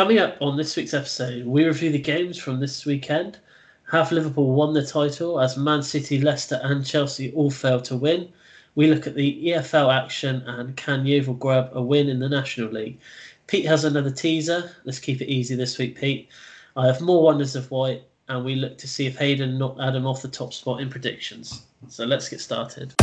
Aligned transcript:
coming 0.00 0.18
up 0.18 0.40
on 0.40 0.56
this 0.56 0.76
week's 0.76 0.94
episode, 0.94 1.44
we 1.44 1.62
review 1.62 1.92
the 1.92 1.98
games 1.98 2.38
from 2.38 2.58
this 2.58 2.86
weekend. 2.86 3.38
Have 3.90 4.10
Liverpool 4.10 4.54
won 4.54 4.72
the 4.72 4.82
title 4.82 5.38
as 5.38 5.58
Man 5.58 5.82
City, 5.82 6.18
Leicester, 6.18 6.58
and 6.62 6.86
Chelsea 6.86 7.30
all 7.32 7.50
failed 7.50 7.84
to 7.84 7.98
win? 7.98 8.32
We 8.76 8.86
look 8.86 9.06
at 9.06 9.14
the 9.14 9.48
EFL 9.48 9.94
action 9.94 10.36
and 10.46 10.74
can 10.74 11.04
Yeovil 11.04 11.34
grab 11.34 11.68
a 11.74 11.82
win 11.82 12.08
in 12.08 12.18
the 12.18 12.30
National 12.30 12.70
League? 12.70 12.98
Pete 13.46 13.66
has 13.66 13.84
another 13.84 14.10
teaser. 14.10 14.74
Let's 14.84 15.00
keep 15.00 15.20
it 15.20 15.30
easy 15.30 15.54
this 15.54 15.76
week, 15.76 16.00
Pete. 16.00 16.30
I 16.76 16.86
have 16.86 17.02
more 17.02 17.22
wonders 17.22 17.54
of 17.54 17.70
white, 17.70 18.02
and 18.30 18.42
we 18.42 18.54
look 18.54 18.78
to 18.78 18.88
see 18.88 19.04
if 19.04 19.18
Hayden 19.18 19.58
knocked 19.58 19.82
Adam 19.82 20.06
off 20.06 20.22
the 20.22 20.28
top 20.28 20.54
spot 20.54 20.80
in 20.80 20.88
predictions. 20.88 21.66
So 21.88 22.06
let's 22.06 22.26
get 22.26 22.40
started. 22.40 22.94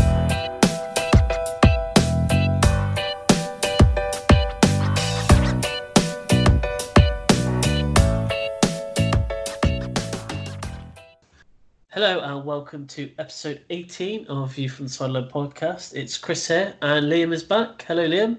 Hello 11.98 12.20
and 12.20 12.46
welcome 12.46 12.86
to 12.86 13.10
episode 13.18 13.64
18 13.72 14.28
of 14.28 14.54
View 14.54 14.70
from 14.70 14.86
the 14.86 14.92
Sideline 14.92 15.30
podcast. 15.30 15.96
It's 15.96 16.16
Chris 16.16 16.48
here 16.48 16.76
and 16.84 17.08
Liam 17.08 17.34
is 17.34 17.44
back. 17.44 17.82
Hello, 17.88 18.08
Liam. 18.08 18.38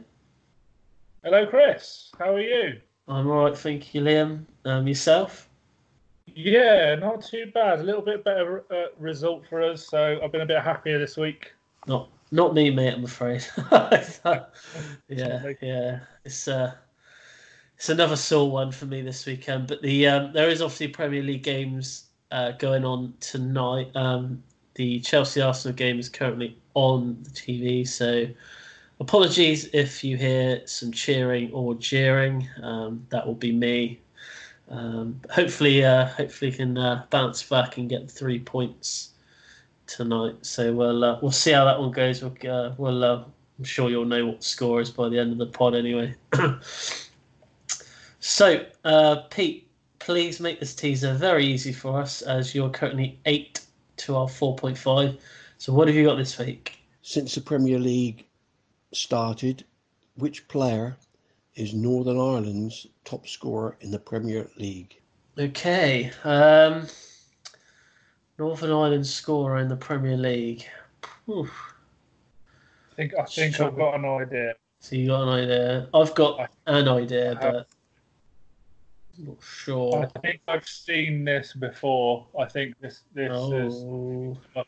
Hello, 1.24 1.44
Chris. 1.44 2.12
How 2.20 2.36
are 2.36 2.40
you? 2.40 2.80
I'm 3.08 3.28
all 3.28 3.46
right, 3.46 3.58
thank 3.58 3.92
you, 3.92 4.02
Liam. 4.02 4.44
Um, 4.64 4.86
yourself? 4.86 5.48
Yeah, 6.26 6.94
not 6.94 7.24
too 7.24 7.50
bad. 7.52 7.80
A 7.80 7.82
little 7.82 8.00
bit 8.00 8.22
better 8.22 8.64
uh, 8.70 8.94
result 8.96 9.44
for 9.48 9.60
us, 9.60 9.84
so 9.84 10.20
I've 10.22 10.30
been 10.30 10.42
a 10.42 10.46
bit 10.46 10.62
happier 10.62 11.00
this 11.00 11.16
week. 11.16 11.50
Not, 11.88 12.10
not 12.30 12.54
me, 12.54 12.70
mate. 12.70 12.94
I'm 12.94 13.02
afraid. 13.02 13.44
yeah, 13.72 15.52
yeah. 15.60 15.98
It's 16.24 16.46
uh, 16.46 16.74
it's 17.76 17.88
another 17.88 18.14
sore 18.14 18.52
one 18.52 18.70
for 18.70 18.86
me 18.86 19.02
this 19.02 19.26
weekend. 19.26 19.66
But 19.66 19.82
the 19.82 20.06
um, 20.06 20.32
there 20.32 20.48
is 20.48 20.62
obviously 20.62 20.86
Premier 20.86 21.24
League 21.24 21.42
games 21.42 22.07
uh, 22.30 22.52
going 22.52 22.84
on 22.84 23.14
tonight. 23.20 23.90
Um, 23.94 24.42
the 24.74 25.00
Chelsea 25.00 25.40
Arsenal 25.40 25.74
game 25.74 25.98
is 25.98 26.08
currently 26.08 26.56
on 26.74 27.18
the 27.22 27.30
TV, 27.30 27.86
so 27.86 28.26
apologies 29.00 29.68
if 29.72 30.04
you 30.04 30.16
hear 30.16 30.62
some 30.66 30.92
cheering 30.92 31.50
or 31.52 31.74
jeering. 31.74 32.48
Um, 32.62 33.06
that 33.10 33.26
will 33.26 33.34
be 33.34 33.52
me. 33.52 34.00
Um, 34.70 35.20
hopefully, 35.30 35.84
uh, 35.84 36.06
hopefully, 36.06 36.52
can 36.52 36.76
uh, 36.76 37.04
bounce 37.10 37.42
back 37.42 37.78
and 37.78 37.88
get 37.88 38.10
three 38.10 38.38
points 38.38 39.10
tonight. 39.86 40.36
So 40.42 40.72
we'll 40.72 41.02
uh, 41.04 41.18
we'll 41.22 41.30
see 41.32 41.52
how 41.52 41.64
that 41.64 41.80
one 41.80 41.90
goes. 41.90 42.22
We'll, 42.22 42.36
uh, 42.48 42.74
we'll 42.76 43.04
uh, 43.04 43.24
I'm 43.58 43.64
sure 43.64 43.90
you'll 43.90 44.04
know 44.04 44.26
what 44.26 44.44
score 44.44 44.80
is 44.80 44.90
by 44.90 45.08
the 45.08 45.18
end 45.18 45.32
of 45.32 45.38
the 45.38 45.46
pod 45.46 45.74
anyway. 45.74 46.14
so, 48.20 48.64
uh, 48.84 49.16
Pete, 49.30 49.67
please 50.08 50.40
make 50.40 50.58
this 50.58 50.74
teaser 50.74 51.12
very 51.12 51.44
easy 51.44 51.70
for 51.70 52.00
us 52.00 52.22
as 52.22 52.54
you're 52.54 52.70
currently 52.70 53.20
8 53.26 53.60
to 53.98 54.16
our 54.16 54.26
4.5. 54.26 55.18
So, 55.58 55.70
what 55.74 55.86
have 55.86 55.94
you 55.94 56.06
got 56.06 56.16
this 56.16 56.38
week? 56.38 56.78
Since 57.02 57.34
the 57.34 57.42
Premier 57.42 57.78
League 57.78 58.24
started, 58.94 59.66
which 60.14 60.48
player 60.48 60.96
is 61.56 61.74
Northern 61.74 62.16
Ireland's 62.16 62.86
top 63.04 63.28
scorer 63.28 63.76
in 63.82 63.90
the 63.90 63.98
Premier 63.98 64.48
League? 64.56 64.98
Okay. 65.38 66.10
Um, 66.24 66.86
Northern 68.38 68.70
Ireland 68.70 69.06
scorer 69.06 69.58
in 69.58 69.68
the 69.68 69.76
Premier 69.76 70.16
League. 70.16 70.64
Oof. 71.28 71.52
I 72.92 72.94
think 72.94 73.12
I 73.14 73.24
think 73.26 73.60
I've 73.60 73.76
got 73.76 73.96
an 73.96 74.06
idea. 74.06 74.54
So 74.80 74.96
you 74.96 75.08
got 75.08 75.24
an 75.24 75.28
idea? 75.28 75.88
I've 75.92 76.14
got 76.14 76.50
an 76.66 76.88
idea, 76.88 77.36
but 77.38 77.66
not 79.18 79.36
sure. 79.42 80.10
I 80.16 80.20
think 80.20 80.40
I've 80.48 80.66
seen 80.68 81.24
this 81.24 81.52
before. 81.52 82.26
I 82.38 82.44
think 82.46 82.74
this 82.80 83.02
this 83.14 83.30
Oh. 83.32 83.52
is 83.66 84.64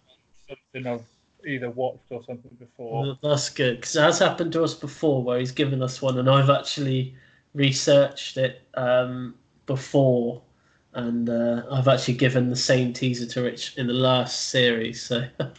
something 0.75 0.87
I've 0.87 1.05
either 1.47 1.71
watched 1.71 2.11
or 2.11 2.23
something 2.25 2.55
before. 2.59 3.17
That's 3.23 3.49
good 3.49 3.77
because 3.77 3.97
it 3.97 4.03
has 4.03 4.19
happened 4.19 4.53
to 4.55 4.63
us 4.65 4.75
before 4.75 5.23
where 5.23 5.39
he's 5.39 5.53
given 5.53 5.83
us 5.83 6.03
one, 6.03 6.19
and 6.19 6.29
I've 6.29 6.51
actually 6.51 7.15
researched 7.55 8.37
it 8.37 8.63
um, 8.75 9.35
before, 9.67 10.43
and 10.95 11.29
uh, 11.31 11.63
I've 11.71 11.89
actually 11.89 12.15
given 12.15 12.51
the 12.51 12.57
same 12.57 12.93
teaser 12.93 13.27
to 13.27 13.43
Rich 13.43 13.77
in 13.79 13.87
the 13.87 13.93
last 13.93 14.49
series, 14.51 15.01
so 15.03 15.25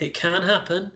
it 0.00 0.14
can 0.14 0.42
happen. 0.42 0.92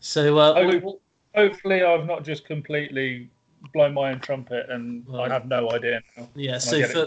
So 0.00 0.38
uh, 0.38 0.54
we'll- 0.64 0.80
we'll- 0.80 1.00
Hopefully, 1.34 1.82
I've 1.84 2.06
not 2.06 2.24
just 2.24 2.46
completely 2.46 3.30
blown 3.72 3.94
my 3.94 4.10
own 4.10 4.20
trumpet 4.20 4.70
and 4.70 5.04
Right. 5.08 5.30
I 5.30 5.34
have 5.34 5.46
no 5.46 5.70
idea 5.70 6.02
now. 6.16 6.28
yeah. 6.34 6.58
So 6.58 6.82
for. 6.86 7.06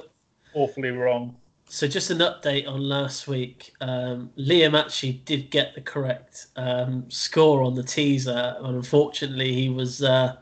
Awfully 0.53 0.89
wrong. 0.89 1.35
So 1.69 1.87
just 1.87 2.09
an 2.11 2.17
update 2.17 2.67
on 2.67 2.81
last 2.81 3.29
week. 3.29 3.73
Um, 3.79 4.29
Liam 4.37 4.77
actually 4.77 5.13
did 5.23 5.49
get 5.51 5.73
the 5.73 5.79
correct 5.79 6.47
um, 6.57 7.09
score 7.09 7.63
on 7.63 7.75
the 7.75 7.83
teaser, 7.83 8.55
and 8.59 8.75
unfortunately, 8.75 9.53
he 9.53 9.69
was 9.69 10.03
uh, 10.03 10.35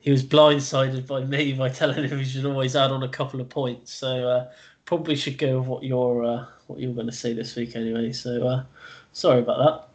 he 0.00 0.10
was 0.10 0.22
blindsided 0.22 1.06
by 1.06 1.24
me 1.24 1.54
by 1.54 1.70
telling 1.70 2.04
him 2.06 2.18
he 2.18 2.24
should 2.26 2.44
always 2.44 2.76
add 2.76 2.90
on 2.90 3.04
a 3.04 3.08
couple 3.08 3.40
of 3.40 3.48
points. 3.48 3.94
So 3.94 4.28
uh, 4.28 4.50
probably 4.84 5.16
should 5.16 5.38
go 5.38 5.60
with 5.60 5.66
what 5.68 5.82
you're 5.82 6.24
uh, 6.24 6.44
what 6.66 6.78
you're 6.78 6.92
going 6.92 7.06
to 7.06 7.12
say 7.12 7.32
this 7.32 7.56
week 7.56 7.74
anyway. 7.74 8.12
So 8.12 8.46
uh, 8.46 8.64
sorry 9.12 9.38
about 9.40 9.88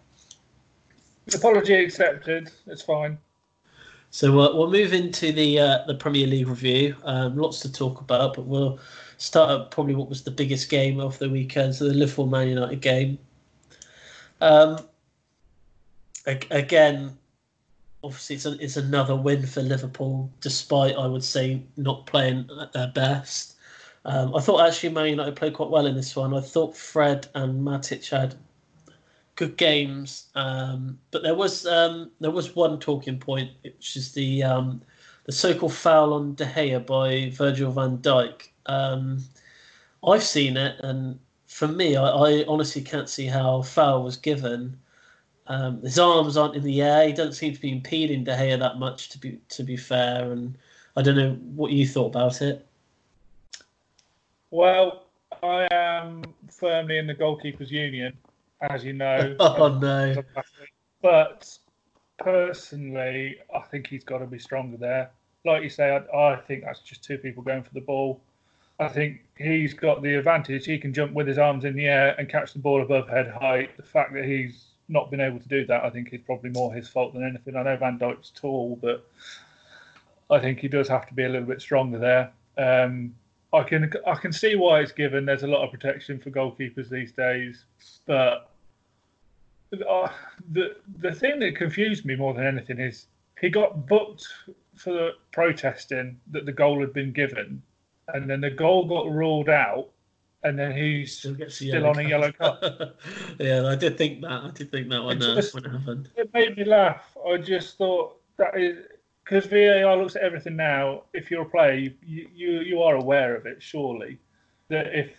that. 1.27 1.37
Apology 1.37 1.75
accepted. 1.75 2.51
It's 2.65 2.81
fine. 2.81 3.19
So 4.15 4.39
uh, 4.39 4.55
we'll 4.55 4.71
move 4.71 4.93
into 4.93 5.33
the 5.33 5.59
uh, 5.59 5.79
the 5.87 5.93
Premier 5.93 6.25
League 6.25 6.47
review. 6.47 6.95
Um, 7.03 7.35
lots 7.35 7.59
to 7.59 7.69
talk 7.69 7.99
about, 7.99 8.33
but 8.33 8.45
we'll 8.45 8.79
start 9.17 9.71
probably 9.71 9.93
what 9.93 10.07
was 10.07 10.23
the 10.23 10.31
biggest 10.31 10.69
game 10.69 11.01
of 11.01 11.19
the 11.19 11.29
weekend, 11.29 11.75
so 11.75 11.83
the 11.83 11.93
Liverpool 11.93 12.25
Man 12.25 12.47
United 12.47 12.79
game. 12.79 13.19
Um, 14.39 14.79
again, 16.25 17.17
obviously 18.05 18.37
it's, 18.37 18.45
a, 18.45 18.57
it's 18.63 18.77
another 18.77 19.17
win 19.17 19.45
for 19.45 19.61
Liverpool, 19.61 20.31
despite 20.39 20.95
I 20.95 21.07
would 21.07 21.25
say 21.25 21.63
not 21.75 22.05
playing 22.05 22.49
at 22.61 22.71
their 22.71 22.93
best. 22.95 23.57
Um, 24.05 24.33
I 24.33 24.39
thought 24.39 24.65
actually 24.65 24.93
Man 24.93 25.09
United 25.09 25.35
played 25.35 25.55
quite 25.55 25.71
well 25.71 25.87
in 25.87 25.95
this 25.95 26.15
one. 26.15 26.33
I 26.33 26.39
thought 26.39 26.77
Fred 26.77 27.27
and 27.35 27.67
Matic 27.67 28.09
had 28.09 28.35
good 29.35 29.57
games, 29.57 30.27
um, 30.35 30.97
but 31.11 31.23
there 31.23 31.35
was 31.35 31.65
um, 31.65 32.11
there 32.19 32.31
was 32.31 32.55
one 32.55 32.79
talking 32.79 33.19
point, 33.19 33.51
which 33.63 33.95
is 33.95 34.13
the 34.13 34.43
um, 34.43 34.81
the 35.25 35.31
so-called 35.31 35.73
foul 35.73 36.13
on 36.13 36.35
De 36.35 36.45
Gea 36.45 36.85
by 36.85 37.29
Virgil 37.31 37.71
van 37.71 37.97
Dijk. 37.99 38.49
Um, 38.65 39.23
I've 40.05 40.23
seen 40.23 40.57
it, 40.57 40.79
and 40.79 41.19
for 41.47 41.67
me, 41.67 41.95
I, 41.95 42.07
I 42.07 42.45
honestly 42.47 42.81
can't 42.81 43.09
see 43.09 43.25
how 43.25 43.61
foul 43.61 44.03
was 44.03 44.17
given. 44.17 44.77
Um, 45.47 45.81
his 45.81 45.99
arms 45.99 46.37
aren't 46.37 46.55
in 46.55 46.63
the 46.63 46.81
air. 46.81 47.07
He 47.07 47.13
doesn't 47.13 47.33
seem 47.33 47.53
to 47.53 47.61
be 47.61 47.71
impeding 47.71 48.23
De 48.23 48.35
Gea 48.35 48.57
that 48.59 48.79
much. 48.79 49.09
To 49.09 49.17
be 49.17 49.39
to 49.49 49.63
be 49.63 49.77
fair, 49.77 50.31
and 50.31 50.57
I 50.95 51.01
don't 51.01 51.17
know 51.17 51.33
what 51.55 51.71
you 51.71 51.87
thought 51.87 52.07
about 52.07 52.41
it. 52.41 52.65
Well, 54.51 55.07
I 55.43 55.67
am 55.71 56.23
firmly 56.49 56.97
in 56.97 57.07
the 57.07 57.15
goalkeepers 57.15 57.69
union, 57.69 58.17
as 58.69 58.83
you 58.83 58.93
know. 59.03 59.35
Oh 59.39 59.79
no! 59.79 60.23
But 61.01 61.57
personally, 62.17 63.37
I 63.53 63.59
think 63.61 63.87
he's 63.87 64.03
got 64.03 64.19
to 64.19 64.25
be 64.25 64.39
stronger 64.39 64.77
there. 64.77 65.11
Like 65.43 65.63
you 65.63 65.69
say, 65.69 66.01
I, 66.13 66.33
I 66.33 66.35
think 66.37 66.63
that's 66.63 66.79
just 66.79 67.03
two 67.03 67.17
people 67.17 67.43
going 67.43 67.63
for 67.63 67.73
the 67.73 67.81
ball. 67.81 68.21
I 68.79 68.87
think 68.89 69.21
he's 69.37 69.73
got 69.73 70.01
the 70.01 70.15
advantage. 70.15 70.65
He 70.65 70.77
can 70.77 70.93
jump 70.93 71.13
with 71.13 71.27
his 71.27 71.37
arms 71.37 71.63
in 71.63 71.75
the 71.75 71.85
air 71.85 72.15
and 72.17 72.27
catch 72.27 72.53
the 72.53 72.59
ball 72.59 72.81
above 72.81 73.07
head 73.07 73.31
height. 73.31 73.77
The 73.77 73.83
fact 73.83 74.13
that 74.13 74.25
he's 74.25 74.65
not 74.89 75.09
been 75.09 75.21
able 75.21 75.39
to 75.39 75.47
do 75.47 75.65
that, 75.67 75.83
I 75.83 75.89
think, 75.89 76.13
is 76.13 76.21
probably 76.25 76.49
more 76.49 76.73
his 76.73 76.87
fault 76.87 77.13
than 77.13 77.23
anything. 77.23 77.55
I 77.55 77.63
know 77.63 77.77
Van 77.77 77.97
Dijk's 77.97 78.31
tall, 78.35 78.77
but 78.81 79.07
I 80.29 80.39
think 80.39 80.59
he 80.59 80.67
does 80.67 80.87
have 80.89 81.07
to 81.07 81.13
be 81.13 81.23
a 81.23 81.29
little 81.29 81.47
bit 81.47 81.61
stronger 81.61 81.99
there. 81.99 82.31
Um, 82.57 83.15
I 83.53 83.63
can 83.63 83.91
I 84.05 84.15
can 84.15 84.33
see 84.33 84.55
why 84.55 84.81
it's 84.81 84.91
given. 84.91 85.25
There's 85.25 85.43
a 85.43 85.47
lot 85.47 85.63
of 85.63 85.71
protection 85.71 86.19
for 86.19 86.29
goalkeepers 86.29 86.89
these 86.89 87.13
days, 87.13 87.63
but 88.05 88.49
uh, 89.83 90.11
the 90.51 90.75
the 90.99 91.11
thing 91.13 91.39
that 91.39 91.55
confused 91.55 92.05
me 92.05 92.15
more 92.15 92.33
than 92.33 92.45
anything 92.45 92.79
is 92.79 93.07
he 93.39 93.49
got 93.49 93.87
booked 93.87 94.27
for 94.75 95.11
protesting 95.31 96.19
that 96.31 96.45
the 96.45 96.51
goal 96.51 96.79
had 96.79 96.93
been 96.93 97.11
given, 97.11 97.61
and 98.09 98.29
then 98.29 98.41
the 98.41 98.49
goal 98.49 98.85
got 98.85 99.11
ruled 99.11 99.49
out, 99.49 99.89
and 100.43 100.57
then 100.57 100.75
he's 100.75 101.17
Still 101.17 101.35
still 101.49 101.85
on 101.87 101.99
a 101.99 102.03
yellow 102.03 102.31
card. 102.31 102.59
yeah, 103.39 103.65
I 103.65 103.75
did 103.75 103.97
think 103.97 104.21
that. 104.21 104.31
I 104.31 104.51
did 104.51 104.71
think 104.71 104.89
that 104.89 105.03
when, 105.03 105.21
It 105.21 105.23
uh, 105.23 105.41
when 105.53 105.65
it 105.65 105.71
happened. 105.71 106.09
It 106.15 106.33
made 106.33 106.57
me 106.57 106.63
laugh. 106.65 107.15
I 107.27 107.37
just 107.37 107.77
thought 107.77 108.19
that 108.37 108.57
is 108.57 108.85
because 109.23 109.47
VAR 109.47 109.97
looks 109.97 110.15
at 110.15 110.21
everything 110.21 110.55
now. 110.55 111.03
If 111.13 111.31
you're 111.31 111.41
a 111.43 111.49
player, 111.49 111.73
you, 111.73 111.93
you 112.03 112.59
you 112.61 112.81
are 112.83 112.95
aware 112.95 113.35
of 113.35 113.45
it, 113.45 113.61
surely. 113.61 114.19
That 114.69 114.87
if 114.97 115.11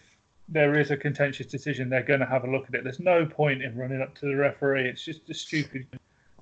there 0.48 0.78
is 0.78 0.90
a 0.90 0.96
contentious 0.96 1.46
decision, 1.46 1.88
they're 1.88 2.02
going 2.02 2.20
to 2.20 2.26
have 2.26 2.44
a 2.44 2.50
look 2.50 2.68
at 2.68 2.74
it. 2.74 2.84
There's 2.84 3.00
no 3.00 3.26
point 3.26 3.62
in 3.62 3.76
running 3.76 4.00
up 4.00 4.14
to 4.16 4.26
the 4.26 4.36
referee. 4.36 4.88
It's 4.88 5.04
just 5.04 5.28
a 5.28 5.34
stupid, 5.34 5.86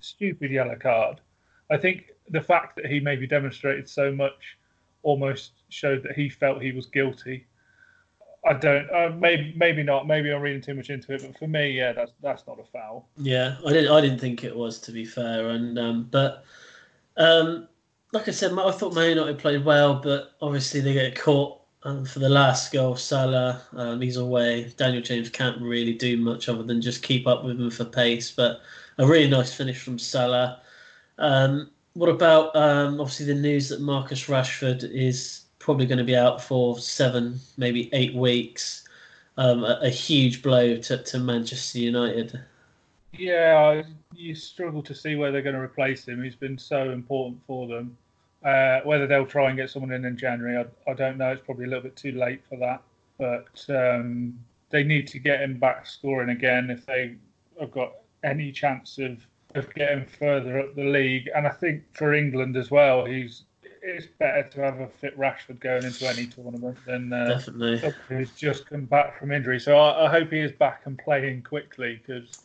stupid 0.01 0.51
yellow 0.51 0.77
card. 0.77 1.21
I 1.71 1.79
think 1.79 2.13
the 2.29 2.41
fact 2.41 2.77
that 2.77 2.87
he 2.87 3.01
maybe 3.01 3.27
demonstrated 3.27 3.89
so 3.89 4.13
much 4.13 4.59
almost 5.03 5.53
showed 5.71 6.03
that 6.03 6.13
he 6.13 6.29
felt 6.29 6.63
he 6.63 6.73
was 6.73 6.87
guilty. 6.87 7.47
I 8.47 8.53
don't. 8.53 8.91
Uh, 8.91 9.11
maybe 9.19 9.55
maybe 9.57 9.83
not. 9.83 10.07
Maybe 10.07 10.31
I'm 10.31 10.43
reading 10.43 10.61
too 10.61 10.75
much 10.75 10.91
into 10.91 11.15
it. 11.15 11.23
But 11.23 11.39
for 11.39 11.47
me, 11.47 11.71
yeah, 11.71 11.93
that's 11.93 12.13
that's 12.23 12.47
not 12.47 12.61
a 12.61 12.65
foul. 12.65 13.09
Yeah, 13.17 13.57
I 13.67 13.73
didn't. 13.73 13.91
I 13.91 14.03
didn't 14.03 14.19
think 14.19 14.45
it 14.45 14.55
was 14.55 14.79
to 14.81 14.93
be 14.93 15.07
fair. 15.07 15.49
And 15.49 15.79
um, 15.79 16.09
but 16.11 16.45
um, 17.17 17.69
like 18.13 18.29
I 18.29 18.33
said, 18.33 18.53
I 18.53 18.71
thought 18.71 18.95
Man 18.95 19.11
United 19.11 19.39
played 19.39 19.65
well, 19.65 19.95
but 19.95 20.33
obviously 20.43 20.81
they 20.81 20.93
get 20.93 21.19
caught 21.19 21.64
um, 21.85 22.05
for 22.05 22.19
the 22.19 22.29
last 22.29 22.73
goal. 22.73 22.97
Salah, 22.97 23.63
um, 23.75 24.01
he's 24.01 24.17
away. 24.17 24.73
Daniel 24.77 25.03
James 25.03 25.29
can't 25.29 25.61
really 25.61 25.93
do 25.93 26.17
much 26.17 26.49
other 26.49 26.63
than 26.63 26.81
just 26.81 27.03
keep 27.03 27.27
up 27.27 27.45
with 27.45 27.61
him 27.61 27.71
for 27.71 27.85
pace. 27.85 28.31
But 28.31 28.61
a 28.99 29.07
really 29.07 29.29
nice 29.29 29.55
finish 29.55 29.79
from 29.79 29.99
Salah. 29.99 30.61
Um, 31.19 31.71
what 31.95 32.09
about 32.09 32.55
um, 32.57 33.01
obviously 33.01 33.27
the 33.27 33.35
news 33.35 33.69
that 33.69 33.81
Marcus 33.81 34.25
Rashford 34.25 34.91
is 34.91 35.43
probably 35.59 35.87
going 35.87 35.99
to 35.99 36.05
be 36.05 36.17
out 36.17 36.43
for 36.43 36.79
seven, 36.79 37.39
maybe 37.57 37.89
eight 37.93 38.15
weeks? 38.15 38.87
Um, 39.37 39.65
a, 39.65 39.81
a, 39.83 39.91
huge 39.91 40.43
blow 40.43 40.77
to, 40.77 41.03
to 41.03 41.19
Manchester 41.19 41.81
United. 41.81 42.41
Yeah, 43.13 43.83
you 44.15 44.35
struggle 44.37 44.81
to 44.85 44.95
see 44.95 45.17
where 45.17 45.33
they're 45.33 45.43
going 45.43 45.57
to 45.57 45.61
replace 45.61 46.07
him. 46.07 46.23
He's 46.23 46.37
been 46.37 46.57
so 46.57 46.91
important 46.91 47.41
for 47.45 47.67
them. 47.67 47.97
Uh, 48.45 48.81
whether 48.83 49.07
they'll 49.07 49.27
try 49.27 49.49
and 49.49 49.57
get 49.57 49.71
someone 49.71 49.91
in 49.93 50.05
in 50.05 50.19
January, 50.19 50.59
I, 50.59 50.91
I, 50.91 50.95
don't 50.95 51.17
know. 51.17 51.33
It's 51.33 51.43
probably 51.45 51.65
a 51.65 51.69
little 51.69 51.83
bit 51.83 51.97
too 51.97 52.13
late 52.13 52.43
for 52.47 52.59
that. 52.59 52.83
But 53.19 53.65
um, 53.75 54.39
they 54.71 54.83
need 54.83 55.07
to 55.09 55.19
get 55.19 55.41
him 55.41 55.59
back 55.59 55.87
scoring 55.87 56.29
again 56.29 56.69
if 56.69 56.85
they 56.85 57.15
have 57.59 57.71
got 57.71 57.93
any 58.23 58.53
chance 58.53 58.99
of, 58.99 59.27
of 59.55 59.73
getting 59.75 60.05
further 60.05 60.59
up 60.59 60.75
the 60.75 60.85
league. 60.85 61.31
And 61.35 61.47
I 61.47 61.51
think 61.51 61.85
for 61.95 62.13
England 62.13 62.57
as 62.57 62.71
well, 62.71 63.07
he's 63.07 63.45
it's 63.85 64.07
better 64.19 64.43
to 64.43 64.61
have 64.63 64.81
a 64.81 64.89
fit 64.89 65.17
Rashford 65.19 65.61
going 65.61 65.85
into 65.85 66.09
any 66.09 66.27
tournament 66.27 66.79
than 66.87 67.13
uh, 67.13 67.29
definitely 67.29 67.93
who's 68.09 68.31
just 68.33 68.67
come 68.67 68.87
back 68.87 69.19
from 69.19 69.31
injury. 69.31 69.61
So 69.61 69.77
I, 69.77 70.07
I 70.07 70.11
hope 70.11 70.31
he 70.31 70.41
is 70.41 70.53
back 70.53 70.83
and 70.87 70.99
playing 70.99 71.43
quickly 71.43 72.01
because 72.05 72.44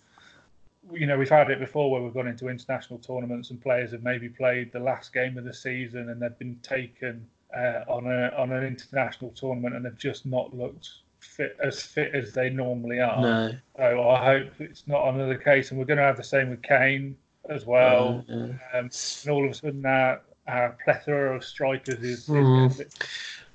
you 0.92 1.06
know, 1.06 1.18
we've 1.18 1.30
had 1.30 1.50
it 1.50 1.60
before 1.60 1.92
where 1.92 2.02
we've 2.02 2.14
gone 2.14 2.28
into 2.28 2.48
international 2.48 3.00
tournaments 3.00 3.52
and 3.52 3.62
players 3.62 3.92
have 3.92 4.04
maybe 4.04 4.30
played 4.30 4.72
the 4.72 4.80
last 4.80 5.14
game 5.14 5.38
of 5.38 5.44
the 5.44 5.54
season 5.54 6.10
and 6.10 6.22
they've 6.22 6.38
been 6.40 6.58
taken 6.64 7.26
uh, 7.56 7.84
on 7.88 8.06
a 8.06 8.32
on 8.38 8.52
an 8.52 8.64
international 8.64 9.32
tournament 9.32 9.76
and 9.76 9.86
they've 9.86 9.98
just 9.98 10.26
not 10.26 10.56
looked 10.56 10.90
fit 11.20 11.58
as 11.64 11.82
fit 11.82 12.14
as 12.14 12.34
they 12.34 12.50
normally 12.50 13.00
are. 13.00 13.22
No. 13.22 13.52
So 13.78 14.10
I 14.10 14.26
hope 14.26 14.50
it's 14.60 14.88
not 14.88 15.14
another 15.14 15.38
case, 15.38 15.72
and 15.72 15.80
we're 15.80 15.86
going 15.86 15.98
to 15.98 16.04
have 16.04 16.18
the 16.18 16.24
same 16.24 16.50
with 16.50 16.62
Kane 16.62 17.18
as 17.50 17.66
well. 17.66 18.24
Yeah, 18.28 18.36
yeah. 18.36 18.44
Um, 18.44 18.54
and 18.74 19.30
all 19.30 19.46
of 19.46 19.52
a 19.52 19.54
sudden, 19.54 19.86
our, 19.86 20.22
our 20.48 20.78
plethora 20.84 21.36
of 21.36 21.44
strikers 21.44 22.00
is. 22.04 22.28
Mm. 22.28 22.72
is 22.72 22.86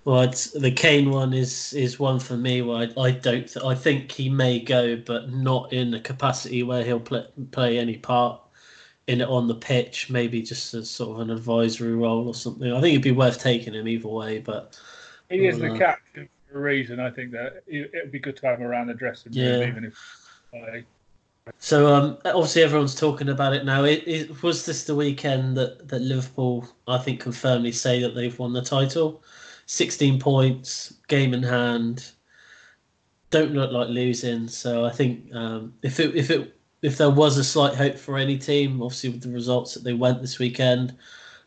well, 0.05 0.21
it's, 0.21 0.51
the 0.51 0.71
Kane 0.71 1.11
one 1.11 1.33
is 1.33 1.73
is 1.73 1.99
one 1.99 2.21
for 2.21 2.37
me 2.37 2.61
where 2.61 2.89
I, 2.97 3.01
I 3.01 3.11
don't 3.11 3.49
th- 3.49 3.65
I 3.65 3.75
think 3.75 4.13
he 4.13 4.29
may 4.29 4.61
go, 4.61 4.97
but 4.97 5.33
not 5.33 5.73
in 5.73 5.95
a 5.95 6.01
capacity 6.01 6.63
where 6.63 6.85
he'll 6.85 7.01
play 7.01 7.27
play 7.53 7.79
any 7.79 7.97
part 7.97 8.41
in 9.07 9.23
it 9.23 9.29
on 9.29 9.49
the 9.49 9.55
pitch. 9.55 10.11
Maybe 10.11 10.43
just 10.43 10.75
as 10.75 10.91
sort 10.91 11.17
of 11.17 11.21
an 11.21 11.31
advisory 11.31 11.95
role 11.95 12.29
or 12.29 12.35
something. 12.35 12.71
I 12.71 12.81
think 12.83 12.93
it'd 12.93 13.03
be 13.03 13.13
worth 13.13 13.41
taking 13.41 13.73
him 13.73 13.89
either 13.89 14.09
way. 14.09 14.41
But 14.41 14.79
he 15.31 15.47
is 15.47 15.59
the 15.59 15.73
uh, 15.73 15.79
captain 15.79 16.29
for 16.53 16.59
a 16.59 16.61
reason. 16.61 17.01
I 17.01 17.11
think 17.11 17.31
that 17.33 17.63
it 17.67 17.91
would 17.95 18.13
be 18.13 18.19
good 18.19 18.37
to 18.37 18.47
have 18.47 18.59
him 18.59 18.67
around 18.67 18.89
the 18.89 18.95
dressing 18.95 19.33
room, 19.33 19.61
yeah. 19.61 19.67
even 19.67 19.85
if. 19.87 19.95
Uh, 20.55 20.81
so 21.59 21.95
um, 21.95 22.19
obviously 22.25 22.63
everyone's 22.63 22.95
talking 22.95 23.29
about 23.29 23.53
it 23.53 23.65
now. 23.65 23.85
It, 23.85 24.03
it, 24.07 24.43
was 24.43 24.65
this 24.65 24.85
the 24.85 24.95
weekend 24.95 25.57
that, 25.59 25.89
that 25.89 26.01
Liverpool, 26.01 26.67
I 26.89 26.97
think, 26.97 27.21
can 27.21 27.33
firmly 27.33 27.73
say 27.73 28.01
that 28.01 28.15
they've 28.15 28.39
won 28.39 28.55
the 28.55 28.63
title. 28.63 29.23
16 29.67 30.19
points, 30.21 30.95
game 31.09 31.35
in 31.35 31.43
hand. 31.43 32.11
Don't 33.31 33.53
look 33.53 33.73
like 33.73 33.89
losing. 33.89 34.49
So 34.49 34.85
I 34.85 34.91
think 34.91 35.35
um, 35.35 35.75
if 35.83 35.99
it 36.01 36.15
if 36.15 36.31
it 36.31 36.57
if 36.83 36.99
there 36.99 37.11
was 37.11 37.39
a 37.39 37.45
slight 37.45 37.75
hope 37.75 37.97
for 37.97 38.19
any 38.19 38.39
team, 38.39 38.83
obviously 38.83 39.11
with 39.11 39.23
the 39.23 39.31
results 39.31 39.75
that 39.75 39.85
they 39.85 39.95
went 39.95 40.21
this 40.21 40.39
weekend, 40.39 40.95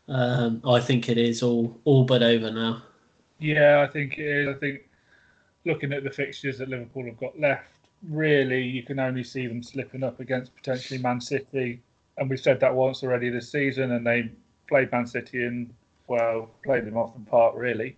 um, 0.08 0.60
I 0.66 0.80
think 0.80 1.08
it 1.08 1.18
is 1.18 1.42
all 1.42 1.80
all 1.84 2.04
but 2.04 2.22
over 2.22 2.50
now. 2.50 2.82
Yeah, 3.38 3.86
I 3.88 3.90
think 3.90 4.18
it 4.18 4.26
is. 4.26 4.48
I 4.48 4.58
think 4.58 4.88
looking 5.64 5.92
at 5.92 6.02
the 6.02 6.10
fixtures 6.10 6.58
that 6.58 6.68
Liverpool 6.68 7.04
have 7.04 7.18
got 7.18 7.38
left, 7.38 7.68
really 8.08 8.62
you 8.62 8.82
can 8.82 8.98
only 8.98 9.24
see 9.24 9.46
them 9.46 9.62
slipping 9.62 10.02
up 10.02 10.20
against 10.20 10.54
potentially 10.56 11.00
Man 11.00 11.20
City. 11.20 11.80
And 12.16 12.28
we've 12.28 12.40
said 12.40 12.58
that 12.60 12.74
once 12.74 13.02
already 13.02 13.30
this 13.30 13.50
season, 13.50 13.92
and 13.92 14.04
they 14.04 14.30
played 14.68 14.90
Man 14.90 15.06
City 15.06 15.44
and 15.44 15.72
well 16.08 16.50
played 16.64 16.84
them 16.84 16.96
off 16.96 17.14
the 17.14 17.30
park 17.30 17.54
really. 17.56 17.96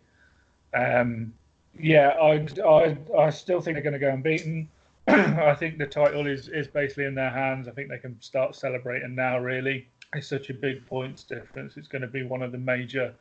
Um, 0.74 1.32
yeah, 1.78 2.08
I, 2.20 2.46
I, 2.64 2.96
I 3.18 3.30
still 3.30 3.60
think 3.60 3.74
they're 3.74 3.82
going 3.82 3.94
to 3.94 3.98
go 3.98 4.10
unbeaten. 4.10 4.68
I 5.08 5.54
think 5.54 5.78
the 5.78 5.86
title 5.86 6.26
is, 6.26 6.48
is 6.48 6.66
basically 6.66 7.04
in 7.04 7.14
their 7.14 7.30
hands. 7.30 7.68
I 7.68 7.72
think 7.72 7.88
they 7.88 7.98
can 7.98 8.20
start 8.20 8.54
celebrating 8.54 9.14
now, 9.14 9.38
really. 9.38 9.88
It's 10.14 10.28
such 10.28 10.50
a 10.50 10.54
big 10.54 10.86
points 10.86 11.24
difference. 11.24 11.76
It's 11.76 11.88
going 11.88 12.02
to 12.02 12.08
be 12.08 12.22
one 12.22 12.42
of 12.42 12.52
the 12.52 12.58
major 12.58 13.14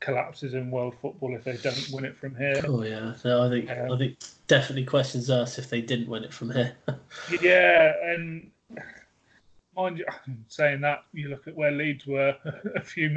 collapses 0.00 0.54
in 0.54 0.70
world 0.70 0.94
football 1.00 1.34
if 1.34 1.44
they 1.44 1.56
don't 1.58 1.88
win 1.92 2.04
it 2.04 2.16
from 2.16 2.34
here. 2.34 2.60
Oh 2.66 2.82
yeah, 2.82 3.14
no, 3.24 3.46
I 3.46 3.50
think 3.50 3.70
um, 3.70 3.92
I 3.92 3.98
think 3.98 4.16
definitely 4.46 4.84
questions 4.84 5.30
us 5.30 5.58
if 5.58 5.68
they 5.68 5.82
didn't 5.82 6.08
win 6.08 6.24
it 6.24 6.32
from 6.32 6.50
here. 6.50 6.74
yeah, 7.42 7.92
and 8.02 8.50
mind 9.76 9.98
you, 9.98 10.06
saying 10.48 10.80
that 10.80 11.04
you 11.12 11.28
look 11.28 11.46
at 11.46 11.54
where 11.54 11.70
Leeds 11.70 12.06
were 12.06 12.34
a 12.74 12.80
few 12.80 13.10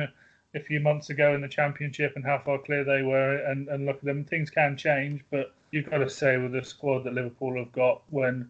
a 0.56 0.60
few 0.60 0.80
months 0.80 1.10
ago 1.10 1.34
in 1.34 1.42
the 1.42 1.48
championship 1.48 2.14
and 2.16 2.24
how 2.24 2.40
far 2.40 2.60
clear 2.60 2.84
they 2.84 3.02
were, 3.02 3.38
and, 3.46 3.68
and 3.70 3.86
look 3.86 3.98
at 3.98 4.04
them. 4.04 4.24
Things 4.24 4.50
can 4.50 4.78
change, 4.78 5.22
but 5.32 5.54
you've 5.72 5.90
got 5.90 5.98
to 5.98 6.10
say 6.10 6.38
with 6.38 6.52
the 6.52 6.64
squad 6.64 7.04
that 7.04 7.14
Liverpool 7.14 7.58
have 7.58 7.72
got, 7.72 8.02
when 8.10 8.50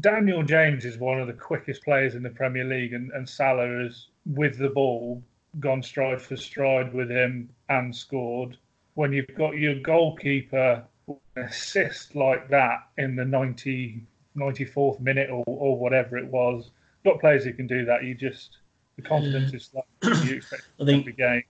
Daniel 0.00 0.42
James 0.42 0.84
is 0.84 0.98
one 0.98 1.20
of 1.20 1.28
the 1.28 1.32
quickest 1.32 1.84
players 1.84 2.14
in 2.16 2.22
the 2.22 2.30
Premier 2.30 2.64
League, 2.64 2.92
and, 2.92 3.12
and 3.12 3.28
Salah 3.28 3.84
has, 3.84 4.08
with 4.26 4.58
the 4.58 4.70
ball, 4.70 5.22
gone 5.60 5.82
stride 5.82 6.20
for 6.20 6.36
stride 6.36 6.92
with 6.92 7.10
him 7.10 7.48
and 7.68 7.94
scored. 7.94 8.56
When 8.94 9.12
you've 9.12 9.34
got 9.36 9.56
your 9.56 9.76
goalkeeper 9.76 10.84
assist 11.36 12.16
like 12.16 12.48
that 12.48 12.88
in 12.98 13.14
the 13.14 13.24
90, 13.24 14.02
94th 14.36 15.00
minute 15.00 15.30
or, 15.30 15.44
or 15.46 15.78
whatever 15.78 16.16
it 16.16 16.26
was, 16.26 16.70
got 17.04 17.20
players 17.20 17.44
who 17.44 17.52
can 17.52 17.66
do 17.66 17.84
that. 17.84 18.04
You 18.04 18.14
just 18.14 18.58
the 18.96 19.02
confidence 19.02 19.52
is 19.52 19.70
like 19.74 19.84
you 20.24 20.36
expect 20.36 20.62
I 20.80 20.84
think, 20.84 21.02
every 21.02 21.12
game. 21.12 21.42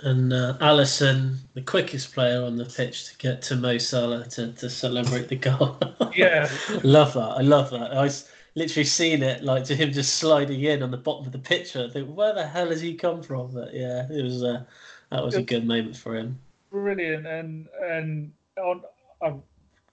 And 0.00 0.32
uh, 0.32 0.56
Alisson, 0.60 1.38
the 1.54 1.62
quickest 1.62 2.14
player 2.14 2.42
on 2.42 2.56
the 2.56 2.64
pitch 2.64 3.10
to 3.10 3.18
get 3.18 3.42
to 3.42 3.56
Mo 3.56 3.78
Salah 3.78 4.26
to, 4.28 4.52
to 4.52 4.70
celebrate 4.70 5.28
the 5.28 5.36
goal. 5.36 5.76
yeah, 6.16 6.48
love 6.84 7.14
that. 7.14 7.34
I 7.36 7.40
love 7.42 7.70
that. 7.70 7.96
I 7.96 8.08
literally 8.54 8.84
seen 8.84 9.22
it 9.22 9.42
like 9.42 9.64
to 9.64 9.74
him 9.74 9.92
just 9.92 10.16
sliding 10.16 10.62
in 10.62 10.82
on 10.82 10.90
the 10.90 10.96
bottom 10.96 11.26
of 11.26 11.32
the 11.32 11.38
picture. 11.38 11.84
I 11.88 11.92
think, 11.92 12.14
where 12.14 12.34
the 12.34 12.46
hell 12.46 12.68
has 12.68 12.80
he 12.80 12.94
come 12.94 13.22
from? 13.22 13.52
But 13.52 13.74
yeah, 13.74 14.06
it 14.10 14.22
was 14.22 14.42
uh, 14.44 14.62
that 15.10 15.24
was 15.24 15.34
a 15.34 15.42
good 15.42 15.66
moment 15.66 15.96
for 15.96 16.16
him. 16.16 16.38
Brilliant. 16.70 17.26
And 17.26 17.66
and 17.82 18.32
on 18.56 18.82
a 19.22 19.34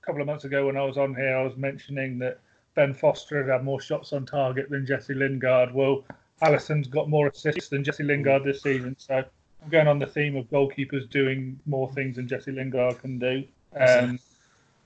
couple 0.01 0.21
of 0.21 0.27
months 0.27 0.43
ago 0.43 0.67
when 0.67 0.77
I 0.77 0.83
was 0.83 0.97
on 0.97 1.15
here, 1.15 1.35
I 1.35 1.43
was 1.43 1.55
mentioning 1.57 2.19
that 2.19 2.39
Ben 2.75 2.93
Foster 2.93 3.41
had 3.41 3.51
had 3.51 3.63
more 3.63 3.79
shots 3.79 4.13
on 4.13 4.25
target 4.25 4.69
than 4.69 4.85
Jesse 4.85 5.13
Lingard. 5.13 5.73
Well, 5.73 6.03
Alisson's 6.41 6.87
got 6.87 7.09
more 7.09 7.27
assists 7.27 7.69
than 7.69 7.83
Jesse 7.83 8.03
Lingard 8.03 8.43
this 8.43 8.61
season. 8.61 8.95
So 8.99 9.15
I'm 9.15 9.69
going 9.69 9.87
on 9.87 9.99
the 9.99 10.07
theme 10.07 10.35
of 10.35 10.49
goalkeepers 10.49 11.09
doing 11.09 11.59
more 11.65 11.91
things 11.93 12.17
than 12.17 12.27
Jesse 12.27 12.51
Lingard 12.51 12.99
can 12.99 13.19
do. 13.19 13.43
Um, 13.79 14.19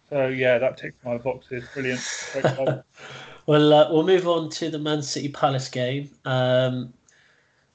so 0.10 0.27
yeah, 0.27 0.58
that 0.58 0.77
ticks 0.77 0.98
my 1.03 1.18
boxes. 1.18 1.63
Brilliant. 1.74 2.01
well, 3.46 3.74
uh, 3.74 3.91
we'll 3.91 4.06
move 4.06 4.27
on 4.27 4.50
to 4.51 4.70
the 4.70 4.79
Man 4.79 5.01
City 5.01 5.29
Palace 5.29 5.70
game. 5.70 6.10
Um, 6.25 6.94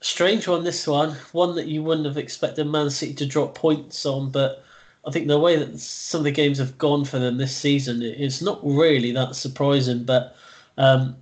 strange 0.00 0.46
one, 0.48 0.64
this 0.64 0.86
one. 0.86 1.16
One 1.32 1.54
that 1.56 1.66
you 1.66 1.82
wouldn't 1.82 2.06
have 2.06 2.18
expected 2.18 2.66
Man 2.66 2.90
City 2.90 3.14
to 3.14 3.26
drop 3.26 3.54
points 3.54 4.04
on, 4.06 4.30
but 4.30 4.64
I 5.06 5.10
think 5.10 5.28
the 5.28 5.38
way 5.38 5.56
that 5.56 5.78
some 5.78 6.20
of 6.20 6.24
the 6.24 6.30
games 6.30 6.58
have 6.58 6.78
gone 6.78 7.04
for 7.04 7.18
them 7.18 7.36
this 7.36 7.56
season, 7.56 8.02
it's 8.02 8.40
not 8.40 8.60
really 8.64 9.12
that 9.12 9.36
surprising. 9.36 10.04
But 10.04 10.36
um, 10.78 11.16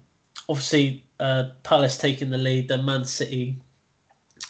obviously, 0.49 1.05
uh, 1.23 1.51
Palace 1.63 1.97
taking 1.97 2.31
the 2.31 2.39
lead, 2.39 2.69
then 2.69 2.85
Man 2.85 3.05
City 3.05 3.57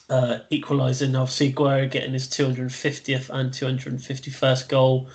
uh, 0.09 0.39
equalising. 0.51 1.15
Obviously, 1.15 1.53
Aguero 1.53 1.91
getting 1.91 2.15
his 2.15 2.29
250th 2.29 3.29
and 3.31 3.51
251st 3.51 4.69
goal 4.69 5.11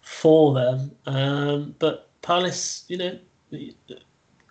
for 0.00 0.54
them. 0.54 0.90
Um, 1.04 1.74
but 1.78 2.10
Palace, 2.22 2.84
you 2.88 2.96
know, 2.96 3.18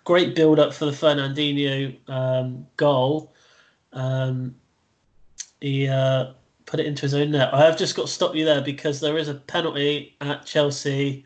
great 0.04 0.36
build 0.36 0.60
up 0.60 0.72
for 0.72 0.84
the 0.84 0.92
Fernandinho 0.92 1.96
um, 2.08 2.66
goal. 2.76 3.34
Um, 3.92 4.54
he 5.60 5.88
uh, 5.88 6.32
put 6.66 6.78
it 6.78 6.86
into 6.86 7.02
his 7.02 7.14
own 7.14 7.32
net. 7.32 7.52
I 7.52 7.64
have 7.64 7.76
just 7.76 7.96
got 7.96 8.06
to 8.06 8.12
stop 8.12 8.36
you 8.36 8.44
there 8.44 8.60
because 8.60 9.00
there 9.00 9.18
is 9.18 9.28
a 9.28 9.34
penalty 9.34 10.16
at 10.20 10.46
Chelsea. 10.46 11.24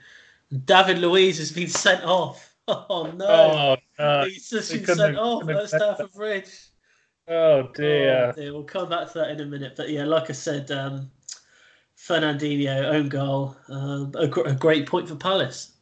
David 0.64 0.98
Luiz 0.98 1.36
has 1.38 1.52
been 1.52 1.68
sent 1.68 2.04
off. 2.04 2.46
Oh 2.68 3.10
no! 3.16 3.26
Oh, 3.26 3.76
no. 4.00 4.24
He's 4.24 4.50
just 4.50 4.72
been 4.72 4.84
sent 4.84 5.18
off 5.18 5.48
at 5.48 5.68
Stamford 5.68 6.12
Bridge. 6.12 6.50
Oh 7.28 7.68
dear. 7.74 8.32
oh 8.34 8.40
dear. 8.40 8.52
We'll 8.52 8.64
come 8.64 8.88
back 8.88 9.12
to 9.12 9.18
that 9.18 9.30
in 9.30 9.40
a 9.40 9.46
minute. 9.46 9.74
But 9.76 9.90
yeah, 9.90 10.04
like 10.04 10.30
I 10.30 10.32
said, 10.32 10.70
um, 10.70 11.10
Fernandinho 11.96 12.84
own 12.86 13.08
goal, 13.08 13.56
um, 13.68 14.12
a, 14.18 14.26
gr- 14.26 14.46
a 14.46 14.54
great 14.54 14.86
point 14.86 15.08
for 15.08 15.16
Palace. 15.16 15.72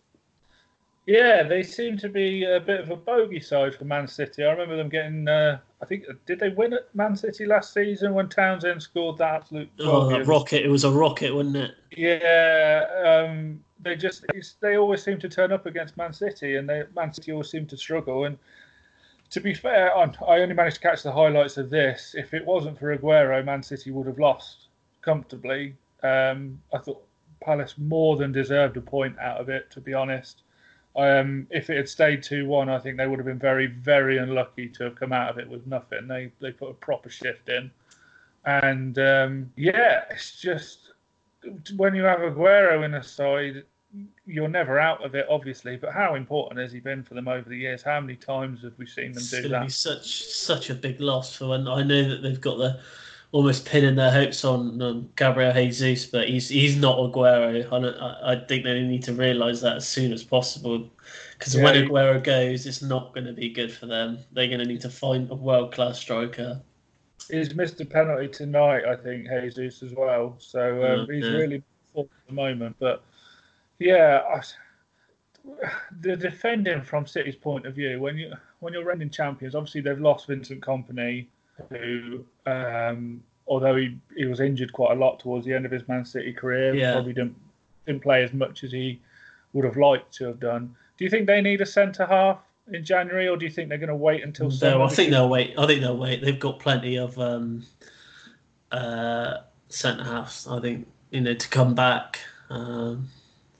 Yeah, 1.07 1.43
they 1.43 1.63
seem 1.63 1.97
to 1.99 2.09
be 2.11 2.45
a 2.45 2.61
bit 2.61 2.81
of 2.81 2.91
a 2.91 2.97
bogey 2.97 3.41
side 3.41 3.75
for 3.75 3.87
Man 3.87 4.07
City. 4.07 4.45
I 4.45 4.51
remember 4.51 4.77
them 4.77 4.91
getting. 4.91 5.27
Uh, 5.27 5.59
I 5.81 5.87
think 5.87 6.05
did 6.27 6.39
they 6.39 6.51
win 6.51 6.75
at 6.75 6.95
Man 6.95 7.17
City 7.17 7.47
last 7.47 7.73
season 7.73 8.13
when 8.13 8.29
Townsend 8.29 8.83
scored 8.83 9.17
that 9.17 9.37
absolute? 9.37 9.71
Oh, 9.79 10.11
that 10.11 10.27
rocket! 10.27 10.63
It 10.63 10.69
was 10.69 10.85
a 10.85 10.91
rocket, 10.91 11.35
wasn't 11.35 11.57
it? 11.57 11.75
Yeah, 11.97 13.25
um, 13.27 13.65
they 13.81 13.97
just 13.97 14.25
they 14.61 14.77
always 14.77 15.03
seem 15.03 15.19
to 15.21 15.29
turn 15.29 15.53
up 15.53 15.67
against 15.67 15.97
Man 15.97 16.13
City, 16.13 16.57
and 16.57 16.69
they 16.69 16.85
Man 16.95 17.13
City 17.13 17.33
always 17.33 17.51
seem 17.51 17.67
to 17.67 17.77
struggle. 17.77 18.25
And 18.25 18.39
to 19.31 19.41
be 19.41 19.55
fair, 19.55 19.97
I 19.97 20.41
only 20.41 20.55
managed 20.55 20.77
to 20.77 20.83
catch 20.83 21.03
the 21.03 21.13
highlights 21.13 21.57
of 21.57 21.71
this. 21.71 22.15
If 22.17 22.35
it 22.35 22.45
wasn't 22.45 22.79
for 22.79 22.97
Aguero, 22.97 23.45
Man 23.45 23.63
City 23.63 23.91
would 23.91 24.07
have 24.07 24.19
lost 24.19 24.69
comfortably. 25.03 25.77
Um, 26.03 26.61
I 26.73 26.79
thought 26.79 27.05
Palace 27.41 27.75
more 27.79 28.17
than 28.17 28.33
deserved 28.33 28.77
a 28.77 28.81
point 28.81 29.19
out 29.19 29.41
of 29.41 29.49
it, 29.49 29.71
to 29.73 29.81
be 29.81 29.95
honest. 29.95 30.43
Um, 30.97 31.47
if 31.51 31.71
it 31.71 31.77
had 31.77 31.89
stayed 31.89 32.23
2 32.23 32.47
1, 32.47 32.69
I 32.69 32.79
think 32.79 32.97
they 32.97 33.07
would 33.07 33.19
have 33.19 33.27
been 33.27 33.39
very, 33.39 33.67
very 33.67 34.19
unlucky 34.19 34.69
to 34.71 34.85
have 34.85 34.97
come 34.97 35.13
out 35.13 35.31
of 35.31 35.39
it 35.39 35.49
with 35.49 35.67
nothing. 35.67 36.09
They, 36.09 36.33
they 36.41 36.51
put 36.51 36.71
a 36.71 36.75
proper 36.75 37.11
shift 37.11 37.49
in. 37.49 37.71
And 38.45 38.99
um, 38.99 39.53
yeah, 39.57 40.05
it's 40.11 40.41
just 40.41 40.93
when 41.77 41.95
you 41.95 42.05
have 42.05 42.21
Aguero 42.21 42.85
in 42.85 42.95
a 42.95 43.03
side, 43.03 43.65
you're 44.27 44.49
never 44.49 44.79
out 44.79 45.05
of 45.05 45.15
it, 45.15 45.27
obviously. 45.31 45.77
But 45.77 45.93
how 45.93 46.15
important 46.15 46.61
has 46.61 46.73
he 46.73 46.81
been 46.81 47.03
for 47.03 47.15
them 47.15 47.29
over 47.29 47.49
the 47.49 47.57
years? 47.57 47.83
How 47.83 48.01
many 48.01 48.17
times 48.17 48.63
have 48.63 48.75
we 48.77 48.87
seen 48.87 49.13
them 49.13 49.23
it's 49.23 49.31
do 49.31 49.49
that? 49.49 49.65
Be 49.65 49.69
such 49.71 50.25
such 50.25 50.71
a 50.71 50.75
big 50.75 51.01
loss 51.01 51.35
for 51.35 51.49
when 51.49 51.67
I 51.67 51.83
know 51.83 52.09
that 52.09 52.23
they've 52.23 52.41
got 52.41 52.59
the 52.59 52.81
almost 53.33 53.67
pinning 53.67 53.95
their 53.95 54.11
hopes 54.11 54.45
on 54.45 54.81
um, 54.81 55.09
Gabriel 55.17 55.53
Jesus, 55.53 56.07
but 56.07 56.29
he's 56.29 56.49
he's 56.49 56.77
not 56.77 56.99
Aguero. 56.99 57.67
I, 57.73 58.33
I 58.33 58.45
think 58.47 58.65
they 58.65 58.83
need 58.83 59.03
to 59.05 59.13
realise 59.13 59.61
that 59.61 59.77
as 59.77 59.89
soon 59.89 60.13
as 60.13 60.23
possible, 60.23 60.91
because 61.39 61.55
yeah, 61.55 61.65
when 61.65 61.75
Aguero 61.75 62.23
goes, 62.23 62.67
it's 62.67 62.83
not 62.83 63.15
going 63.15 63.27
to 63.27 63.33
be 63.33 63.51
good 63.51 63.73
for 63.73 63.87
them. 63.87 64.19
They're 64.33 64.49
going 64.49 64.61
to 64.61 64.67
need 64.67 64.81
to 64.83 64.91
find 64.91 65.31
a 65.31 65.35
world 65.35 65.73
class 65.73 65.99
striker. 65.99 66.61
He's 67.31 67.55
missed 67.55 67.81
a 67.81 67.85
penalty 67.85 68.29
tonight, 68.29 68.85
I 68.85 68.97
think, 68.97 69.29
Jesus 69.29 69.83
as 69.83 69.93
well. 69.93 70.37
So 70.39 70.85
um, 70.85 71.07
mm, 71.07 71.15
he's 71.15 71.31
really 71.31 71.63
at 71.97 72.07
the 72.27 72.33
moment. 72.33 72.77
But 72.79 73.03
yeah, 73.79 74.23
I, 74.29 74.43
the 76.01 76.17
defending 76.17 76.83
from 76.83 77.07
City's 77.07 77.37
point 77.37 77.67
of 77.67 77.75
view, 77.75 78.01
when 78.01 78.17
you 78.17 78.33
when 78.61 78.73
you're 78.73 78.85
running 78.85 79.11
champions, 79.11 79.55
obviously 79.55 79.81
they've 79.81 80.01
lost 80.01 80.27
Vincent 80.27 80.61
Kompany 80.61 81.27
who, 81.71 82.25
um, 82.47 83.23
although 83.47 83.77
he, 83.77 83.97
he 84.17 84.27
was 84.27 84.41
injured 84.41 84.73
quite 84.73 84.97
a 84.97 85.01
lot 85.01 85.21
towards 85.21 85.45
the 85.47 85.55
end 85.55 85.67
of 85.67 85.73
his 85.73 85.87
Man 85.89 86.05
City 86.05 86.33
career, 86.33 86.75
yeah. 86.75 86.93
probably 86.93 87.13
didn't 87.13 87.37
didn't 87.87 88.03
play 88.03 88.23
as 88.23 88.33
much 88.33 88.65
as 88.65 88.73
he 88.73 89.01
would 89.55 89.65
have 89.65 89.77
liked 89.77 90.13
to 90.13 90.27
have 90.27 90.41
done. 90.41 90.75
Do 90.99 91.05
you 91.05 91.11
think 91.11 91.27
they 91.27 91.41
need 91.41 91.61
a 91.61 91.67
centre 91.67 92.07
half 92.07 92.39
in 92.73 92.85
January, 92.85 93.29
or 93.29 93.37
do 93.37 93.45
you 93.45 93.51
think 93.51 93.69
they're 93.69 93.79
going 93.79 93.89
to 93.89 93.97
wait 93.97 94.23
until? 94.23 94.51
No, 94.63 94.83
I 94.83 94.89
think 94.89 95.11
they'll 95.11 95.29
wait. 95.29 95.55
I 95.59 95.67
think 95.67 95.81
they'll 95.81 95.97
wait. 95.97 96.23
They've 96.23 96.39
got 96.39 96.59
plenty 96.59 96.97
of 96.97 97.19
um, 97.19 97.65
uh, 98.73 99.39
centre 99.69 100.05
halves. 100.05 100.47
I 100.47 100.61
think 100.61 100.87
you 101.11 101.21
know 101.21 101.35
to 101.35 101.49
come 101.49 101.75
back. 101.75 102.19
Um, 102.51 103.09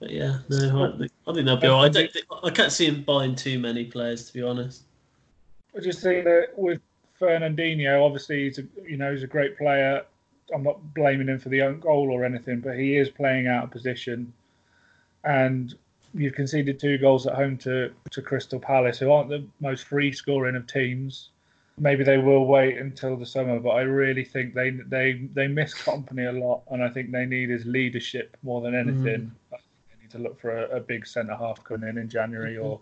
but 0.01 0.11
yeah, 0.11 0.39
no, 0.49 0.85
I 0.85 0.99
think, 0.99 1.13
I 1.27 1.33
think 1.33 1.47
they'll 1.47 1.57
be 1.57 1.67
all 1.67 1.83
right. 1.83 1.87
I, 1.87 2.01
don't 2.01 2.13
think, 2.13 2.27
I 2.45 2.51
can't 2.51 2.73
see 2.73 2.87
him 2.87 3.03
buying 3.03 3.35
too 3.35 3.59
many 3.59 3.85
players, 3.85 4.27
to 4.27 4.33
be 4.33 4.43
honest. 4.43 4.83
I 5.77 5.81
just 5.81 6.01
think 6.01 6.25
that 6.25 6.51
with 6.57 6.81
Fernandinho, 7.21 8.05
obviously, 8.05 8.45
he's 8.45 8.59
a, 8.59 8.65
you 8.87 8.97
know 8.97 9.13
he's 9.13 9.25
a 9.25 9.29
great 9.29 9.59
player. 9.59 10.05
I'm 10.55 10.63
not 10.63 10.95
blaming 10.95 11.29
him 11.29 11.39
for 11.39 11.49
the 11.51 11.63
own 11.63 11.81
goal 11.81 12.11
or 12.11 12.25
anything, 12.25 12.61
but 12.61 12.79
he 12.79 12.97
is 12.97 13.11
playing 13.11 13.49
out 13.49 13.65
of 13.65 13.71
position. 13.71 14.33
And 15.25 15.75
you've 16.15 16.35
conceded 16.35 16.79
two 16.79 16.99
goals 16.99 17.27
at 17.27 17.35
home 17.35 17.57
to, 17.59 17.93
to 18.11 18.23
Crystal 18.23 18.59
Palace, 18.59 18.99
who 18.99 19.11
aren't 19.11 19.29
the 19.29 19.45
most 19.61 19.85
free 19.85 20.13
scoring 20.13 20.57
of 20.57 20.67
teams. 20.67 21.31
Maybe 21.79 22.03
they 22.03 22.19
will 22.19 22.47
wait 22.47 22.79
until 22.79 23.17
the 23.17 23.27
summer, 23.27 23.61
but 23.61 23.71
I 23.71 23.83
really 23.83 24.25
think 24.25 24.53
they 24.53 24.71
they 24.71 25.29
they 25.33 25.47
miss 25.47 25.75
Kompany 25.75 26.29
a 26.29 26.33
lot, 26.33 26.63
and 26.73 26.83
I 26.83 26.89
think 26.89 27.13
they 27.13 27.25
need 27.25 27.51
his 27.51 27.65
leadership 27.67 28.37
more 28.43 28.61
than 28.61 28.75
anything. 28.75 29.31
Mm. 29.53 29.59
they 29.91 30.03
need 30.03 30.11
to 30.11 30.19
look 30.19 30.41
for 30.41 30.59
a, 30.59 30.79
a 30.79 30.81
big 30.81 31.07
centre 31.07 31.37
half 31.37 31.63
coming 31.63 31.89
in 31.89 31.99
in 31.99 32.09
January 32.09 32.55
mm-hmm. 32.55 32.67
or 32.67 32.81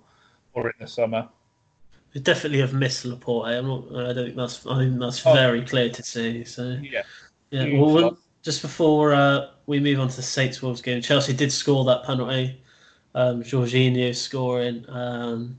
or 0.55 0.71
in 0.71 0.75
the 0.81 0.87
summer. 0.87 1.29
They 2.15 2.21
definitely 2.21 2.61
have 2.61 2.73
missed 2.73 3.05
Laporte. 3.05 3.49
I'm 3.49 3.67
not. 3.67 3.85
I 3.91 4.13
don't 4.15 4.25
think 4.25 4.37
that's. 4.37 4.67
I 4.67 4.79
think 4.79 4.99
that's 4.99 5.27
oh. 5.27 5.35
very 5.35 5.61
clear 5.61 5.91
to 5.91 6.03
see. 6.03 6.45
So 6.45 6.79
yeah, 6.83 7.03
yeah. 7.51 7.79
Well, 7.79 7.93
we'll 7.93 8.19
just 8.43 8.63
before 8.63 9.13
uh, 9.13 9.51
we 9.67 9.79
move 9.79 10.01
on 10.01 10.09
to 10.09 10.17
the 10.17 10.23
Saints 10.23 10.63
Wolves 10.63 10.81
game, 10.81 11.03
Chelsea 11.03 11.35
did 11.35 11.53
score 11.53 11.85
that 11.85 12.05
penalty. 12.05 12.63
Um, 13.17 13.43
Jorginho 13.43 14.15
scoring, 14.15 14.85
um, 14.89 15.59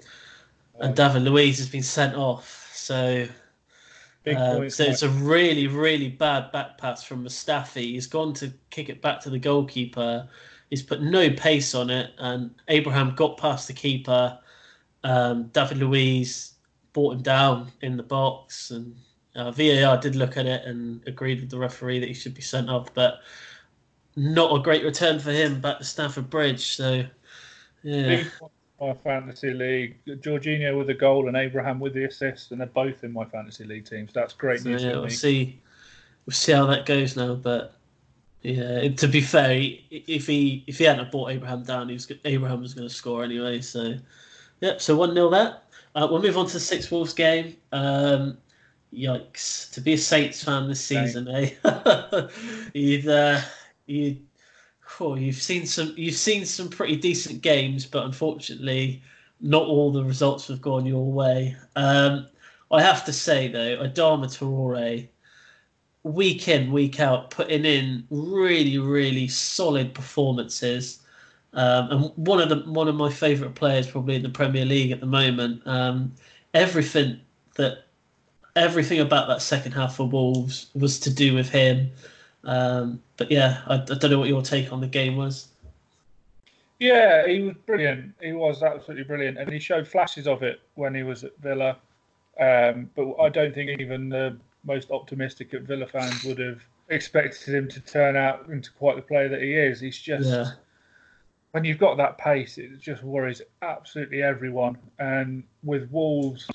and 0.79 0.95
David 0.95 1.23
Luiz 1.23 1.57
has 1.57 1.67
been 1.67 1.83
sent 1.83 2.15
off. 2.15 2.71
So. 2.73 3.27
Uh, 4.25 4.69
so 4.69 4.83
it's 4.83 5.03
a 5.03 5.09
really, 5.09 5.67
really 5.67 6.09
bad 6.09 6.51
back 6.51 6.77
pass 6.77 7.01
from 7.01 7.23
Mustafi. 7.23 7.93
He's 7.93 8.07
gone 8.07 8.33
to 8.33 8.51
kick 8.71 8.89
it 8.89 9.01
back 9.01 9.21
to 9.21 9.29
the 9.29 9.39
goalkeeper. 9.39 10.27
He's 10.69 10.83
put 10.83 11.01
no 11.01 11.29
pace 11.29 11.73
on 11.73 11.89
it, 11.89 12.11
and 12.17 12.53
Abraham 12.67 13.15
got 13.15 13.37
past 13.37 13.67
the 13.67 13.73
keeper 13.73 14.37
um, 15.03 15.47
David 15.53 15.77
Luiz 15.77 16.53
brought 16.93 17.15
him 17.15 17.21
down 17.21 17.71
in 17.81 17.97
the 17.97 18.03
box, 18.03 18.71
and 18.71 18.95
uh, 19.35 19.51
VAR 19.51 19.97
did 19.97 20.15
look 20.15 20.37
at 20.37 20.45
it 20.45 20.65
and 20.65 21.01
agreed 21.07 21.39
with 21.39 21.49
the 21.49 21.57
referee 21.57 21.99
that 21.99 22.07
he 22.07 22.13
should 22.13 22.33
be 22.33 22.41
sent 22.41 22.69
off, 22.69 22.93
but 22.93 23.19
not 24.15 24.53
a 24.53 24.61
great 24.61 24.83
return 24.83 25.19
for 25.19 25.31
him 25.31 25.61
back 25.61 25.77
to 25.77 25.85
Stamford 25.85 26.29
Bridge. 26.29 26.75
So, 26.75 27.05
yeah. 27.83 28.23
My 28.79 28.93
fantasy 28.93 29.53
league, 29.53 29.97
Jorginho 30.05 30.77
with 30.77 30.89
a 30.91 30.93
goal 30.93 31.27
and 31.27 31.35
Abraham 31.35 31.79
with 31.79 31.95
the 31.95 32.03
assist, 32.03 32.51
and 32.51 32.59
they're 32.61 32.67
both 32.67 33.03
in 33.03 33.11
my 33.11 33.25
fantasy 33.25 33.63
league 33.63 33.89
teams. 33.89 34.13
That's 34.13 34.33
great 34.33 34.59
so, 34.59 34.69
news. 34.69 34.83
Yeah, 34.83 34.97
we'll 34.97 35.09
see. 35.09 35.59
We'll 36.25 36.35
see 36.35 36.51
how 36.51 36.67
that 36.67 36.85
goes 36.85 37.15
now, 37.15 37.33
but 37.33 37.73
yeah. 38.43 38.87
To 38.87 39.07
be 39.07 39.21
fair, 39.21 39.59
if 39.89 40.27
he 40.27 40.63
if 40.67 40.77
he 40.77 40.83
hadn't 40.83 41.09
brought 41.09 41.31
Abraham 41.31 41.63
down, 41.63 41.89
he 41.89 41.93
was 41.93 42.11
Abraham 42.23 42.61
was 42.61 42.75
going 42.75 42.87
to 42.87 42.93
score 42.93 43.23
anyway. 43.23 43.61
So 43.61 43.95
Yep, 44.61 44.81
so 44.81 44.95
1 44.95 45.13
0 45.13 45.29
that. 45.29 45.63
Uh, 45.95 46.07
we'll 46.09 46.21
move 46.21 46.37
on 46.37 46.47
to 46.47 46.53
the 46.53 46.59
Saints 46.59 46.89
Wolves 46.89 47.13
game. 47.13 47.55
Um, 47.71 48.37
yikes. 48.93 49.71
To 49.73 49.81
be 49.81 49.93
a 49.93 49.97
Saints 49.97 50.43
fan 50.43 50.67
this 50.67 50.83
season, 50.83 51.27
eh? 51.27 51.51
you've, 52.73 53.07
uh, 53.07 53.39
you, 53.85 54.17
oh, 54.99 55.15
you've 55.15 55.41
seen 55.41 55.65
some 55.65 55.93
you've 55.97 56.15
seen 56.15 56.45
some 56.45 56.69
pretty 56.69 56.95
decent 56.95 57.41
games, 57.41 57.85
but 57.85 58.05
unfortunately, 58.05 59.01
not 59.41 59.63
all 59.63 59.91
the 59.91 60.03
results 60.03 60.47
have 60.47 60.61
gone 60.61 60.85
your 60.85 61.11
way. 61.11 61.55
Um, 61.75 62.27
I 62.71 62.81
have 62.81 63.05
to 63.05 63.13
say 63.13 63.47
though, 63.47 63.77
Adama 63.77 64.25
Traore, 64.25 65.07
week 66.03 66.47
in 66.47 66.71
week 66.71 66.99
out, 66.99 67.31
putting 67.31 67.65
in 67.65 68.05
really 68.09 68.77
really 68.77 69.27
solid 69.27 69.93
performances. 69.93 70.99
Um, 71.53 71.91
and 71.91 72.11
one 72.15 72.39
of 72.41 72.49
the 72.49 72.69
one 72.71 72.87
of 72.87 72.95
my 72.95 73.09
favourite 73.09 73.55
players 73.55 73.89
probably 73.89 74.15
in 74.15 74.23
the 74.23 74.29
Premier 74.29 74.65
League 74.65 74.91
at 74.91 74.99
the 74.99 75.05
moment. 75.05 75.61
Um, 75.65 76.13
everything 76.53 77.19
that 77.55 77.85
everything 78.55 78.99
about 78.99 79.27
that 79.27 79.41
second 79.41 79.71
half 79.71 79.95
for 79.95 80.07
Wolves 80.07 80.67
was 80.73 80.99
to 81.01 81.13
do 81.13 81.33
with 81.33 81.49
him. 81.49 81.91
Um, 82.47 83.01
but 83.17 83.29
yeah, 83.29 83.61
I, 83.67 83.75
I, 83.75 83.77
don't 83.77 84.09
know 84.09 84.19
what 84.19 84.29
your 84.29 84.41
take 84.41 84.71
on 84.71 84.81
the 84.81 84.87
game 84.87 85.15
was. 85.17 85.49
Yeah, 86.79 87.27
he 87.27 87.41
was 87.41 87.55
brilliant. 87.65 88.15
He 88.21 88.33
was 88.33 88.63
absolutely 88.63 89.03
brilliant, 89.03 89.37
and 89.37 89.51
he 89.51 89.59
showed 89.59 89.87
flashes 89.87 90.27
of 90.27 90.43
it 90.43 90.61
when 90.75 90.95
he 90.95 91.03
was 91.03 91.23
at 91.23 91.37
Villa. 91.39 91.77
Um, 92.39 92.89
but 92.95 93.15
I 93.19 93.29
don't 93.29 93.53
think 93.53 93.79
even 93.79 94.09
the 94.09 94.37
most 94.63 94.91
optimistic 94.91 95.53
at 95.53 95.63
Villa 95.63 95.87
fans 95.87 96.23
would 96.23 96.39
have 96.39 96.61
expected 96.89 97.53
him 97.53 97.67
to 97.67 97.79
turn 97.81 98.15
out 98.15 98.47
into 98.47 98.71
quite 98.71 98.95
the 98.95 99.01
player 99.01 99.27
that 99.27 99.41
he 99.41 99.53
is. 99.53 99.79
He's 99.79 99.99
just 99.99 100.29
yeah 100.29 100.51
when 101.57 101.63
you've 101.63 101.79
got 101.79 101.97
that 101.97 102.19
pace, 102.19 102.59
it 102.59 102.79
just 102.79 103.01
worries 103.03 103.41
absolutely 103.63 104.21
everyone. 104.21 104.77
And 104.99 105.43
with 105.63 105.89
Wolves, 105.91 106.47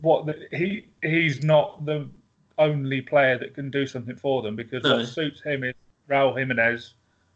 what 0.00 0.26
the, 0.26 0.46
he 0.52 0.86
he's 1.02 1.42
not 1.42 1.84
the 1.84 2.08
only 2.58 3.00
player 3.00 3.38
that 3.38 3.54
can 3.54 3.70
do 3.70 3.86
something 3.86 4.16
for 4.16 4.42
them 4.42 4.56
because 4.56 4.82
no. 4.82 4.96
what 4.96 5.06
suits 5.06 5.40
him 5.42 5.64
is 5.64 5.74
Raul 6.08 6.36
Jimenez 6.36 6.94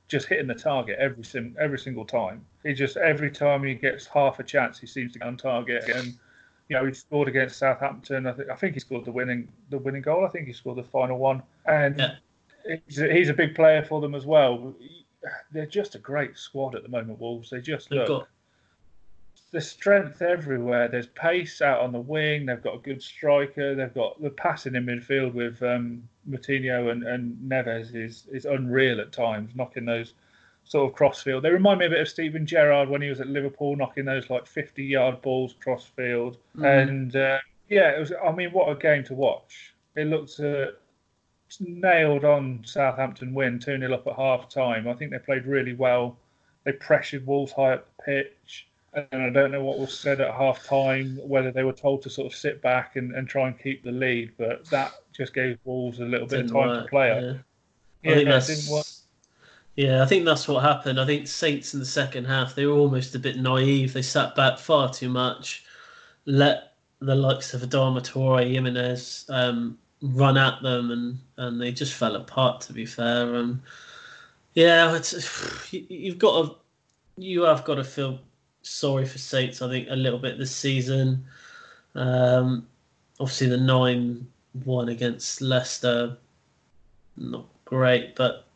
just 0.09 0.27
hitting 0.27 0.47
the 0.47 0.55
target 0.55 0.99
every 0.99 1.25
sim, 1.25 1.57
every 1.59 1.79
single 1.79 2.05
time. 2.05 2.45
He 2.65 2.75
just 2.75 2.97
every 2.97 3.31
time 3.31 3.63
he 3.63 3.75
gets 3.75 4.07
half 4.07 4.39
a 4.39 4.43
chance, 4.43 4.79
he 4.79 4.87
seems 4.87 5.13
to 5.13 5.19
get 5.19 5.29
on 5.29 5.37
target. 5.37 5.89
And 5.89 6.15
you 6.69 6.77
know, 6.77 6.85
he 6.85 6.93
scored 6.93 7.29
against 7.29 7.59
Southampton. 7.59 8.27
I 8.27 8.33
think 8.33 8.51
I 8.51 8.57
think 8.57 8.75
he 8.75 8.81
scored 8.81 9.05
the 9.05 9.13
winning 9.13 9.49
the 9.71 9.79
winning 9.79 10.03
goal. 10.03 10.25
I 10.25 10.29
think 10.29 10.47
he 10.47 10.53
scored 10.53 10.79
the 10.79 10.85
final 10.85 11.19
one. 11.19 11.43
And 11.67 11.99
yeah. 11.99 12.79
he's, 12.87 13.01
a, 13.01 13.13
he's 13.13 13.29
a 13.29 13.35
big 13.35 13.55
player 13.55 13.85
for 13.85 14.01
them 14.01 14.15
as 14.15 14.27
well 14.27 14.75
they're 15.53 15.67
just 15.67 15.95
a 15.95 15.99
great 15.99 16.37
squad 16.37 16.75
at 16.75 16.83
the 16.83 16.89
moment. 16.89 17.21
Wolves. 17.21 17.51
They 17.51 17.61
just 17.61 17.91
They've 17.91 18.01
look. 18.01 18.09
Got... 18.09 18.29
There's 19.53 19.69
strength 19.69 20.23
everywhere. 20.23 20.89
There's 20.89 21.09
pace 21.09 21.61
out 21.61 21.81
on 21.81 21.93
the 21.93 22.01
wing. 22.01 22.47
They've 22.47 22.63
got 22.63 22.75
a 22.75 22.79
good 22.79 23.03
striker. 23.03 23.75
They've 23.75 23.95
got 23.95 24.21
the 24.21 24.31
passing 24.31 24.75
in 24.75 24.87
midfield 24.87 25.35
with 25.35 25.63
um, 25.63 26.09
Moutinho 26.29 26.91
and, 26.91 27.03
and 27.03 27.37
Neves 27.47 27.95
is 27.95 28.27
is 28.33 28.47
unreal 28.47 29.01
at 29.01 29.13
times, 29.13 29.53
knocking 29.55 29.85
those 29.85 30.15
sort 30.65 30.89
of 30.91 30.97
crossfield. 30.97 31.43
They 31.43 31.51
remind 31.51 31.81
me 31.81 31.87
a 31.87 31.91
bit 31.91 32.01
of 32.01 32.09
Steven 32.09 32.47
Gerrard 32.47 32.89
when 32.89 33.03
he 33.03 33.09
was 33.09 33.21
at 33.21 33.27
Liverpool, 33.27 33.77
knocking 33.77 34.07
those 34.07 34.31
like 34.31 34.47
50 34.47 34.83
yard 34.83 35.21
balls 35.21 35.55
crossfield. 35.61 36.39
Mm. 36.57 36.89
And 36.89 37.17
uh, 37.17 37.39
yeah, 37.69 37.91
it 37.91 38.01
was. 38.01 38.13
I 38.25 38.33
mean, 38.33 38.51
what 38.53 38.71
a 38.71 38.75
game 38.75 39.05
to 39.05 39.15
watch! 39.15 39.75
It 39.97 40.07
looked 40.07 40.41
uh, 40.41 40.69
nailed 41.61 42.25
on 42.25 42.63
Southampton 42.65 43.35
win 43.35 43.59
2 43.59 43.79
0 43.79 43.93
up 43.93 44.07
at 44.07 44.17
half 44.17 44.49
time. 44.49 44.89
I 44.89 44.95
think 44.95 45.11
they 45.11 45.19
played 45.19 45.47
really 45.47 45.75
well. 45.75 46.17
They 46.65 46.73
pressured 46.73 47.27
Wolves 47.27 47.53
high 47.53 47.75
up 47.75 47.87
the 47.97 48.03
pitch. 48.03 48.69
And 48.95 49.23
I 49.23 49.31
don't 49.31 49.51
know 49.51 49.65
what 49.65 49.79
was 49.79 49.99
said 49.99 50.21
at 50.21 50.35
half 50.35 50.65
time, 50.65 51.19
whether 51.23 51.51
they 51.51 51.65
were 51.65 51.73
told 51.73 52.03
to 52.03 52.11
sort 52.11 52.31
of 52.31 52.39
sit 52.39 52.61
back 52.61 52.97
and, 52.97 53.15
and 53.15 53.27
try 53.27 53.47
and 53.49 53.59
keep 53.59 53.83
the 53.83 53.93
lead, 53.93 54.33
but 54.37 54.67
that 54.67 54.93
just 55.17 55.33
gave 55.33 55.59
Wolves 55.65 56.01
a 56.01 56.05
little 56.05 56.27
bit 56.27 56.45
of 56.45 56.53
time 56.53 56.69
work, 56.69 56.85
to 56.85 56.91
play 56.91 57.09
yeah. 57.09 57.35
Yeah, 58.03 58.37
I 58.37 58.41
think 58.41 58.69
work. 58.71 58.87
Yeah, 59.77 60.03
I 60.03 60.07
think 60.07 60.27
that's 60.27 60.47
what 60.47 60.63
happened. 60.63 61.01
I 61.01 61.07
think 61.07 61.27
Saints 61.27 61.73
in 61.73 61.81
the 61.81 61.87
second 61.87 62.27
half, 62.27 62.55
they 62.55 62.67
were 62.67 62.77
almost 62.77 63.15
a 63.15 63.19
bit 63.19 63.39
naive. 63.39 63.95
They 63.95 64.03
sat 64.03 64.35
back 64.35 64.59
far 64.59 64.93
too 64.93 65.09
much, 65.09 65.65
let 66.27 66.75
the 67.01 67.15
likes 67.15 67.55
of 67.55 67.63
Adama 67.63 68.03
Traore, 68.03 68.51
Jimenez 68.51 69.25
um, 69.31 69.79
run 70.03 70.37
at 70.37 70.61
them, 70.63 70.91
and, 70.91 71.19
and 71.39 71.61
they 71.61 71.73
just 71.73 71.95
fell 71.95 72.17
apart, 72.17 72.61
to 72.63 72.75
be 72.75 72.85
fair. 72.85 73.35
And 73.37 73.61
yeah, 74.53 74.95
it's, 74.95 75.73
you've 75.73 76.19
got 76.19 76.43
to, 76.43 76.57
you 77.17 77.43
have 77.43 77.65
got 77.65 77.77
to 77.77 77.85
feel 77.85 78.21
sorry 78.63 79.05
for 79.05 79.19
Saints, 79.19 79.63
I 79.63 79.69
think, 79.69 79.89
a 79.91 79.97
little 79.97 80.19
bit 80.19 80.39
this 80.39 80.55
season. 80.55 81.25
Um, 81.95 82.67
obviously, 83.21 83.49
the 83.49 83.59
9 83.59 84.27
1 84.65 84.89
against 84.89 85.41
Leicester, 85.41 86.17
not 87.17 87.47
great, 87.65 88.17
but 88.17 88.47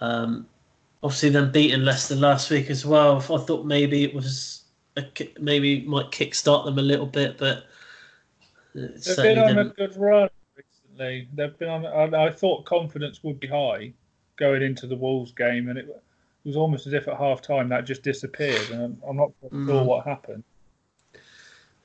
um, 0.00 0.46
obviously, 1.02 1.30
then 1.30 1.52
beating 1.52 1.84
Leicester 1.84 2.14
last 2.14 2.50
week 2.50 2.70
as 2.70 2.84
well. 2.84 3.16
I 3.16 3.20
thought 3.20 3.66
maybe 3.66 4.04
it 4.04 4.14
was 4.14 4.62
a, 4.96 5.04
maybe 5.40 5.82
might 5.82 6.10
kickstart 6.10 6.64
them 6.64 6.78
a 6.78 6.82
little 6.82 7.06
bit, 7.06 7.38
but 7.38 7.64
they've 8.74 9.16
been 9.16 9.38
on 9.38 9.48
didn't. 9.48 9.58
a 9.58 9.74
good 9.74 9.96
run 9.96 10.28
recently. 10.56 11.28
They've 11.34 11.58
been 11.58 11.68
on. 11.68 11.86
I, 11.86 12.26
I, 12.26 12.30
thought 12.30 12.64
confidence 12.64 13.22
would 13.22 13.40
be 13.40 13.46
high 13.46 13.92
going 14.36 14.62
into 14.62 14.86
the 14.86 14.96
Wolves 14.96 15.32
game, 15.32 15.68
and 15.68 15.78
it, 15.78 16.02
it 16.44 16.48
was 16.48 16.56
almost 16.56 16.86
as 16.86 16.92
if 16.92 17.08
at 17.08 17.16
half 17.16 17.40
time 17.40 17.68
that 17.68 17.84
just 17.84 18.02
disappeared, 18.02 18.70
and 18.70 18.82
I'm, 18.82 19.02
I'm 19.08 19.16
not 19.16 19.32
sure 19.40 19.50
mm. 19.50 19.84
what 19.84 20.06
happened. 20.06 20.42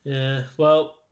Yeah, 0.03 0.47
well, 0.57 1.03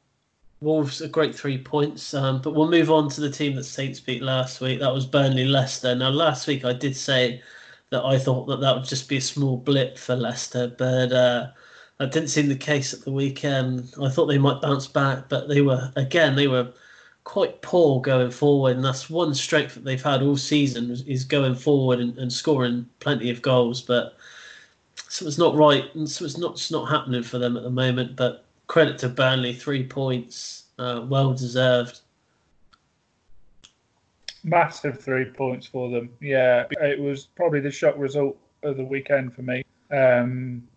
Wolves 0.62 1.02
a 1.02 1.08
great 1.08 1.36
three 1.36 1.58
points, 1.58 2.14
um, 2.14 2.42
but 2.42 2.56
we'll 2.56 2.70
move 2.70 2.90
on 2.90 3.10
to 3.10 3.22
the 3.22 3.30
team 3.30 3.56
that 3.56 3.66
Saints 3.66 4.00
beat 4.00 4.24
last 4.24 4.62
week. 4.62 4.80
That 4.80 4.94
was 4.94 5.06
Burnley 5.06 5.46
Leicester. 5.46 5.94
Now, 5.94 6.10
last 6.10 6.48
week 6.48 6.66
I 6.66 6.74
did 6.74 6.96
say 6.96 7.42
that 7.92 8.04
I 8.04 8.18
thought 8.18 8.46
that 8.48 8.62
that 8.62 8.76
would 8.76 8.86
just 8.86 9.08
be 9.08 9.18
a 9.18 9.22
small 9.22 9.58
blip 9.58 9.98
for 9.98 10.16
Leicester, 10.16 10.74
but 10.78 11.12
uh, 11.12 11.48
that 12.00 12.12
didn't 12.12 12.30
seem 12.30 12.50
the 12.50 12.56
case 12.56 12.94
at 12.94 13.02
the 13.02 13.12
weekend. 13.12 13.94
I 14.02 14.10
thought 14.10 14.26
they 14.26 14.38
might 14.38 14.62
bounce 14.62 14.88
back, 14.88 15.30
but 15.30 15.48
they 15.48 15.62
were 15.62 15.92
again 15.96 16.36
they 16.36 16.48
were 16.48 16.74
quite 17.26 17.62
poor 17.62 18.00
going 18.00 18.32
forward, 18.32 18.78
and 18.78 18.86
that's 18.86 19.10
one 19.10 19.36
strength 19.36 19.74
that 19.74 19.84
they've 19.84 20.02
had 20.02 20.22
all 20.22 20.38
season 20.38 20.92
is 20.92 21.26
going 21.26 21.56
forward 21.56 22.00
and, 22.00 22.18
and 22.18 22.32
scoring 22.32 22.88
plenty 23.02 23.30
of 23.30 23.42
goals. 23.42 23.82
But 23.82 24.16
so 25.10 25.28
it's 25.28 25.38
not 25.38 25.56
right, 25.56 25.84
and 25.96 26.10
so 26.10 26.24
it's 26.24 26.38
not 26.38 26.54
it's 26.54 26.72
not 26.72 26.90
happening 26.90 27.24
for 27.24 27.38
them 27.38 27.58
at 27.58 27.64
the 27.64 27.70
moment. 27.70 28.16
But 28.16 28.46
credit 28.68 28.98
to 29.00 29.10
Burnley, 29.10 29.54
three 29.54 29.86
points, 29.86 30.66
uh, 30.80 31.06
well 31.10 31.34
deserved. 31.34 32.00
Massive 34.44 35.02
three 35.02 35.26
points 35.26 35.66
for 35.66 35.90
them. 35.90 36.10
Yeah, 36.22 36.66
it 36.80 37.00
was 37.00 37.26
probably 37.36 37.60
the 37.60 37.72
shock 37.72 37.98
result 37.98 38.38
of 38.62 38.78
the 38.78 38.86
weekend 38.86 39.34
for 39.34 39.42
me. 39.42 39.66
Um, 39.92 40.68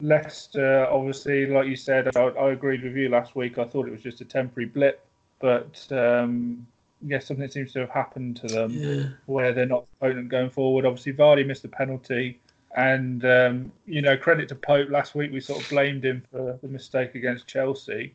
Leicester, 0.00 0.86
obviously, 0.86 1.46
like 1.46 1.66
you 1.66 1.76
said, 1.76 2.16
I, 2.16 2.20
I, 2.20 2.52
agreed 2.52 2.82
with 2.82 2.96
you 2.96 3.10
last 3.10 3.36
week. 3.36 3.58
I 3.58 3.64
thought 3.64 3.86
it 3.86 3.90
was 3.90 4.00
just 4.00 4.22
a 4.22 4.24
temporary 4.24 4.66
blip, 4.66 5.04
but 5.40 5.86
um, 5.90 6.66
yeah, 7.04 7.18
something 7.18 7.48
seems 7.48 7.72
to 7.72 7.80
have 7.80 7.90
happened 7.90 8.36
to 8.36 8.46
them 8.46 8.70
yeah. 8.70 9.04
where 9.26 9.52
they're 9.52 9.66
not 9.66 9.86
potent 10.00 10.28
going 10.28 10.50
forward. 10.50 10.86
Obviously, 10.86 11.12
Vardy 11.12 11.46
missed 11.46 11.64
a 11.64 11.68
penalty. 11.68 12.38
And 12.76 13.24
um, 13.24 13.72
you 13.86 14.00
know, 14.00 14.16
credit 14.16 14.48
to 14.50 14.54
Pope. 14.54 14.90
Last 14.90 15.16
week 15.16 15.32
we 15.32 15.40
sort 15.40 15.60
of 15.60 15.68
blamed 15.68 16.04
him 16.04 16.22
for 16.30 16.56
the 16.62 16.68
mistake 16.68 17.16
against 17.16 17.48
Chelsea, 17.48 18.14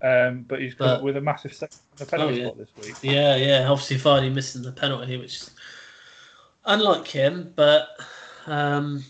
um, 0.00 0.46
but 0.48 0.62
he's 0.62 0.72
come 0.72 0.86
but, 0.86 0.96
up 0.96 1.02
with 1.02 1.18
a 1.18 1.20
massive 1.20 1.52
step 1.52 1.70
on 1.72 1.78
the 1.98 2.06
penalty 2.06 2.34
oh, 2.34 2.36
yeah. 2.38 2.46
spot 2.46 2.58
this 2.58 2.86
week. 2.86 2.96
Yeah, 3.02 3.36
yeah. 3.36 3.68
Obviously, 3.68 3.98
Vardy 3.98 4.32
missing 4.32 4.62
the 4.62 4.72
penalty, 4.72 5.18
which 5.18 5.42
unlike 6.64 7.06
him, 7.06 7.52
but 7.54 7.88
um, 8.46 9.04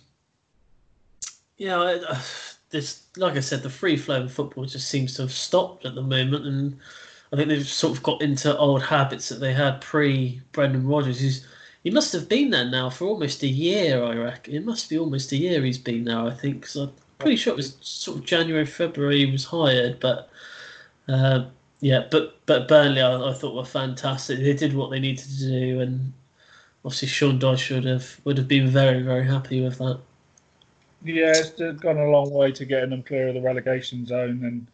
yeah, 1.59 1.99
this 2.71 3.05
like 3.17 3.37
I 3.37 3.41
said, 3.41 3.63
the 3.63 3.71
free 3.71 3.97
flowing 3.97 4.29
football 4.29 4.65
just 4.65 4.89
seems 4.89 5.15
to 5.15 5.23
have 5.23 5.33
stopped 5.33 5.85
at 5.87 5.95
the 5.95 6.03
moment, 6.03 6.45
and 6.45 6.77
I 7.33 7.37
think 7.37 7.49
they've 7.49 7.67
sort 7.67 7.97
of 7.97 8.03
got 8.03 8.21
into 8.21 8.57
old 8.57 8.83
habits 8.83 9.31
that 9.31 9.41
they 9.41 9.55
had 9.55 9.81
pre 9.81 10.41
Brendan 10.53 10.87
Rodgers, 10.87 11.21
who's 11.21 11.47
he 11.83 11.91
must 11.91 12.13
have 12.13 12.29
been 12.29 12.51
there 12.51 12.69
now 12.69 12.91
for 12.91 13.07
almost 13.07 13.43
a 13.43 13.49
year, 13.49 14.05
I 14.05 14.15
reckon. 14.15 14.55
It 14.55 14.65
must 14.65 14.89
be 14.89 14.99
almost 14.99 15.33
a 15.33 15.37
year 15.37 15.63
he's 15.65 15.79
been 15.79 16.05
there, 16.05 16.19
I 16.19 16.31
think, 16.31 16.61
because 16.61 16.77
I'm 16.77 16.93
pretty 17.19 17.37
sure 17.37 17.53
it 17.53 17.57
was 17.57 17.77
sort 17.81 18.19
of 18.19 18.25
January, 18.25 18.67
February 18.67 19.25
he 19.25 19.33
was 19.33 19.45
hired. 19.45 19.99
But 19.99 20.31
uh, 21.09 21.47
yeah, 21.81 22.07
but 22.11 22.37
but 22.47 22.69
Burnley, 22.69 23.01
I, 23.01 23.31
I, 23.31 23.33
thought 23.33 23.57
were 23.57 23.65
fantastic. 23.65 24.39
They 24.39 24.53
did 24.53 24.75
what 24.75 24.91
they 24.91 25.01
needed 25.01 25.25
to 25.25 25.39
do, 25.39 25.81
and 25.81 26.13
obviously 26.85 27.09
Sean 27.09 27.39
Dyche 27.39 27.75
would 27.75 27.85
have 27.85 28.21
would 28.25 28.39
have 28.39 28.49
been 28.49 28.69
very 28.69 29.03
very 29.03 29.27
happy 29.27 29.63
with 29.63 29.79
that. 29.79 29.99
Yeah, 31.05 31.33
it's 31.35 31.81
gone 31.81 31.99
a 31.99 32.11
long 32.11 32.31
way 32.31 32.53
to 32.53 32.65
getting 32.65 32.91
them 32.91 33.03
clear 33.03 33.29
of 33.29 33.35
the 33.35 33.41
relegation 33.41 34.07
zone, 34.07 34.45
and 34.45 34.67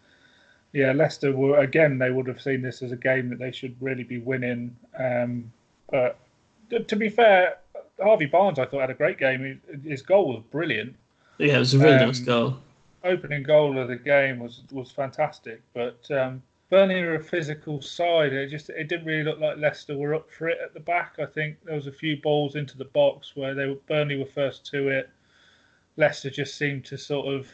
yeah, 0.73 0.93
Leicester 0.93 1.33
were 1.33 1.59
again. 1.59 1.99
They 1.99 2.11
would 2.11 2.27
have 2.27 2.41
seen 2.41 2.63
this 2.63 2.83
as 2.83 2.93
a 2.93 2.97
game 2.97 3.31
that 3.31 3.39
they 3.39 3.53
should 3.53 3.77
really 3.81 4.05
be 4.05 4.19
winning, 4.19 4.77
um, 4.99 5.51
but 5.91 6.19
to 6.87 6.97
be 6.97 7.09
fair, 7.09 7.59
Harvey 8.03 8.27
Barnes, 8.27 8.59
I 8.59 8.67
thought 8.67 8.81
had 8.81 8.91
a 8.91 8.95
great 8.95 9.19
game. 9.19 9.61
His 9.85 10.03
goal 10.03 10.29
was 10.29 10.43
brilliant. 10.51 10.95
Yeah, 11.39 11.57
it 11.57 11.61
was 11.61 11.75
a 11.75 11.79
really 11.79 11.95
um, 11.95 12.07
nice 12.07 12.21
goal. 12.21 12.57
Opening 13.05 13.43
goal 13.43 13.79
of 13.79 13.89
the 13.89 13.97
game 13.97 14.41
was 14.41 14.63
was 14.71 14.91
fantastic, 14.91 15.63
but 15.73 16.09
um, 16.11 16.43
Burnley 16.71 17.01
are 17.01 17.15
a 17.15 17.23
physical 17.23 17.81
side. 17.81 18.33
It 18.33 18.49
just 18.49 18.71
it 18.71 18.89
didn't 18.89 19.07
really 19.07 19.25
look 19.25 19.39
like 19.39 19.57
Leicester 19.57 19.97
were 19.97 20.15
up 20.15 20.31
for 20.31 20.49
it 20.49 20.59
at 20.63 20.75
the 20.75 20.81
back. 20.81 21.15
I 21.19 21.27
think 21.27 21.57
there 21.65 21.77
was 21.77 21.87
a 21.87 21.93
few 21.93 22.17
balls 22.21 22.57
into 22.57 22.77
the 22.77 22.85
box 22.85 23.35
where 23.35 23.55
they 23.55 23.67
were, 23.67 23.79
Burnley 23.89 24.19
were 24.19 24.27
first 24.27 24.67
to 24.67 24.89
it. 24.89 25.09
Leicester 25.97 26.31
just 26.31 26.57
seemed 26.57 26.85
to 26.87 26.99
sort 26.99 27.33
of 27.33 27.49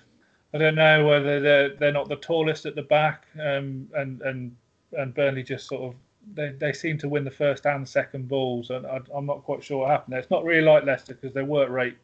I 0.54 0.58
don't 0.58 0.76
know 0.76 1.06
whether 1.06 1.40
they're 1.40 1.70
they're 1.70 1.92
not 1.92 2.08
the 2.08 2.16
tallest 2.16 2.64
at 2.64 2.76
the 2.76 2.82
back, 2.82 3.26
um, 3.34 3.88
and 3.94 4.22
and 4.22 4.56
and 4.96 5.12
Burnley 5.12 5.42
just 5.42 5.66
sort 5.66 5.82
of 5.82 5.94
they, 6.32 6.50
they 6.50 6.72
seem 6.72 6.96
to 6.98 7.08
win 7.08 7.24
the 7.24 7.30
first 7.30 7.66
and 7.66 7.86
second 7.86 8.28
balls, 8.28 8.70
and 8.70 8.86
I, 8.86 9.00
am 9.14 9.26
not 9.26 9.42
quite 9.42 9.64
sure 9.64 9.78
what 9.78 9.90
happened 9.90 10.12
there. 10.12 10.20
It's 10.20 10.30
not 10.30 10.44
really 10.44 10.62
like 10.62 10.84
Leicester 10.84 11.14
because 11.14 11.34
their 11.34 11.44
work 11.44 11.70
rate 11.70 11.96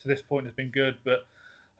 to 0.00 0.08
this 0.08 0.22
point 0.22 0.46
has 0.46 0.54
been 0.54 0.70
good, 0.70 0.98
but 1.04 1.26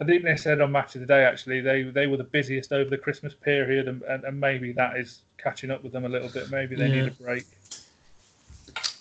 I 0.00 0.04
think 0.04 0.22
they 0.22 0.36
said 0.36 0.60
on 0.60 0.70
Match 0.70 0.94
of 0.94 1.00
the 1.00 1.06
Day 1.06 1.24
actually 1.24 1.60
they 1.60 1.82
they 1.84 2.06
were 2.06 2.18
the 2.18 2.24
busiest 2.24 2.72
over 2.72 2.90
the 2.90 2.98
Christmas 2.98 3.32
period, 3.32 3.88
and, 3.88 4.02
and, 4.02 4.24
and 4.24 4.38
maybe 4.38 4.72
that 4.72 4.98
is 4.98 5.20
catching 5.38 5.70
up 5.70 5.82
with 5.82 5.92
them 5.92 6.04
a 6.04 6.08
little 6.10 6.28
bit. 6.28 6.50
Maybe 6.50 6.76
they 6.76 6.88
yeah. 6.88 7.02
need 7.02 7.08
a 7.08 7.22
break. 7.22 7.46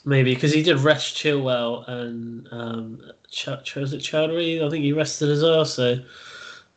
Maybe 0.05 0.33
because 0.33 0.53
he 0.53 0.63
did 0.63 0.79
rest 0.79 1.17
Chilwell 1.17 1.85
and 1.89 2.47
um, 2.51 3.01
Ch- 3.29 3.75
was 3.75 3.91
it 3.91 3.99
Choudhury? 3.99 4.65
I 4.65 4.69
think 4.69 4.85
he 4.85 4.93
rested 4.93 5.29
as 5.29 5.43
well. 5.43 5.65
So 5.65 5.99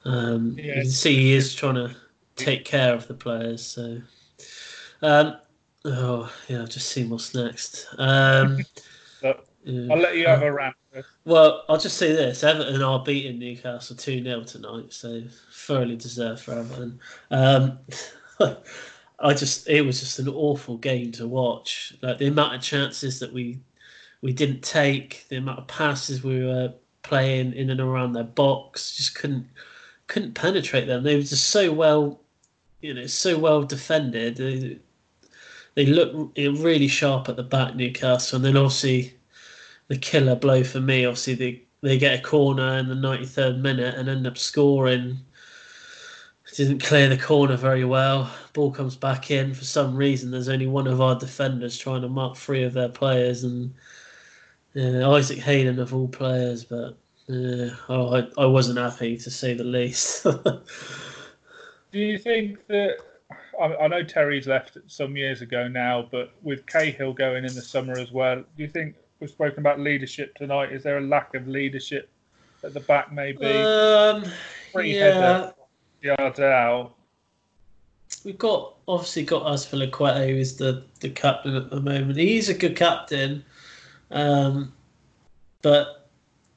um, 0.05 0.57
yeah. 0.59 0.65
you 0.65 0.73
can 0.83 0.91
see 0.91 1.15
he 1.15 1.33
is 1.35 1.55
trying 1.55 1.75
to 1.75 1.95
take 2.37 2.65
care 2.65 2.95
of 2.95 3.07
the 3.09 3.15
players. 3.15 3.67
So. 3.67 4.01
Um, 5.03 5.37
Oh 5.85 6.31
yeah, 6.49 6.63
I've 6.63 6.69
just 6.69 6.89
seen 6.89 7.09
what's 7.09 7.35
next. 7.35 7.87
Um, 7.97 8.59
so, 9.21 9.41
I'll 9.67 9.99
let 9.99 10.17
you 10.17 10.27
have 10.27 10.43
a 10.43 10.53
rant. 10.53 10.77
Well, 11.25 11.65
I'll 11.69 11.79
just 11.79 11.97
say 11.97 12.13
this: 12.13 12.45
Everton 12.45 12.83
are 12.83 13.03
beating 13.03 13.39
Newcastle 13.39 13.97
two 13.97 14.23
0 14.23 14.45
tonight, 14.45 14.93
so 14.93 15.23
thoroughly 15.53 15.97
deserved 15.97 16.43
for 16.43 16.53
Everton. 16.53 17.01
Um, 17.31 17.79
I 19.21 19.35
just 19.35 19.69
it 19.69 19.83
was 19.83 20.01
just 20.01 20.19
an 20.19 20.29
awful 20.29 20.77
game 20.77 21.13
to 21.13 21.27
watch. 21.27 21.95
Like 22.03 22.19
the 22.19 22.27
amount 22.27 22.57
of 22.57 22.61
chances 22.61 23.19
that 23.21 23.33
we 23.33 23.59
we 24.21 24.33
didn't 24.35 24.63
take, 24.63 25.25
the 25.29 25.37
amount 25.37 25.61
of 25.61 25.67
passes 25.67 26.23
we 26.23 26.45
were 26.45 26.75
playing 27.03 27.55
in 27.55 27.71
and 27.71 27.81
around 27.81 28.13
their 28.13 28.25
box, 28.25 28.97
just 28.97 29.15
couldn't 29.15 29.47
couldn't 30.11 30.35
penetrate 30.35 30.89
them. 30.89 31.05
They 31.05 31.15
were 31.15 31.23
just 31.23 31.51
so 31.51 31.73
well, 31.73 32.21
you 32.83 32.93
know, 32.93 33.07
so 33.07 33.39
well 33.39 33.63
defended 33.63 34.37
they 34.37 34.79
they 35.77 35.87
look 35.87 36.33
really 36.37 36.89
sharp 36.89 37.29
at 37.29 37.37
the 37.37 37.45
back, 37.45 37.77
Newcastle, 37.77 38.37
and 38.37 38.45
then 38.45 38.57
obviously 38.57 39.15
the 39.87 39.97
killer 39.97 40.35
blow 40.35 40.65
for 40.65 40.81
me. 40.81 41.05
Obviously, 41.05 41.35
they 41.35 41.63
they 41.81 41.97
get 41.97 42.19
a 42.19 42.23
corner 42.23 42.77
in 42.79 42.89
the 42.89 42.95
93rd 42.95 43.61
minute 43.61 43.95
and 43.95 44.09
end 44.09 44.27
up 44.27 44.37
scoring. 44.37 45.19
didn't 46.57 46.83
clear 46.83 47.09
the 47.09 47.17
corner 47.17 47.57
very 47.57 47.85
well. 47.85 48.31
Ball 48.53 48.73
comes 48.73 48.97
back 48.97 49.31
in. 49.31 49.55
For 49.55 49.65
some 49.65 49.95
reason, 49.95 50.33
there's 50.33 50.49
only 50.49 50.67
one 50.67 50.89
of 50.89 51.01
our 51.01 51.15
defenders 51.15 51.79
trying 51.79 52.03
to 52.03 52.09
mark 52.09 52.37
three 52.37 52.65
of 52.65 52.73
their 52.73 52.89
players, 52.89 53.45
and 53.45 53.73
uh, 54.75 55.09
Isaac 55.13 55.39
Hayden 55.39 55.79
of 55.79 55.95
all 55.95 56.09
players. 56.09 56.65
But 56.65 56.99
oh, 57.31 58.17
I, 58.17 58.43
I 58.43 58.47
wasn't 58.47 58.79
happy 58.79 59.17
to 59.17 59.31
say 59.31 59.55
the 59.55 59.65
least. 59.65 60.25
Do 61.93 61.99
you 61.99 62.19
think 62.19 62.67
that? 62.69 62.97
I, 63.61 63.77
I 63.77 63.89
know 63.89 64.03
Terry's 64.03 64.47
left 64.47 64.79
some 64.87 65.17
years 65.17 65.43
ago 65.43 65.69
now, 65.69 66.09
but 66.11 66.33
with 66.43 66.67
Cahill 66.67 67.13
going 67.13 67.45
in 67.45 67.55
the 67.55 67.63
summer 67.63 67.99
as 67.99 68.11
well, 68.11 68.37
do 68.37 68.63
you 68.63 68.69
think 68.69 68.95
we've 69.21 69.31
spoken 69.31 69.61
about 69.61 69.79
leadership 69.79 70.35
tonight? 70.37 70.73
Is 70.73 70.83
there 70.83 70.99
a 70.99 71.03
lack 71.03 71.35
of 71.35 71.47
leadership 71.47 72.09
at 72.65 72.75
the 72.75 72.81
back? 72.81 73.13
Maybe 73.13 73.45
um, 73.45 74.25
yeah, 74.75 75.51
yards 76.01 76.41
out. 76.41 76.95
we've 78.25 78.39
got 78.39 78.77
obviously 78.89 79.25
got 79.25 79.45
Azpilicueta, 79.45 80.29
who 80.29 80.37
is 80.37 80.57
the 80.57 80.85
the 81.01 81.11
captain 81.11 81.55
at 81.55 81.71
the 81.71 81.81
moment. 81.81 82.19
He's 82.19 82.49
a 82.49 82.55
good 82.55 82.77
captain, 82.77 83.45
um, 84.11 84.73
but 85.63 86.00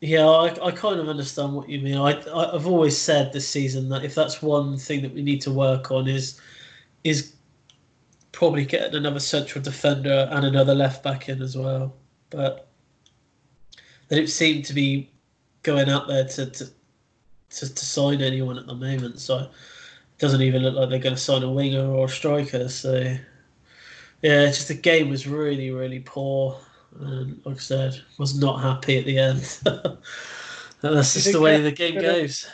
yeah, 0.04 0.28
I, 0.28 0.48
I 0.68 0.72
kind 0.72 1.00
of 1.00 1.08
understand 1.08 1.54
what 1.54 1.70
you 1.70 1.80
mean. 1.80 1.96
I, 1.96 2.22
I've 2.54 2.68
always 2.68 2.98
said 2.98 3.32
this 3.32 3.48
season 3.48 3.88
that 3.88 4.04
if 4.04 4.14
that's 4.14 4.42
one 4.42 4.78
thing 4.78 5.02
that 5.02 5.14
we 5.14 5.22
need 5.22 5.40
to 5.44 5.52
work 5.52 5.92
on 5.92 6.10
is 6.10 6.42
is 7.06 7.36
probably 8.34 8.66
getting 8.66 8.96
another 8.96 9.22
central 9.22 9.64
defender 9.64 10.28
and 10.30 10.46
another 10.46 10.76
left 10.76 11.04
back 11.04 11.30
in 11.30 11.42
as 11.42 11.56
well. 11.56 11.94
But 12.32 12.68
they 14.10 14.18
don't 14.18 14.28
seem 14.28 14.62
to 14.64 14.74
be 14.74 15.10
going 15.62 15.90
out 15.90 16.10
there 16.10 16.26
to 16.26 16.48
to, 16.48 16.66
to, 17.52 17.74
to 17.74 17.86
sign 17.86 18.22
anyone 18.22 18.58
at 18.58 18.68
the 18.68 18.76
moment. 18.76 19.22
So 19.22 19.38
it 19.38 19.50
doesn't 20.18 20.42
even 20.42 20.64
look 20.64 20.76
like 20.76 20.90
they're 20.90 21.00
going 21.00 21.16
to 21.16 21.22
sign 21.22 21.44
a 21.44 21.50
winger 21.50 21.86
or 21.86 22.08
a 22.08 22.10
striker. 22.10 22.68
So 22.68 22.94
yeah, 24.22 24.42
it's 24.42 24.58
just 24.58 24.68
the 24.68 24.74
game 24.74 25.10
was 25.10 25.28
really 25.28 25.72
really 25.72 26.02
poor. 26.02 26.60
And 27.00 27.42
like 27.46 27.58
I 27.58 27.60
said, 27.60 28.02
was 28.18 28.38
not 28.40 28.62
happy 28.62 28.98
at 28.98 29.06
the 29.06 29.18
end. 29.18 29.40
that's 30.82 31.14
just 31.14 31.32
the 31.32 31.42
way 31.42 31.62
the 31.62 31.72
game 31.72 31.96
could 31.96 32.04
have- 32.04 32.16
goes. 32.16 32.48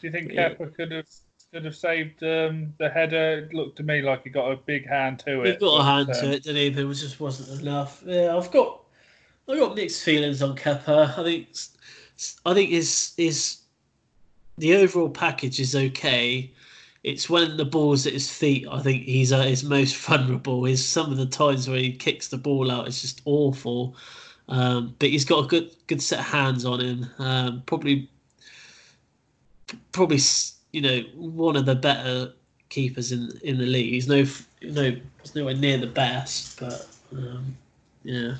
Do 0.00 0.06
you 0.06 0.10
think 0.10 0.32
Yeah. 0.32 0.54
Could 0.54 0.92
have 0.92 1.06
could 1.52 1.64
have 1.64 1.76
saved 1.76 2.22
um, 2.22 2.74
the 2.78 2.88
header? 2.88 3.38
It 3.38 3.54
looked 3.54 3.76
to 3.78 3.82
me 3.82 4.02
like 4.02 4.24
he 4.24 4.30
got 4.30 4.52
a 4.52 4.56
big 4.56 4.86
hand 4.86 5.20
to 5.20 5.42
it. 5.42 5.54
He 5.54 5.56
got 5.56 5.80
a 5.80 5.84
hand 5.84 6.10
um, 6.10 6.14
to 6.16 6.32
it, 6.32 6.42
didn't 6.42 6.56
he? 6.56 6.70
But 6.70 6.80
it 6.80 6.84
was- 6.84 7.00
just 7.00 7.18
wasn't 7.20 7.60
enough. 7.60 8.02
Yeah, 8.04 8.36
I've 8.36 8.50
got 8.50 8.82
I've 9.48 9.58
got 9.58 9.74
mixed 9.74 10.02
feelings 10.04 10.42
on 10.42 10.56
Kepa. 10.56 11.18
I 11.18 11.22
think 11.22 11.48
I 12.44 12.52
think 12.54 12.70
his 12.70 13.14
his 13.16 13.58
the 14.58 14.74
overall 14.76 15.08
package 15.08 15.60
is 15.60 15.74
okay. 15.74 16.52
It's 17.06 17.30
when 17.30 17.56
the 17.56 17.64
ball's 17.64 18.04
at 18.04 18.14
his 18.14 18.28
feet. 18.28 18.66
I 18.68 18.80
think 18.82 19.04
he's 19.04 19.32
at 19.32 19.46
his 19.46 19.62
most 19.62 19.96
vulnerable. 20.06 20.66
Is 20.66 20.84
some 20.84 21.12
of 21.12 21.16
the 21.16 21.26
times 21.26 21.68
where 21.68 21.78
he 21.78 21.92
kicks 21.92 22.28
the 22.28 22.36
ball 22.36 22.68
out. 22.68 22.88
It's 22.88 23.00
just 23.00 23.22
awful. 23.24 23.94
Um, 24.48 24.94
but 24.98 25.08
he's 25.10 25.24
got 25.24 25.44
a 25.44 25.46
good 25.46 25.70
good 25.86 26.02
set 26.02 26.18
of 26.18 26.24
hands 26.26 26.64
on 26.64 26.80
him. 26.80 27.06
Um, 27.18 27.62
probably 27.64 28.10
probably 29.92 30.18
you 30.72 30.80
know 30.80 31.00
one 31.14 31.54
of 31.56 31.64
the 31.64 31.76
better 31.76 32.32
keepers 32.70 33.12
in 33.12 33.30
in 33.44 33.58
the 33.58 33.66
league. 33.66 33.92
He's 33.92 34.08
no 34.08 34.24
no 34.62 34.96
he's 35.22 35.34
nowhere 35.36 35.54
near 35.54 35.78
the 35.78 35.86
best, 35.86 36.58
but 36.58 36.88
um, 37.12 37.56
yeah. 38.02 38.34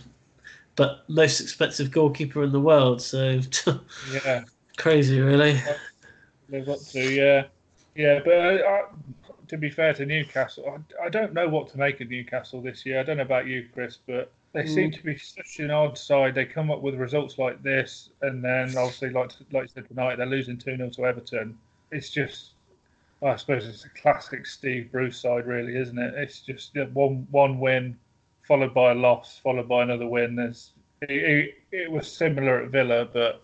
But 0.75 1.09
most 1.09 1.41
expensive 1.41 1.93
goalkeeper 1.93 2.43
in 2.43 2.51
the 2.51 2.61
world, 2.61 3.01
so 3.01 3.41
Yeah, 4.13 4.43
crazy, 4.77 5.21
really. 5.21 5.61
live 6.51 6.69
up 6.69 6.81
to 6.91 7.15
yeah, 7.15 7.45
yeah. 7.97 8.21
But 8.25 8.35
uh, 8.35 8.69
uh, 8.69 8.83
to 9.49 9.57
be 9.57 9.71
fair 9.71 9.95
to 9.95 10.07
Newcastle, 10.07 10.81
I, 11.03 11.07
I 11.07 11.09
don't 11.09 11.33
know 11.33 11.49
what 11.49 11.69
to 11.71 11.79
make 11.79 12.01
of 12.01 12.11
Newcastle 12.11 12.61
this 12.61 12.85
year. 12.85 13.01
I 13.01 13.03
don't 13.03 13.17
know 13.17 13.23
about 13.23 13.47
you, 13.47 13.67
Chris, 13.73 13.99
but 14.07 14.33
they 14.53 14.67
seem 14.67 14.91
to 14.91 15.03
be 15.03 15.19
such 15.19 15.59
an 15.59 15.71
odd 15.71 15.99
side. 15.99 16.35
They 16.35 16.47
come 16.47 16.71
up 16.71 16.81
with 16.81 16.95
results 16.95 17.39
like 17.39 17.63
this, 17.63 18.11
and 18.23 18.43
then 18.43 18.77
obviously, 18.77 19.11
like 19.11 19.33
like 19.53 19.65
you 19.65 19.69
said 19.69 19.89
tonight, 19.89 20.17
they're 20.17 20.27
losing 20.27 20.57
two 20.57 20.77
0 20.77 20.91
to 20.91 21.07
Everton. 21.07 21.59
It's 21.91 22.11
just. 22.11 22.51
I 23.23 23.35
suppose 23.37 23.67
it's 23.67 23.87
a 23.87 23.89
classic 24.01 24.45
Steve 24.45 24.93
Bruce 24.93 25.19
side, 25.19 25.47
really, 25.47 25.75
isn't 25.75 25.99
it? 25.99 26.13
It's 26.15 26.41
just 26.41 26.77
one 26.93 27.27
one 27.31 27.59
win, 27.59 27.97
followed 28.47 28.75
by 28.75 28.93
a 28.93 28.95
loss, 28.95 29.41
followed 29.43 29.69
by 29.69 29.85
another 29.85 30.07
win. 30.07 30.37
There's 30.37 30.73
it, 31.03 31.11
it, 31.11 31.55
it 31.73 31.91
was 31.91 32.11
similar 32.11 32.63
at 32.63 32.71
Villa, 32.71 33.09
but 33.11 33.43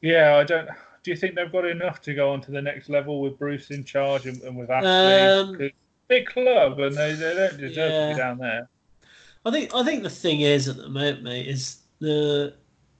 yeah, 0.00 0.36
I 0.36 0.44
don't. 0.44 0.68
Do 1.02 1.10
you 1.10 1.16
think 1.16 1.34
they've 1.34 1.50
got 1.50 1.66
enough 1.66 2.02
to 2.02 2.14
go 2.14 2.30
on 2.30 2.40
to 2.42 2.50
the 2.50 2.60
next 2.60 2.88
level 2.88 3.20
with 3.20 3.38
Bruce 3.38 3.70
in 3.70 3.84
charge 3.84 4.26
and, 4.26 4.40
and 4.42 4.56
with 4.56 4.70
Ashley? 4.70 5.64
Um, 5.64 5.70
big 6.08 6.26
club, 6.26 6.78
and 6.80 6.94
they, 6.94 7.14
they 7.14 7.34
don't 7.34 7.58
deserve 7.58 7.92
to 7.92 8.14
be 8.14 8.18
down 8.18 8.38
there. 8.38 8.68
I 9.46 9.50
think 9.50 9.74
I 9.74 9.82
think 9.82 10.02
the 10.02 10.10
thing 10.10 10.42
is 10.42 10.68
at 10.68 10.76
the 10.76 10.88
moment, 10.88 11.22
mate, 11.22 11.46
is 11.46 11.78
the 12.00 12.54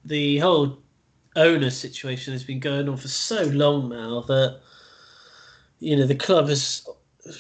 the 0.05 0.39
whole 0.39 0.79
owner 1.37 1.71
situation 1.71 2.33
has 2.33 2.43
been 2.43 2.61
going 2.61 2.89
on 2.89 2.97
for 2.97 3.09
so 3.09 3.45
long 3.45 3.91
now 3.91 4.23
that 4.23 4.61
you 5.81 5.97
know 5.97 6.07
the 6.07 6.15
club 6.15 6.49
has 6.49 6.89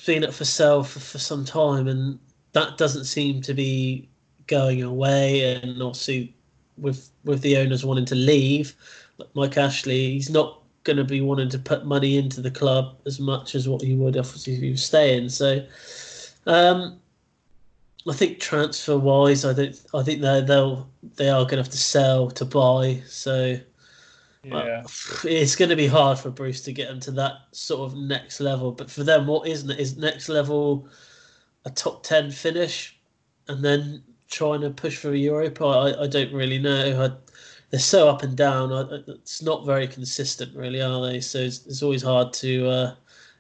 been 0.04 0.24
up 0.24 0.34
for 0.34 0.44
sale 0.44 0.84
for, 0.84 1.00
for 1.00 1.18
some 1.18 1.44
time, 1.44 1.88
and 1.88 2.18
that 2.52 2.76
doesn't 2.76 3.04
seem 3.04 3.40
to 3.42 3.54
be 3.54 4.08
going 4.46 4.82
away. 4.82 5.54
And 5.54 5.80
obviously, 5.82 6.34
with 6.76 7.10
with 7.24 7.40
the 7.40 7.56
owners 7.56 7.86
wanting 7.86 8.06
to 8.06 8.14
leave, 8.14 8.74
Mike 9.34 9.56
Ashley, 9.56 10.12
he's 10.12 10.30
not 10.30 10.62
going 10.84 10.96
to 10.96 11.04
be 11.04 11.20
wanting 11.20 11.48
to 11.50 11.58
put 11.58 11.84
money 11.84 12.16
into 12.16 12.40
the 12.40 12.50
club 12.50 12.96
as 13.06 13.20
much 13.20 13.54
as 13.54 13.68
what 13.68 13.82
he 13.82 13.94
would 13.94 14.16
obviously 14.16 14.54
if 14.54 14.60
he 14.60 14.70
was 14.70 14.84
staying. 14.84 15.28
So. 15.28 15.64
Um, 16.46 17.00
I 18.08 18.14
think 18.14 18.40
transfer 18.40 18.96
wise, 18.96 19.44
I 19.44 19.52
don't. 19.52 19.78
I 19.92 20.02
think 20.02 20.22
they 20.22 20.40
they'll 20.40 20.88
they 21.16 21.28
are 21.28 21.42
going 21.42 21.56
to 21.56 21.62
have 21.62 21.68
to 21.68 21.76
sell 21.76 22.30
to 22.30 22.44
buy. 22.46 23.02
So 23.06 23.58
Yeah, 24.42 24.84
it's 25.24 25.54
going 25.54 25.68
to 25.68 25.76
be 25.76 25.86
hard 25.86 26.18
for 26.18 26.30
Bruce 26.30 26.62
to 26.62 26.72
get 26.72 26.88
them 26.88 27.00
to 27.00 27.10
that 27.12 27.32
sort 27.52 27.92
of 27.92 27.98
next 27.98 28.40
level. 28.40 28.72
But 28.72 28.90
for 28.90 29.04
them, 29.04 29.26
what 29.26 29.46
isn't 29.46 29.70
it? 29.70 29.78
Is 29.78 29.98
next 29.98 30.28
level 30.28 30.88
a 31.66 31.70
top 31.70 32.02
ten 32.02 32.30
finish, 32.30 32.98
and 33.48 33.62
then 33.62 34.02
trying 34.30 34.62
to 34.62 34.70
push 34.70 34.96
for 34.96 35.14
Europa? 35.14 35.64
I, 35.64 36.04
I 36.04 36.06
don't 36.06 36.32
really 36.32 36.58
know. 36.58 37.04
I, 37.04 37.32
they're 37.70 37.80
so 37.80 38.08
up 38.08 38.22
and 38.22 38.36
down. 38.36 38.72
It's 39.08 39.42
not 39.42 39.64
very 39.64 39.86
consistent, 39.86 40.54
really, 40.56 40.82
are 40.82 41.06
they? 41.06 41.20
So 41.20 41.38
it's, 41.38 41.66
it's 41.66 41.82
always 41.82 42.02
hard 42.02 42.32
to 42.34 42.68
uh, 42.68 42.94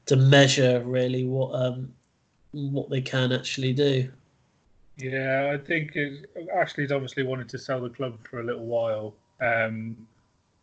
to 0.06 0.16
measure 0.16 0.82
really 0.84 1.24
what 1.24 1.52
um 1.54 1.92
what 2.52 2.90
they 2.90 3.00
can 3.00 3.32
actually 3.32 3.72
do. 3.72 4.10
yeah. 4.96 5.50
I 5.52 5.58
think 5.58 5.92
it's, 5.94 6.26
Ashley's 6.52 6.90
obviously 6.90 7.22
wanted 7.22 7.48
to 7.50 7.58
sell 7.58 7.80
the 7.80 7.90
club 7.90 8.18
for 8.28 8.40
a 8.40 8.44
little 8.44 8.66
while, 8.66 9.14
um, 9.40 9.96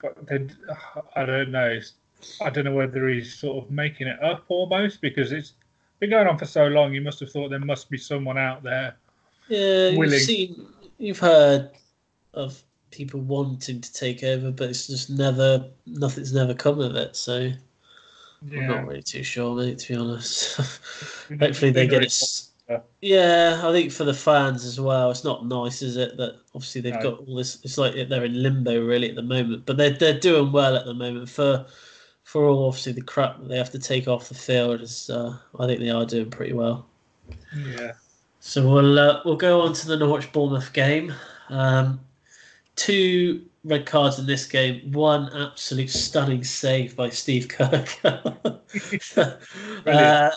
but 0.02 0.26
then 0.28 0.56
I 1.16 1.26
don't 1.26 1.52
know. 1.52 1.68
It's, 1.68 1.94
I 2.42 2.50
don't 2.50 2.66
know 2.66 2.74
whether 2.74 3.08
he's 3.10 3.34
sort 3.34 3.64
of 3.64 3.72
making 3.72 4.08
it 4.08 4.22
up 4.24 4.46
almost 4.48 5.02
because 5.02 5.32
it's 5.32 5.54
been 6.00 6.10
going 6.10 6.28
on 6.28 6.38
for 6.38 6.46
so 6.46 6.68
long. 6.68 6.94
You 6.94 7.02
must 7.02 7.20
have 7.20 7.32
thought 7.32 7.50
there 7.50 7.60
must 7.60 7.90
be 7.90 7.98
someone 7.98 8.38
out 8.38 8.64
there. 8.64 8.96
Yeah, 9.50 9.92
willing. 9.92 10.12
you've 10.12 10.22
seen, 10.22 10.68
you've 10.98 11.20
heard 11.20 11.72
of 12.34 12.62
people 12.92 13.20
wanting 13.22 13.82
to 13.82 13.94
take 13.94 14.24
over, 14.24 14.52
but 14.52 14.70
it's 14.70 14.88
just 14.88 15.10
never, 15.10 15.66
nothing's 15.86 16.34
never 16.34 16.54
come 16.54 16.80
of 16.80 16.96
it. 16.96 17.16
So 17.16 17.52
I'm 18.42 18.68
not 18.68 18.88
really 18.88 19.04
too 19.04 19.24
sure, 19.24 19.56
mate. 19.56 19.80
To 19.80 19.94
be 19.94 20.00
honest, 20.00 20.58
hopefully 21.40 21.72
they 21.72 21.88
get 21.88 22.04
it. 22.04 22.42
Yeah. 22.70 22.80
Yeah, 23.02 23.62
I 23.64 23.72
think 23.72 23.92
for 23.94 24.04
the 24.04 24.14
fans 24.14 24.66
as 24.66 24.80
well, 24.80 25.10
it's 25.10 25.24
not 25.24 25.46
nice, 25.46 25.82
is 25.82 25.96
it? 25.96 26.18
That 26.18 26.42
obviously 26.54 26.82
they've 26.82 26.94
No. 26.96 27.12
got 27.12 27.20
all 27.20 27.36
this. 27.36 27.60
It's 27.64 27.78
like 27.78 27.94
they're 27.94 28.26
in 28.26 28.42
limbo 28.44 28.84
really 28.86 29.10
at 29.10 29.16
the 29.16 29.22
moment, 29.22 29.66
but 29.66 29.78
they're 29.78 29.92
they're 29.92 30.20
doing 30.20 30.52
well 30.52 30.76
at 30.76 30.86
the 30.86 30.94
moment 30.94 31.30
for 31.30 31.66
for 32.24 32.46
all 32.46 32.68
obviously 32.68 32.92
the 32.92 33.02
crap 33.02 33.40
that 33.40 33.48
they 33.48 33.58
have 33.58 33.72
to 33.72 33.80
take 33.80 34.08
off 34.10 34.28
the 34.28 34.36
field. 34.36 34.82
Is 34.82 35.10
uh, 35.10 35.38
I 35.60 35.66
think 35.66 35.80
they 35.80 35.90
are 35.90 36.06
doing 36.06 36.30
pretty 36.30 36.54
well. 36.54 36.86
Yeah, 37.56 37.94
So 38.40 38.68
we'll 38.68 39.00
uh, 39.00 39.22
we'll 39.24 39.38
go 39.38 39.62
on 39.62 39.74
to 39.74 39.88
the 39.88 39.98
Norwich 39.98 40.32
Bournemouth 40.34 40.74
game. 40.74 41.14
Um, 41.50 42.02
two 42.78 43.44
red 43.66 43.86
cards 43.86 44.18
in 44.18 44.26
this 44.26 44.46
game. 44.46 44.92
One 44.94 45.30
absolute 45.36 45.90
stunning 45.90 46.44
save 46.46 46.96
by 46.96 47.10
Steve 47.10 47.48
Cook. 47.50 47.90
uh, 49.86 50.32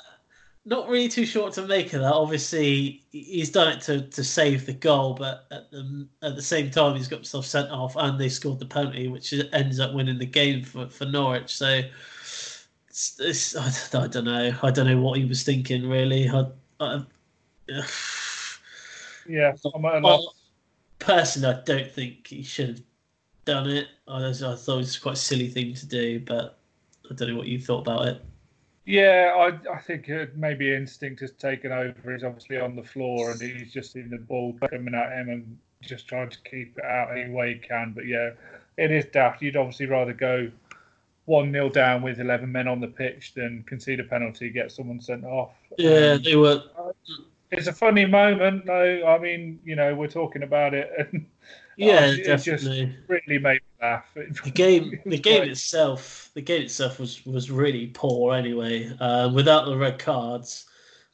not 0.64 0.88
really 0.88 1.08
too 1.08 1.24
short 1.24 1.52
to 1.54 1.62
make 1.66 1.92
of 1.92 2.00
that. 2.00 2.12
Obviously, 2.12 3.04
he's 3.12 3.50
done 3.50 3.68
it 3.68 3.80
to, 3.82 4.02
to 4.02 4.24
save 4.24 4.66
the 4.66 4.72
goal, 4.72 5.14
but 5.14 5.46
at 5.52 5.70
the 5.70 6.08
at 6.22 6.34
the 6.34 6.42
same 6.42 6.70
time, 6.70 6.96
he's 6.96 7.08
got 7.08 7.16
himself 7.16 7.46
sent 7.46 7.70
off, 7.70 7.94
and 7.96 8.18
they 8.18 8.28
scored 8.28 8.58
the 8.58 8.66
penalty, 8.66 9.06
which 9.06 9.32
ends 9.52 9.78
up 9.78 9.94
winning 9.94 10.18
the 10.18 10.26
game 10.26 10.64
for, 10.64 10.88
for 10.88 11.04
Norwich. 11.06 11.54
So. 11.54 11.82
It's, 12.88 13.20
it's, 13.20 13.54
I, 13.54 14.02
I 14.02 14.08
don't 14.08 14.24
know. 14.24 14.52
I 14.64 14.70
don't 14.72 14.88
know 14.88 15.00
what 15.00 15.16
he 15.16 15.24
was 15.24 15.44
thinking. 15.44 15.88
Really, 15.88 16.28
I, 16.28 16.44
I, 16.80 17.04
yeah. 19.28 19.52
I'm 19.72 19.84
at 19.84 19.94
a 19.94 19.98
loss. 20.00 20.39
Personally, 21.00 21.54
I 21.54 21.60
don't 21.64 21.90
think 21.90 22.28
he 22.28 22.42
should 22.42 22.68
have 22.68 22.82
done 23.44 23.68
it. 23.68 23.88
I, 24.06 24.28
I 24.28 24.32
thought 24.32 24.74
it 24.74 24.76
was 24.76 24.98
quite 24.98 25.14
a 25.14 25.16
silly 25.16 25.48
thing 25.48 25.74
to 25.74 25.86
do, 25.86 26.20
but 26.20 26.58
I 27.10 27.14
don't 27.14 27.30
know 27.30 27.36
what 27.36 27.48
you 27.48 27.60
thought 27.60 27.80
about 27.80 28.06
it. 28.06 28.24
Yeah, 28.86 29.34
I, 29.36 29.72
I 29.72 29.80
think 29.80 30.10
maybe 30.36 30.74
instinct 30.74 31.20
has 31.20 31.32
taken 31.32 31.70
over. 31.72 32.12
He's 32.12 32.24
obviously 32.24 32.58
on 32.58 32.76
the 32.76 32.82
floor 32.82 33.30
and 33.32 33.40
he's 33.40 33.72
just 33.72 33.92
seen 33.92 34.10
the 34.10 34.18
ball 34.18 34.56
coming 34.70 34.94
at 34.94 35.12
him 35.12 35.28
and 35.28 35.58
just 35.82 36.08
trying 36.08 36.30
to 36.30 36.38
keep 36.48 36.78
it 36.78 36.84
out 36.84 37.16
any 37.16 37.30
way 37.30 37.54
he 37.54 37.58
can. 37.60 37.92
But 37.94 38.06
yeah, 38.06 38.30
it 38.76 38.90
is 38.90 39.04
daft. 39.06 39.42
You'd 39.42 39.56
obviously 39.56 39.86
rather 39.86 40.12
go 40.12 40.50
1 41.26 41.52
0 41.52 41.68
down 41.68 42.02
with 42.02 42.20
11 42.20 42.50
men 42.50 42.66
on 42.66 42.80
the 42.80 42.88
pitch 42.88 43.34
than 43.34 43.62
concede 43.64 44.00
a 44.00 44.04
penalty, 44.04 44.50
get 44.50 44.72
someone 44.72 45.00
sent 45.00 45.24
off. 45.24 45.52
Yeah, 45.78 46.14
um, 46.14 46.22
they 46.22 46.36
were. 46.36 46.62
It's 47.52 47.66
a 47.66 47.72
funny 47.72 48.06
moment, 48.06 48.66
though. 48.66 49.06
I 49.06 49.18
mean, 49.18 49.58
you 49.64 49.76
know, 49.76 49.94
we're 49.94 50.08
talking 50.08 50.42
about 50.42 50.72
it. 50.72 50.90
And, 50.98 51.26
yeah, 51.76 52.00
oh, 52.02 52.12
it 52.12 52.24
definitely. 52.24 52.86
just 52.86 53.08
really 53.08 53.38
made 53.38 53.42
me 53.42 53.60
laugh. 53.82 54.06
The 54.14 54.50
game, 54.50 55.00
the 55.06 55.18
game 55.18 55.40
like, 55.40 55.50
itself, 55.50 56.30
the 56.34 56.42
game 56.42 56.62
itself 56.62 57.00
was 57.00 57.24
was 57.26 57.50
really 57.50 57.88
poor. 57.88 58.34
Anyway, 58.34 58.92
uh, 59.00 59.30
without 59.34 59.66
the 59.66 59.76
red 59.76 59.98
cards, 59.98 60.66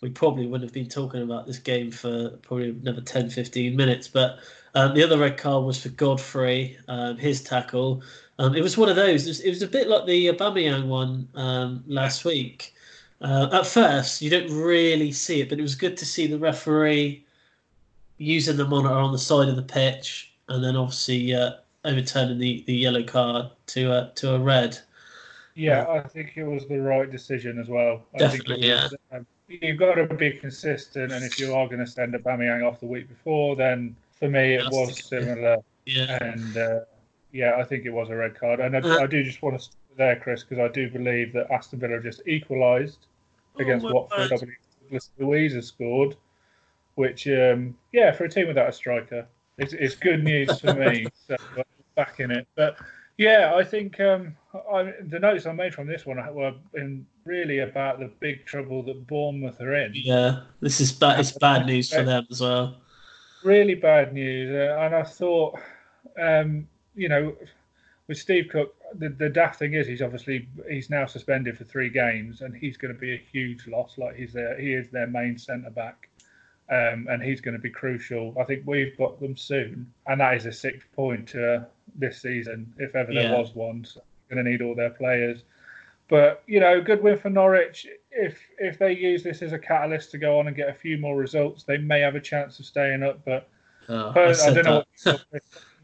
we 0.02 0.10
probably 0.10 0.46
wouldn't 0.46 0.68
have 0.68 0.74
been 0.74 0.88
talking 0.88 1.22
about 1.22 1.46
this 1.46 1.58
game 1.58 1.90
for 1.90 2.30
probably 2.42 2.70
another 2.70 3.00
10, 3.00 3.30
15 3.30 3.74
minutes. 3.74 4.08
But 4.08 4.38
um, 4.74 4.94
the 4.94 5.02
other 5.02 5.18
red 5.18 5.38
card 5.38 5.64
was 5.64 5.82
for 5.82 5.88
Godfrey, 5.88 6.76
um, 6.88 7.16
his 7.16 7.42
tackle. 7.42 8.02
Um, 8.38 8.54
it 8.54 8.62
was 8.62 8.76
one 8.76 8.90
of 8.90 8.96
those. 8.96 9.24
It 9.24 9.30
was, 9.30 9.40
it 9.40 9.48
was, 9.48 9.62
a 9.62 9.66
bit 9.66 9.88
like 9.88 10.04
the 10.04 10.26
Aubameyang 10.26 10.86
one 10.86 11.28
um, 11.34 11.82
last 11.86 12.26
week. 12.26 12.74
Uh, 13.20 13.48
at 13.52 13.66
first, 13.66 14.20
you 14.20 14.30
don't 14.30 14.50
really 14.50 15.10
see 15.10 15.40
it, 15.40 15.48
but 15.48 15.58
it 15.58 15.62
was 15.62 15.74
good 15.74 15.96
to 15.96 16.04
see 16.04 16.26
the 16.26 16.38
referee 16.38 17.24
using 18.18 18.56
the 18.56 18.64
monitor 18.66 18.94
on 18.94 19.12
the 19.12 19.18
side 19.18 19.48
of 19.48 19.56
the 19.56 19.62
pitch, 19.62 20.32
and 20.48 20.62
then 20.62 20.76
obviously 20.76 21.34
uh, 21.34 21.52
overturning 21.84 22.38
the, 22.38 22.62
the 22.66 22.74
yellow 22.74 23.02
card 23.02 23.50
to 23.68 23.92
a 23.92 24.12
to 24.16 24.34
a 24.34 24.38
red. 24.38 24.78
Yeah, 25.54 25.82
uh, 25.82 26.02
I 26.04 26.08
think 26.08 26.32
it 26.36 26.44
was 26.44 26.66
the 26.66 26.78
right 26.78 27.10
decision 27.10 27.58
as 27.58 27.68
well. 27.68 28.02
I 28.14 28.18
definitely, 28.18 28.58
was, 28.58 28.94
yeah. 29.12 29.16
Um, 29.16 29.26
you've 29.48 29.78
got 29.78 29.94
to 29.94 30.06
be 30.14 30.32
consistent, 30.32 31.12
and 31.12 31.24
if 31.24 31.38
you 31.38 31.54
are 31.54 31.66
going 31.66 31.78
to 31.78 31.86
send 31.86 32.14
a 32.14 32.18
Aubameyang 32.18 32.66
off 32.66 32.80
the 32.80 32.86
week 32.86 33.08
before, 33.08 33.56
then 33.56 33.96
for 34.18 34.28
me 34.28 34.54
it 34.54 34.70
was 34.70 35.02
similar. 35.06 35.56
Yeah, 35.86 36.22
and 36.22 36.56
uh, 36.56 36.80
yeah, 37.32 37.56
I 37.56 37.64
think 37.64 37.86
it 37.86 37.90
was 37.90 38.10
a 38.10 38.14
red 38.14 38.38
card, 38.38 38.60
and 38.60 38.76
I, 38.76 38.80
uh, 38.80 38.98
I 39.04 39.06
do 39.06 39.24
just 39.24 39.40
want 39.40 39.58
to 39.58 39.68
there, 39.96 40.16
Chris, 40.16 40.44
because 40.44 40.58
I 40.58 40.72
do 40.72 40.90
believe 40.90 41.32
that 41.32 41.50
Aston 41.50 41.78
Villa 41.78 42.00
just 42.00 42.22
equalised 42.26 43.06
oh, 43.56 43.62
against 43.62 43.84
Watford. 43.84 44.32
I 44.32 44.36
believe 44.36 45.02
Luiz 45.18 45.54
has 45.54 45.66
scored, 45.66 46.16
which 46.94 47.26
um, 47.28 47.76
yeah, 47.92 48.12
for 48.12 48.24
a 48.24 48.28
team 48.28 48.48
without 48.48 48.68
a 48.68 48.72
striker, 48.72 49.26
it's, 49.58 49.72
it's 49.72 49.94
good 49.94 50.22
news 50.22 50.60
for 50.60 50.74
me. 50.74 51.06
So 51.26 51.36
uh, 51.58 51.62
back 51.94 52.20
in 52.20 52.30
it, 52.30 52.46
but 52.56 52.76
yeah, 53.16 53.54
I 53.56 53.64
think 53.64 53.98
um, 53.98 54.36
I, 54.72 54.92
the 55.08 55.18
notes 55.18 55.46
I 55.46 55.52
made 55.52 55.74
from 55.74 55.86
this 55.86 56.06
one 56.06 56.18
were 56.34 56.54
in 56.74 57.06
really 57.24 57.60
about 57.60 57.98
the 57.98 58.10
big 58.20 58.44
trouble 58.44 58.82
that 58.84 59.06
Bournemouth 59.06 59.60
are 59.60 59.74
in. 59.74 59.92
Yeah, 59.94 60.42
this 60.60 60.80
is 60.80 60.92
bad. 60.92 61.18
It's 61.18 61.32
bad 61.32 61.66
news 61.66 61.92
for 61.92 62.02
them 62.02 62.26
as 62.30 62.40
well. 62.40 62.80
Really 63.42 63.74
bad 63.74 64.12
news, 64.12 64.54
uh, 64.54 64.78
and 64.80 64.94
I 64.94 65.02
thought. 65.02 65.58
Um, 66.20 66.68
you 66.96 67.08
know, 67.10 67.36
with 68.08 68.18
Steve 68.18 68.48
Cook, 68.50 68.74
the, 68.94 69.08
the 69.08 69.28
daft 69.28 69.58
thing 69.58 69.74
is 69.74 69.86
he's 69.86 70.02
obviously 70.02 70.48
he's 70.68 70.90
now 70.90 71.06
suspended 71.06 71.58
for 71.58 71.64
three 71.64 71.90
games, 71.90 72.40
and 72.40 72.54
he's 72.54 72.76
going 72.76 72.94
to 72.94 73.00
be 73.00 73.14
a 73.14 73.22
huge 73.32 73.66
loss. 73.66 73.98
Like 73.98 74.16
he's 74.16 74.32
there, 74.32 74.58
he 74.58 74.72
is 74.72 74.90
their 74.90 75.06
main 75.06 75.38
centre 75.38 75.70
back, 75.70 76.08
um, 76.70 77.06
and 77.10 77.22
he's 77.22 77.40
going 77.40 77.56
to 77.56 77.60
be 77.60 77.70
crucial. 77.70 78.34
I 78.40 78.44
think 78.44 78.62
we've 78.64 78.96
got 78.96 79.20
them 79.20 79.36
soon, 79.36 79.92
and 80.06 80.20
that 80.20 80.36
is 80.36 80.46
a 80.46 80.52
sixth 80.52 80.90
point 80.92 81.34
uh, 81.34 81.60
this 81.96 82.22
season, 82.22 82.72
if 82.78 82.94
ever 82.94 83.12
there 83.12 83.24
yeah. 83.24 83.38
was 83.38 83.54
one. 83.54 83.84
So 83.84 84.02
going 84.30 84.44
to 84.44 84.50
need 84.50 84.62
all 84.62 84.74
their 84.74 84.90
players. 84.90 85.44
But 86.08 86.42
you 86.46 86.60
know, 86.60 86.80
good 86.80 87.02
win 87.02 87.18
for 87.18 87.30
Norwich. 87.30 87.86
If 88.12 88.38
if 88.58 88.78
they 88.78 88.92
use 88.92 89.22
this 89.24 89.42
as 89.42 89.52
a 89.52 89.58
catalyst 89.58 90.12
to 90.12 90.18
go 90.18 90.38
on 90.38 90.46
and 90.46 90.54
get 90.54 90.68
a 90.68 90.74
few 90.74 90.98
more 90.98 91.16
results, 91.16 91.64
they 91.64 91.78
may 91.78 92.00
have 92.00 92.14
a 92.14 92.20
chance 92.20 92.60
of 92.60 92.66
staying 92.66 93.02
up. 93.02 93.24
But 93.24 93.48
oh, 93.88 94.12
I, 94.14 94.30
I, 94.30 94.52
don't 94.52 94.64
know. 94.64 94.84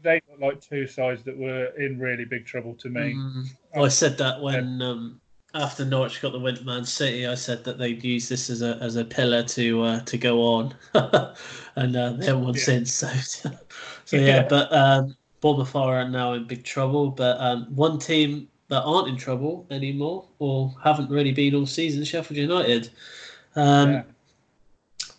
They 0.03 0.21
look 0.29 0.39
like 0.39 0.61
two 0.61 0.85
sides 0.85 1.23
that 1.23 1.37
were 1.37 1.67
in 1.77 1.97
really 1.97 2.25
big 2.25 2.45
trouble 2.45 2.75
to 2.75 2.89
me. 2.89 3.13
Mm. 3.13 3.45
Well, 3.73 3.85
I 3.85 3.89
said 3.89 4.17
that 4.17 4.41
when 4.41 4.81
um, 4.81 5.21
after 5.53 5.85
Norwich 5.85 6.21
got 6.21 6.33
the 6.33 6.39
win 6.39 6.57
at 6.57 6.65
Man 6.65 6.85
City, 6.85 7.25
I 7.25 7.35
said 7.35 7.63
that 7.63 7.77
they'd 7.77 8.03
use 8.03 8.29
this 8.29 8.49
as 8.49 8.61
a 8.61 8.77
as 8.81 8.95
a 8.95 9.05
pillar 9.05 9.43
to 9.43 9.81
uh, 9.81 9.99
to 10.01 10.17
go 10.17 10.41
on, 10.41 10.75
and 11.75 11.95
uh, 11.95 12.13
they 12.13 12.25
haven't 12.25 12.43
won 12.43 12.53
yeah. 12.53 12.63
since. 12.63 13.03
So, 14.05 14.17
so 14.17 14.17
yeah, 14.17 14.25
yeah. 14.25 14.47
but 14.47 14.71
um, 14.73 15.15
Bournemouth 15.39 15.75
are 15.75 16.07
now 16.09 16.33
in 16.33 16.45
big 16.45 16.63
trouble. 16.63 17.09
But 17.09 17.39
um, 17.39 17.65
one 17.73 17.97
team 17.97 18.49
that 18.67 18.81
aren't 18.81 19.07
in 19.07 19.17
trouble 19.17 19.65
anymore, 19.71 20.27
or 20.39 20.75
haven't 20.83 21.09
really 21.09 21.31
been 21.31 21.55
all 21.55 21.65
season, 21.65 22.03
Sheffield 22.03 22.37
United. 22.37 22.89
Um, 23.55 23.93
yeah 23.93 24.03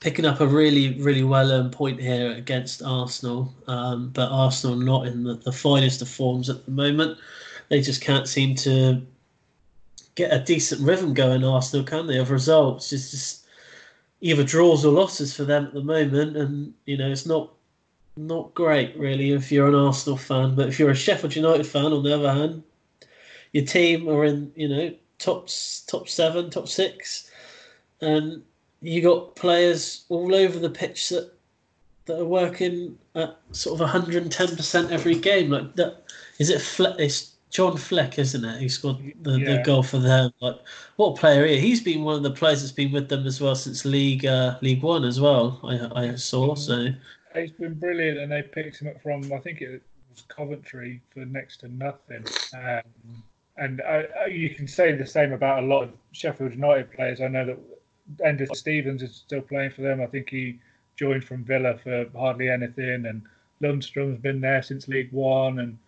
picking 0.05 0.27
up 0.27 0.39
a 0.41 0.47
really, 0.47 1.01
really 1.01 1.23
well 1.23 1.51
earned 1.51 1.73
point 1.73 1.99
here 1.99 2.33
against 2.33 2.83
Arsenal. 2.83 3.55
Um, 3.67 4.11
but 4.11 4.29
Arsenal 4.31 4.77
not 4.77 5.07
in 5.07 5.25
the, 5.25 5.37
the 5.37 5.51
finest 5.51 6.03
of 6.03 6.11
forms 6.11 6.51
at 6.51 6.63
the 6.67 6.71
moment. 6.71 7.17
They 7.71 7.81
just 7.81 8.03
can't 8.03 8.29
seem 8.29 8.55
to 8.57 9.01
get 10.15 10.31
a 10.31 10.45
decent 10.45 10.83
rhythm 10.83 11.15
going. 11.15 11.43
Arsenal 11.43 11.87
can 11.87 12.07
they? 12.07 12.19
Of 12.19 12.31
results, 12.31 12.93
it's 12.93 13.13
just 13.13 13.47
either 14.21 14.45
draws 14.45 14.85
or 14.85 14.93
losses 14.93 15.35
for 15.35 15.45
them 15.45 15.65
at 15.65 15.73
the 15.73 15.83
moment, 15.83 16.37
and 16.37 16.75
you 16.85 16.99
know 16.99 17.11
it's 17.11 17.25
not 17.25 17.53
not 18.19 18.53
great 18.53 18.95
really 18.99 19.33
if 19.33 19.51
you're 19.51 19.69
an 19.69 19.75
Arsenal 19.75 20.19
fan. 20.19 20.55
But 20.55 20.69
if 20.69 20.79
you're 20.79 20.91
a 20.91 20.95
Sheffield 20.95 21.35
United 21.35 21.67
fan, 21.67 21.95
on 21.95 22.03
the 22.03 22.15
other 22.15 22.31
hand, 22.31 22.63
your 23.53 23.65
team 23.65 24.07
are 24.11 24.27
in 24.27 24.53
you 24.55 24.69
know 24.69 24.95
top 25.19 25.49
top 25.87 26.11
seven, 26.11 26.51
top 26.51 26.69
six, 26.69 27.31
and 28.03 28.43
you 28.85 29.01
got 29.01 29.35
players 29.35 30.05
all 30.11 30.35
over 30.35 30.59
the 30.59 30.71
pitch 30.71 31.09
that 31.09 31.33
that 32.07 32.21
are 32.21 32.27
working 32.27 32.99
at 33.15 33.39
sort 33.53 33.81
of 33.81 33.89
110% 33.89 34.91
every 34.91 35.15
game. 35.15 35.51
Like 35.51 35.75
that, 35.77 36.03
is 36.39 36.51
it? 36.51 36.61
Fle- 36.61 36.99
it's 36.99 37.37
John 37.51 37.79
Fleck, 37.79 38.19
isn't 38.19 38.45
it? 38.45 38.61
Who 38.61 38.69
scored 38.69 38.99
the, 39.23 39.39
yeah. 39.39 39.57
the 39.57 39.63
goal 39.63 39.83
for 39.83 39.99
them? 39.99 40.31
Like 40.41 40.57
what 40.97 41.17
player 41.17 41.47
he? 41.47 41.59
He's 41.59 41.81
been 41.81 42.05
one 42.05 42.17
of 42.17 42.23
the 42.23 42.31
players 42.31 42.61
that's 42.61 42.73
been 42.73 42.93
with 42.93 43.09
them 43.09 43.27
as 43.27 43.41
well 43.41 43.55
since 43.55 43.87
League 43.87 44.27
uh, 44.27 44.59
League 44.61 44.83
One 44.83 45.05
as 45.05 45.21
well. 45.21 45.61
I 45.65 46.11
I 46.11 46.15
saw 46.17 46.55
so. 46.55 46.89
He's 47.35 47.53
been 47.53 47.75
brilliant, 47.75 48.19
and 48.19 48.31
they 48.31 48.43
picked 48.43 48.81
him 48.81 48.89
up 48.89 49.03
from 49.03 49.33
I 49.33 49.39
think 49.39 49.63
it 49.63 49.83
was 50.11 50.23
Coventry 50.29 51.01
for 51.11 51.25
next 51.25 51.61
to 51.61 51.69
nothing. 51.69 52.25
Um, 52.53 53.23
and 53.57 53.81
uh, 53.81 54.03
you 54.29 54.51
can 54.51 54.67
say 54.67 54.93
the 54.93 55.07
same 55.07 55.33
about 55.33 55.63
a 55.63 55.67
lot 55.67 55.85
of 55.85 55.91
Sheffield 56.13 56.53
United 56.53 56.91
players. 56.93 57.21
I 57.21 57.29
know 57.29 57.47
that 57.47 57.59
Enda 58.25 58.55
Stevens 58.55 59.03
is 59.03 59.15
still 59.15 59.43
playing 59.43 59.71
for 59.71 59.83
them. 59.83 60.01
I 60.01 60.07
think 60.07 60.29
he 60.29 60.59
joined 60.97 61.25
from 61.25 61.45
Villa 61.45 61.79
for 61.79 62.07
hardly 62.17 62.49
anything, 62.49 63.07
and 63.07 63.23
Lundstrom's 63.63 64.21
been 64.21 64.41
there 64.41 64.63
since 64.63 64.89
League 64.89 65.13
One. 65.13 65.59
And 65.59 65.79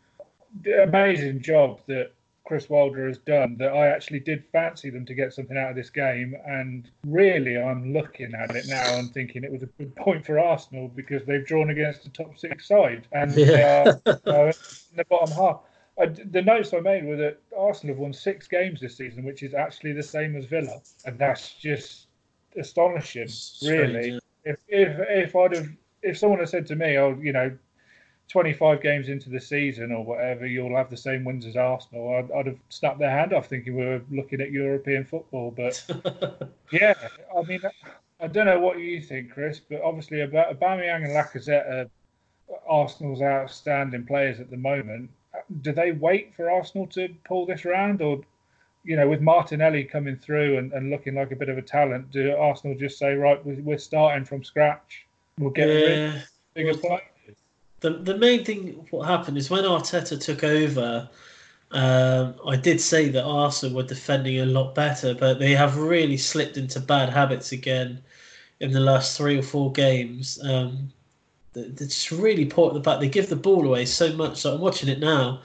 the 0.63 0.83
amazing 0.83 1.43
job 1.43 1.81
that 1.87 2.13
Chris 2.47 2.71
Wilder 2.71 3.09
has 3.09 3.19
done. 3.19 3.57
That 3.59 3.73
I 3.73 3.89
actually 3.89 4.21
did 4.21 4.45
fancy 4.53 4.89
them 4.89 5.05
to 5.07 5.15
get 5.15 5.35
something 5.35 5.57
out 5.57 5.71
of 5.71 5.77
this 5.77 5.91
game, 5.91 6.35
and 6.47 6.89
really, 7.05 7.59
I'm 7.59 7.93
looking 7.93 8.33
at 8.35 8.55
it 8.55 8.67
now 8.69 8.99
and 8.99 9.13
thinking 9.13 9.45
it 9.45 9.53
was 9.53 9.63
a 9.63 9.67
good 9.67 9.95
point 9.97 10.25
for 10.25 10.39
Arsenal 10.39 10.89
because 10.89 11.25
they've 11.27 11.47
drawn 11.47 11.71
against 11.71 12.05
the 12.05 12.11
top 12.11 12.39
six 12.39 12.69
side, 12.69 13.07
and 13.13 13.35
yeah. 13.35 13.45
they 13.47 13.63
are 13.63 13.89
uh, 14.27 14.53
in 14.91 14.97
the 14.97 15.05
bottom 15.11 15.35
half. 15.37 15.61
I, 15.99 16.07
the 16.07 16.43
notes 16.43 16.73
I 16.73 16.81
made 16.81 17.05
were 17.05 17.17
that 17.17 17.41
Arsenal 17.57 17.95
have 17.95 18.01
won 18.01 18.13
six 18.13 18.47
games 18.47 18.81
this 18.81 18.97
season, 18.97 19.25
which 19.25 19.43
is 19.43 19.55
actually 19.55 19.93
the 19.93 20.03
same 20.03 20.37
as 20.37 20.45
Villa, 20.45 20.81
and 21.05 21.19
that's 21.19 21.55
just 21.55 22.06
astonishing, 22.59 23.29
really. 23.63 24.19
If 24.45 24.57
if 24.69 24.99
if 25.09 25.37
I'd 25.37 25.55
have 25.55 25.69
if 26.03 26.19
someone 26.19 26.39
had 26.39 26.49
said 26.49 26.67
to 26.67 26.77
me, 26.77 26.97
"Oh, 26.99 27.19
you 27.21 27.33
know, 27.33 27.57
25 28.29 28.83
games 28.83 29.09
into 29.09 29.31
the 29.31 29.41
season 29.41 29.93
or 29.93 30.05
whatever, 30.05 30.47
you'll 30.47 30.77
have 30.77 30.91
the 30.91 30.97
same 30.97 31.25
wins 31.25 31.47
as 31.47 31.57
Arsenal," 31.57 32.15
I'd, 32.15 32.31
I'd 32.33 32.47
have 32.47 32.59
snapped 32.69 32.99
their 32.99 33.11
hand 33.11 33.33
off, 33.33 33.49
thinking 33.49 33.77
we 33.77 33.85
were 33.85 34.03
looking 34.11 34.41
at 34.41 34.51
European 34.51 35.05
football. 35.05 35.51
But 35.51 35.85
yeah, 36.73 36.95
I 37.37 37.43
mean, 37.43 37.61
I 38.21 38.27
don't 38.27 38.47
know 38.47 38.61
what 38.61 38.79
you 38.79 39.01
think, 39.01 39.33
Chris, 39.33 39.61
but 39.61 39.83
obviously, 39.83 40.21
about 40.21 40.59
Aubameyang 40.59 41.05
and 41.05 41.13
Lacazette 41.13 41.71
are 41.71 41.91
Arsenal's 42.69 43.23
outstanding 43.23 44.07
players 44.07 44.41
at 44.41 44.51
the 44.51 44.57
moment. 44.57 45.11
Do 45.63 45.73
they 45.73 45.93
wait 45.93 46.35
for 46.35 46.51
Arsenal 46.51 46.87
to 46.89 47.09
pull 47.25 47.47
this 47.47 47.65
around, 47.65 48.01
or 48.01 48.21
you 48.87 48.97
know, 48.97 49.09
with 49.09 49.21
Martinelli 49.21 49.83
coming 49.83 50.17
through 50.17 50.59
and, 50.59 50.73
and 50.73 50.91
looking 50.91 51.17
like 51.17 51.33
a 51.33 51.37
bit 51.37 51.49
of 51.49 51.59
a 51.59 51.63
talent, 51.63 52.13
do 52.13 52.35
Arsenal 52.37 52.79
just 52.79 52.99
say, 52.99 53.15
right, 53.15 53.45
we're 53.45 53.79
starting 53.79 54.25
from 54.25 54.45
scratch? 54.45 55.05
We'll 55.39 55.51
get 55.51 55.69
yeah. 55.69 56.21
bigger 56.55 56.79
players. 56.79 57.03
The, 57.81 57.91
the 57.91 58.17
main 58.17 58.45
thing 58.45 58.87
what 58.91 59.07
happened 59.07 59.37
is 59.37 59.51
when 59.51 59.65
Arteta 59.65 60.19
took 60.19 60.45
over, 60.45 61.11
um, 61.73 62.37
I 62.47 62.57
did 62.57 62.81
say 62.81 63.09
that 63.09 63.25
Arsenal 63.25 63.77
were 63.77 63.83
defending 63.83 64.41
a 64.41 64.47
lot 64.47 64.75
better, 64.75 65.15
but 65.15 65.41
they 65.41 65.53
have 65.53 65.77
really 65.77 66.17
slipped 66.17 66.57
into 66.57 66.79
bad 66.79 67.11
habits 67.11 67.51
again 67.51 68.01
in 68.61 68.71
the 68.71 68.81
last 68.81 69.17
three 69.17 69.37
or 69.37 69.43
four 69.43 69.73
games. 69.73 70.39
Um, 70.45 70.93
they're 71.53 71.89
just 71.89 72.13
really 72.13 72.47
poor 72.47 72.69
at 72.69 72.75
the 72.75 72.81
back. 72.81 73.01
They 73.01 73.09
give 73.09 73.29
the 73.29 73.37
ball 73.37 73.67
away 73.67 73.85
so 73.85 74.13
much. 74.13 74.39
So 74.39 74.55
I'm 74.55 74.61
watching 74.61 74.89
it 74.89 75.01
now, 75.01 75.43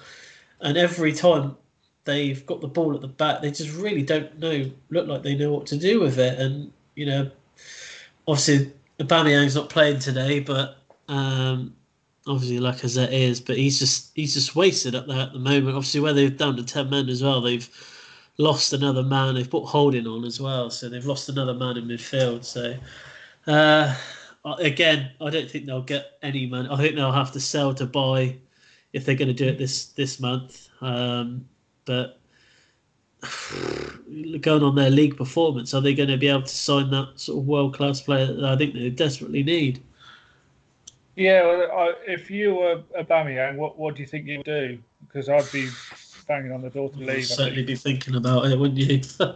and 0.59 0.77
every 0.77 1.11
time 1.11 1.57
they've 2.05 2.45
got 2.45 2.61
the 2.61 2.67
ball 2.67 2.95
at 2.95 3.01
the 3.01 3.07
back. 3.07 3.41
They 3.41 3.51
just 3.51 3.75
really 3.75 4.03
don't 4.03 4.37
know, 4.39 4.69
look 4.89 5.07
like 5.07 5.23
they 5.23 5.35
know 5.35 5.53
what 5.53 5.67
to 5.67 5.77
do 5.77 5.99
with 5.99 6.19
it. 6.19 6.39
And 6.39 6.71
you 6.95 7.05
know, 7.05 7.31
obviously, 8.27 8.71
Aubameyang's 8.99 9.55
not 9.55 9.69
playing 9.69 9.99
today, 9.99 10.39
but 10.39 10.77
um, 11.07 11.73
obviously 12.27 12.59
Lacazette 12.59 13.11
is, 13.11 13.39
but 13.39 13.57
he's 13.57 13.79
just 13.79 14.11
he's 14.15 14.33
just 14.33 14.55
wasted 14.55 14.95
up 14.95 15.07
there 15.07 15.21
at 15.21 15.33
the 15.33 15.39
moment. 15.39 15.75
Obviously, 15.75 15.99
where 15.99 16.13
they've 16.13 16.37
down 16.37 16.55
to 16.57 16.63
ten 16.63 16.89
men 16.89 17.09
as 17.09 17.23
well, 17.23 17.41
they've 17.41 17.69
lost 18.37 18.73
another 18.73 19.03
man. 19.03 19.35
They've 19.35 19.49
put 19.49 19.65
Holding 19.65 20.07
on 20.07 20.25
as 20.25 20.39
well, 20.39 20.69
so 20.69 20.89
they've 20.89 21.05
lost 21.05 21.29
another 21.29 21.53
man 21.53 21.77
in 21.77 21.85
midfield. 21.85 22.43
So 22.45 22.75
uh, 23.47 23.95
again, 24.59 25.11
I 25.21 25.29
don't 25.29 25.49
think 25.49 25.65
they'll 25.65 25.81
get 25.81 26.17
any 26.21 26.45
money. 26.45 26.67
I 26.71 26.77
think 26.77 26.95
they'll 26.95 27.11
have 27.11 27.31
to 27.33 27.39
sell 27.39 27.73
to 27.75 27.85
buy 27.85 28.37
if 28.93 29.05
they're 29.05 29.15
going 29.15 29.27
to 29.27 29.33
do 29.33 29.47
it 29.47 29.57
this 29.57 29.87
this 29.87 30.19
month. 30.19 30.69
Um, 30.81 31.45
but 31.85 32.19
going 34.41 34.63
on 34.63 34.75
their 34.75 34.89
league 34.89 35.17
performance, 35.17 35.73
are 35.73 35.81
they 35.81 35.93
going 35.93 36.09
to 36.09 36.17
be 36.17 36.27
able 36.27 36.41
to 36.43 36.47
sign 36.47 36.89
that 36.91 37.13
sort 37.15 37.39
of 37.39 37.47
world 37.47 37.75
class 37.75 38.01
player 38.01 38.27
that 38.27 38.45
I 38.45 38.57
think 38.57 38.73
they 38.73 38.89
desperately 38.89 39.43
need? 39.43 39.81
Yeah, 41.15 41.43
well, 41.43 41.93
if 42.07 42.31
you 42.31 42.55
were 42.55 42.81
Aubameyang, 42.97 43.57
what 43.57 43.77
what 43.77 43.95
do 43.95 44.01
you 44.01 44.07
think 44.07 44.27
you'd 44.27 44.45
do? 44.45 44.79
Because 45.05 45.29
I'd 45.29 45.51
be 45.51 45.69
banging 46.27 46.51
on 46.51 46.61
the 46.61 46.69
door 46.69 46.89
to 46.89 46.97
leave. 46.97 47.17
You'd 47.17 47.25
certainly 47.25 47.63
be 47.63 47.75
thinking 47.75 48.15
about 48.15 48.45
it, 48.45 48.57
wouldn't 48.57 48.79
you? 48.79 49.01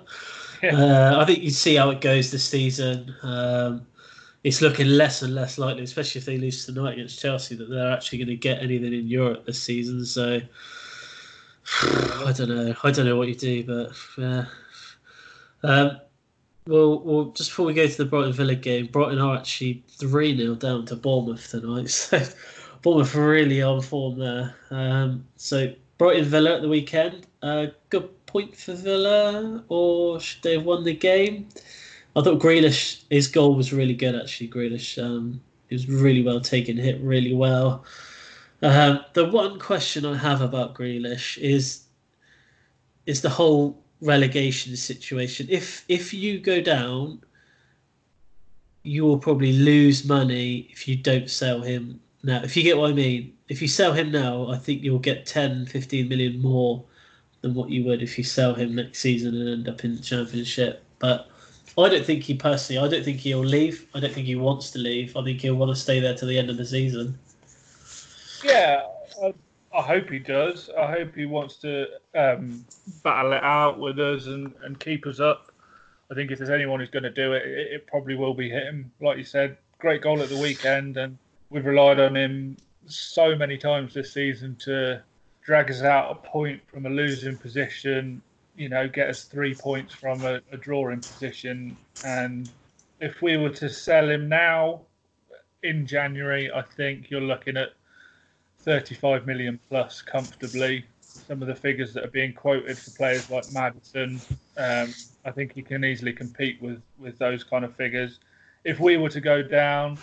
yeah. 0.63 0.75
uh, 0.75 1.19
I 1.21 1.25
think 1.25 1.43
you'd 1.43 1.53
see 1.53 1.75
how 1.75 1.89
it 1.89 2.01
goes 2.01 2.31
this 2.31 2.45
season. 2.45 3.13
Um, 3.21 3.85
it's 4.43 4.61
looking 4.61 4.87
less 4.87 5.21
and 5.21 5.35
less 5.35 5.57
likely, 5.57 5.83
especially 5.83 6.19
if 6.19 6.25
they 6.25 6.37
lose 6.37 6.65
tonight 6.65 6.93
against 6.93 7.19
Chelsea, 7.19 7.55
that 7.55 7.69
they're 7.69 7.91
actually 7.91 8.19
going 8.19 8.27
to 8.29 8.35
get 8.35 8.61
anything 8.61 8.93
in 8.93 9.07
Europe 9.07 9.45
this 9.45 9.61
season. 9.61 10.05
So 10.05 10.39
I 11.81 12.33
don't 12.35 12.49
know. 12.49 12.75
I 12.83 12.91
don't 12.91 13.05
know 13.05 13.15
what 13.15 13.27
you 13.27 13.35
do, 13.35 13.63
but 13.63 13.91
yeah. 14.17 14.45
Um, 15.63 15.99
well, 16.67 16.99
well, 16.99 17.25
just 17.25 17.51
before 17.51 17.65
we 17.65 17.73
go 17.73 17.87
to 17.87 17.97
the 17.97 18.05
Brighton 18.05 18.33
Villa 18.33 18.55
game, 18.55 18.87
Brighton 18.87 19.19
are 19.19 19.37
actually 19.37 19.83
3 19.89 20.37
0 20.37 20.55
down 20.55 20.85
to 20.87 20.95
Bournemouth 20.95 21.49
tonight. 21.49 21.89
So 21.89 22.21
Bournemouth 22.81 23.15
really 23.15 23.63
on 23.63 23.81
form 23.81 24.19
there. 24.19 24.55
Um, 24.69 25.25
so 25.37 25.73
Brighton 25.97 26.25
Villa 26.25 26.55
at 26.55 26.61
the 26.61 26.69
weekend. 26.69 27.25
Uh, 27.41 27.67
good 27.89 28.09
point 28.27 28.55
for 28.55 28.73
Villa, 28.73 29.63
or 29.69 30.19
should 30.19 30.43
they 30.43 30.53
have 30.53 30.65
won 30.65 30.83
the 30.83 30.93
game? 30.93 31.47
I 32.15 32.21
thought 32.21 32.39
Grealish, 32.39 33.03
his 33.09 33.27
goal 33.27 33.55
was 33.55 33.73
really 33.73 33.93
good 33.93 34.15
actually. 34.15 34.49
Grealish, 34.49 35.03
um, 35.03 35.41
he 35.67 35.75
was 35.75 35.87
really 35.87 36.21
well 36.21 36.39
taken, 36.39 36.77
hit 36.77 37.01
really 37.01 37.33
well. 37.33 37.85
Um, 38.61 39.03
the 39.13 39.25
one 39.25 39.59
question 39.59 40.05
I 40.05 40.17
have 40.17 40.41
about 40.41 40.75
Grealish 40.75 41.37
is 41.37 41.83
is 43.05 43.21
the 43.21 43.29
whole 43.29 43.83
relegation 44.01 44.75
situation. 44.75 45.47
If 45.49 45.85
if 45.87 46.13
you 46.13 46.39
go 46.39 46.61
down, 46.61 47.21
you 48.83 49.03
will 49.03 49.19
probably 49.19 49.53
lose 49.53 50.05
money 50.05 50.67
if 50.71 50.87
you 50.87 50.95
don't 50.95 51.29
sell 51.29 51.61
him 51.61 51.99
now. 52.23 52.41
If 52.43 52.55
you 52.55 52.63
get 52.63 52.77
what 52.77 52.91
I 52.91 52.93
mean, 52.93 53.33
if 53.49 53.61
you 53.61 53.67
sell 53.67 53.93
him 53.93 54.11
now, 54.11 54.47
I 54.49 54.57
think 54.57 54.83
you'll 54.83 54.99
get 54.99 55.25
10, 55.25 55.67
15 55.67 56.07
million 56.07 56.41
more 56.41 56.83
than 57.41 57.53
what 57.53 57.69
you 57.69 57.83
would 57.85 58.01
if 58.01 58.17
you 58.17 58.23
sell 58.23 58.53
him 58.53 58.75
next 58.75 58.99
season 58.99 59.35
and 59.35 59.49
end 59.49 59.67
up 59.67 59.83
in 59.83 59.95
the 59.95 60.01
championship. 60.01 60.83
But 60.99 61.29
I 61.77 61.89
don't 61.89 62.05
think 62.05 62.23
he 62.23 62.35
personally. 62.35 62.85
I 62.85 62.89
don't 62.89 63.03
think 63.03 63.19
he'll 63.19 63.39
leave. 63.39 63.87
I 63.93 63.99
don't 63.99 64.13
think 64.13 64.27
he 64.27 64.35
wants 64.35 64.71
to 64.71 64.79
leave. 64.79 65.15
I 65.17 65.23
think 65.23 65.41
he'll 65.41 65.55
want 65.55 65.75
to 65.75 65.79
stay 65.79 65.99
there 65.99 66.15
to 66.15 66.25
the 66.25 66.37
end 66.37 66.49
of 66.49 66.57
the 66.57 66.65
season. 66.65 67.17
Yeah, 68.45 68.83
I, 69.23 69.33
I 69.73 69.81
hope 69.81 70.09
he 70.09 70.19
does. 70.19 70.69
I 70.77 70.91
hope 70.91 71.15
he 71.15 71.25
wants 71.25 71.57
to 71.57 71.87
um, 72.15 72.65
battle 73.03 73.33
it 73.33 73.43
out 73.43 73.79
with 73.79 73.99
us 73.99 74.27
and, 74.27 74.53
and 74.63 74.79
keep 74.79 75.05
us 75.05 75.19
up. 75.19 75.51
I 76.11 76.13
think 76.13 76.31
if 76.31 76.37
there's 76.37 76.51
anyone 76.51 76.79
who's 76.79 76.89
going 76.89 77.03
to 77.03 77.09
do 77.09 77.33
it, 77.33 77.43
it, 77.45 77.73
it 77.73 77.87
probably 77.87 78.15
will 78.15 78.33
be 78.33 78.49
him. 78.49 78.91
Like 79.01 79.17
you 79.17 79.23
said, 79.23 79.57
great 79.79 80.01
goal 80.01 80.21
at 80.21 80.29
the 80.29 80.37
weekend, 80.37 80.97
and 80.97 81.17
we've 81.49 81.65
relied 81.65 81.99
on 81.99 82.15
him 82.15 82.57
so 82.85 83.35
many 83.35 83.57
times 83.57 83.93
this 83.93 84.13
season 84.13 84.55
to 84.57 85.01
drag 85.43 85.71
us 85.71 85.81
out 85.81 86.11
a 86.11 86.15
point 86.27 86.61
from 86.69 86.85
a 86.85 86.89
losing 86.89 87.37
position 87.37 88.21
you 88.57 88.69
know, 88.69 88.87
get 88.87 89.09
us 89.09 89.23
three 89.23 89.53
points 89.53 89.93
from 89.93 90.23
a, 90.23 90.41
a 90.51 90.57
drawing 90.57 91.01
position. 91.01 91.77
And 92.03 92.49
if 92.99 93.21
we 93.21 93.37
were 93.37 93.49
to 93.51 93.69
sell 93.69 94.09
him 94.09 94.29
now 94.29 94.81
in 95.63 95.85
January, 95.85 96.51
I 96.51 96.61
think 96.61 97.09
you're 97.09 97.21
looking 97.21 97.57
at 97.57 97.69
35 98.65 99.27
million 99.27 99.59
plus 99.69 100.01
comfortably. 100.01 100.83
Some 100.99 101.41
of 101.41 101.47
the 101.47 101.55
figures 101.55 101.93
that 101.93 102.03
are 102.03 102.09
being 102.09 102.33
quoted 102.33 102.77
for 102.77 102.91
players 102.91 103.29
like 103.29 103.45
Maddison, 103.53 104.19
um, 104.57 104.93
I 105.23 105.31
think 105.31 105.53
he 105.53 105.61
can 105.61 105.85
easily 105.85 106.11
compete 106.11 106.61
with, 106.61 106.81
with 106.99 107.17
those 107.17 107.43
kind 107.43 107.63
of 107.63 107.75
figures. 107.75 108.19
If 108.63 108.79
we 108.79 108.97
were 108.97 109.09
to 109.09 109.21
go 109.21 109.41
down, 109.41 109.97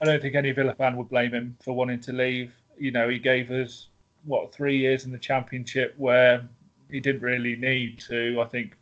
I 0.00 0.06
don't 0.06 0.22
think 0.22 0.34
any 0.34 0.52
Villa 0.52 0.74
fan 0.74 0.96
would 0.96 1.10
blame 1.10 1.32
him 1.32 1.56
for 1.62 1.72
wanting 1.72 2.00
to 2.00 2.12
leave. 2.12 2.52
You 2.78 2.92
know, 2.92 3.08
he 3.08 3.18
gave 3.18 3.50
us 3.50 3.88
what 4.24 4.54
three 4.54 4.78
years 4.78 5.04
in 5.04 5.12
the 5.12 5.18
Championship 5.18 5.94
where 5.98 6.48
he 6.90 7.00
didn't 7.00 7.22
really 7.22 7.56
need 7.56 8.00
to. 8.08 8.40
I 8.40 8.46
think 8.46 8.76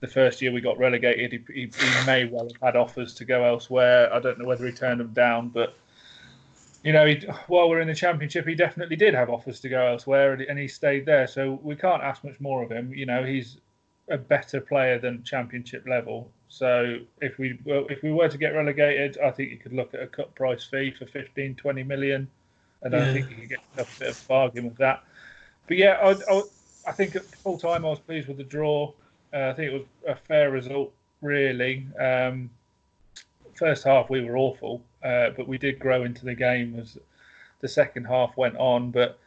the 0.00 0.06
first 0.06 0.40
year 0.40 0.52
we 0.52 0.60
got 0.60 0.78
relegated, 0.78 1.44
he, 1.48 1.52
he, 1.52 1.60
he, 1.66 2.06
may 2.06 2.24
well 2.26 2.48
have 2.48 2.62
had 2.62 2.76
offers 2.76 3.14
to 3.14 3.24
go 3.24 3.44
elsewhere. 3.44 4.12
I 4.12 4.20
don't 4.20 4.38
know 4.38 4.46
whether 4.46 4.64
he 4.64 4.72
turned 4.72 5.00
them 5.00 5.12
down, 5.12 5.48
but 5.48 5.76
you 6.88 6.94
know, 6.94 7.04
he, 7.04 7.16
while 7.48 7.68
we're 7.68 7.82
in 7.82 7.86
the 7.86 7.94
championship, 7.94 8.48
he 8.48 8.54
definitely 8.54 8.96
did 8.96 9.12
have 9.12 9.28
offers 9.28 9.60
to 9.60 9.68
go 9.68 9.88
elsewhere, 9.88 10.32
and, 10.32 10.58
he 10.58 10.66
stayed 10.66 11.04
there. 11.04 11.26
So 11.26 11.60
we 11.62 11.76
can't 11.76 12.02
ask 12.02 12.24
much 12.24 12.40
more 12.40 12.62
of 12.62 12.70
him. 12.70 12.94
You 12.94 13.04
know, 13.04 13.22
he's 13.22 13.58
a 14.08 14.16
better 14.16 14.58
player 14.58 14.98
than 14.98 15.22
championship 15.22 15.86
level. 15.86 16.30
So 16.48 17.00
if 17.20 17.36
we 17.36 17.58
if 17.66 18.02
we 18.02 18.10
were 18.10 18.30
to 18.30 18.38
get 18.38 18.54
relegated, 18.54 19.18
I 19.18 19.30
think 19.32 19.50
you 19.50 19.58
could 19.58 19.74
look 19.74 19.92
at 19.92 20.00
a 20.00 20.06
cut 20.06 20.34
price 20.34 20.64
fee 20.64 20.90
for 20.98 21.04
15, 21.04 21.56
20 21.56 21.82
million, 21.82 22.26
and 22.80 22.94
yeah. 22.94 23.00
I 23.00 23.12
think 23.12 23.28
you 23.28 23.36
could 23.36 23.48
get 23.50 23.58
a 23.76 23.86
bit 23.98 24.08
of 24.08 24.26
bargain 24.26 24.64
with 24.64 24.78
that. 24.78 25.04
But 25.66 25.76
yeah, 25.76 25.98
I, 26.02 26.12
I, 26.34 26.42
I 26.86 26.92
think 26.92 27.16
at 27.16 27.26
full 27.26 27.58
time 27.58 27.84
I 27.84 27.90
was 27.90 27.98
pleased 27.98 28.28
with 28.28 28.38
the 28.38 28.44
draw. 28.44 28.94
Uh, 29.34 29.50
I 29.50 29.52
think 29.52 29.72
it 29.72 29.74
was 29.74 29.86
a 30.06 30.16
fair 30.16 30.50
result, 30.50 30.90
really. 31.20 31.86
Um, 32.00 32.48
first 33.56 33.84
half 33.84 34.08
we 34.08 34.24
were 34.24 34.38
awful, 34.38 34.82
uh, 35.02 35.30
but 35.36 35.48
we 35.48 35.58
did 35.58 35.78
grow 35.78 36.04
into 36.04 36.24
the 36.24 36.34
game 36.34 36.78
as 36.78 36.98
the 37.60 37.68
second 37.68 38.04
half 38.04 38.36
went 38.36 38.56
on. 38.56 38.90
But 38.90 39.18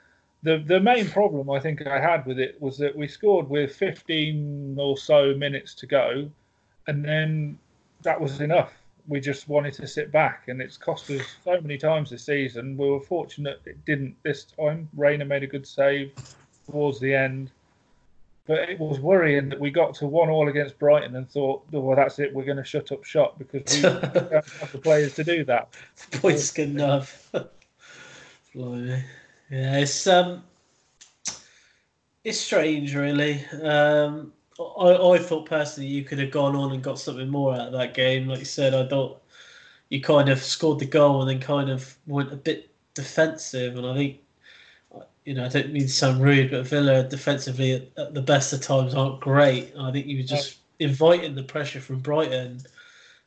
the 0.43 0.57
the 0.65 0.79
main 0.79 1.10
problem 1.10 1.49
I 1.49 1.60
think 1.60 1.86
I 1.86 1.99
had 1.99 2.25
with 2.25 2.39
it 2.39 2.62
was 2.62 2.77
that 2.79 2.95
we 2.95 3.07
scored 3.07 3.49
with 3.49 3.75
15 3.75 4.77
or 4.79 4.97
so 4.97 5.34
minutes 5.36 5.73
to 5.75 5.88
go, 5.88 6.29
and 6.88 7.03
then 7.03 7.57
that 8.03 8.19
was 8.19 8.41
enough. 8.41 8.73
We 9.07 9.19
just 9.19 9.47
wanted 9.47 9.73
to 9.75 9.88
sit 9.88 10.12
back, 10.12 10.47
and 10.47 10.62
it's 10.62 10.77
cost 10.77 11.10
us 11.10 11.25
so 11.43 11.60
many 11.62 11.77
times 11.77 12.10
this 12.10 12.25
season. 12.25 12.77
We 12.77 12.89
were 12.89 13.01
fortunate 13.01 13.62
it 13.65 13.84
didn't 13.86 14.15
this 14.23 14.45
time. 14.45 14.89
Reina 14.95 15.25
made 15.25 15.43
a 15.43 15.47
good 15.47 15.67
save 15.67 16.13
towards 16.65 16.99
the 16.99 17.13
end. 17.13 17.51
But 18.47 18.69
it 18.69 18.80
was 18.80 18.99
worrying 18.99 19.49
that 19.49 19.60
we 19.60 19.69
got 19.69 19.93
to 19.95 20.08
one 20.08 20.30
all 20.30 20.49
against 20.49 20.80
Brighton 20.80 21.15
and 21.15 21.30
thought, 21.30 21.63
oh, 21.73 21.80
well, 21.80 21.95
that's 21.95 22.19
it. 22.19 22.34
We're 22.34 22.43
going 22.43 22.58
to 22.58 22.63
shut 22.63 22.91
up 22.91 23.04
shop 23.04 23.38
because 23.38 23.75
we 23.75 23.82
don't 23.82 24.34
have 24.34 24.71
the 24.71 24.80
players 24.80 25.13
to 25.15 25.23
do 25.23 25.45
that. 25.45 25.75
Points 26.12 26.51
good 26.51 26.69
enough. 26.69 27.32
yeah, 28.54 29.01
it's 29.49 30.08
um, 30.08 30.43
it's 32.23 32.39
strange, 32.39 32.95
really. 32.95 33.45
Um, 33.62 34.34
I, 34.60 34.95
I 34.95 35.17
thought 35.19 35.47
personally 35.47 35.89
you 35.89 36.04
could 36.04 36.19
have 36.19 36.32
gone 36.32 36.56
on 36.56 36.71
and 36.71 36.84
got 36.84 36.99
something 36.99 37.30
more 37.30 37.54
out 37.54 37.67
of 37.67 37.73
that 37.73 37.93
game. 37.93 38.27
Like 38.27 38.39
you 38.39 38.45
said, 38.45 38.73
I 38.73 38.88
thought 38.88 39.21
you 39.89 40.01
kind 40.01 40.30
of 40.30 40.41
scored 40.41 40.80
the 40.80 40.86
goal 40.86 41.21
and 41.21 41.30
then 41.30 41.39
kind 41.39 41.69
of 41.69 41.97
went 42.08 42.32
a 42.32 42.38
bit 42.38 42.71
defensive, 42.93 43.77
and 43.77 43.86
I 43.86 43.95
think 43.95 44.19
you 45.25 45.34
know, 45.34 45.45
I 45.45 45.49
don't 45.49 45.71
mean 45.71 45.84
to 45.84 45.89
sound 45.89 46.21
rude, 46.21 46.51
but 46.51 46.67
Villa 46.67 47.03
defensively 47.03 47.73
at, 47.73 47.88
at 47.97 48.13
the 48.13 48.21
best 48.21 48.53
of 48.53 48.62
times 48.62 48.95
aren't 48.95 49.19
great. 49.19 49.73
I 49.79 49.91
think 49.91 50.07
you 50.07 50.17
were 50.17 50.23
just 50.23 50.57
inviting 50.79 51.36
the 51.36 51.43
pressure 51.43 51.80
from 51.80 51.99
Brighton. 51.99 52.61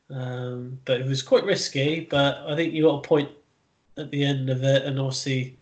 Um, 0.09 0.79
but 0.85 1.01
it 1.01 1.07
was 1.07 1.23
quite 1.23 1.45
risky, 1.45 2.01
but 2.01 2.37
I 2.47 2.55
think 2.55 2.73
you 2.73 2.83
got 2.83 2.99
a 2.99 3.07
point 3.07 3.29
at 3.97 4.11
the 4.11 4.23
end 4.23 4.49
of 4.49 4.63
it, 4.63 4.83
and 4.83 4.99
obviously, 4.99 5.57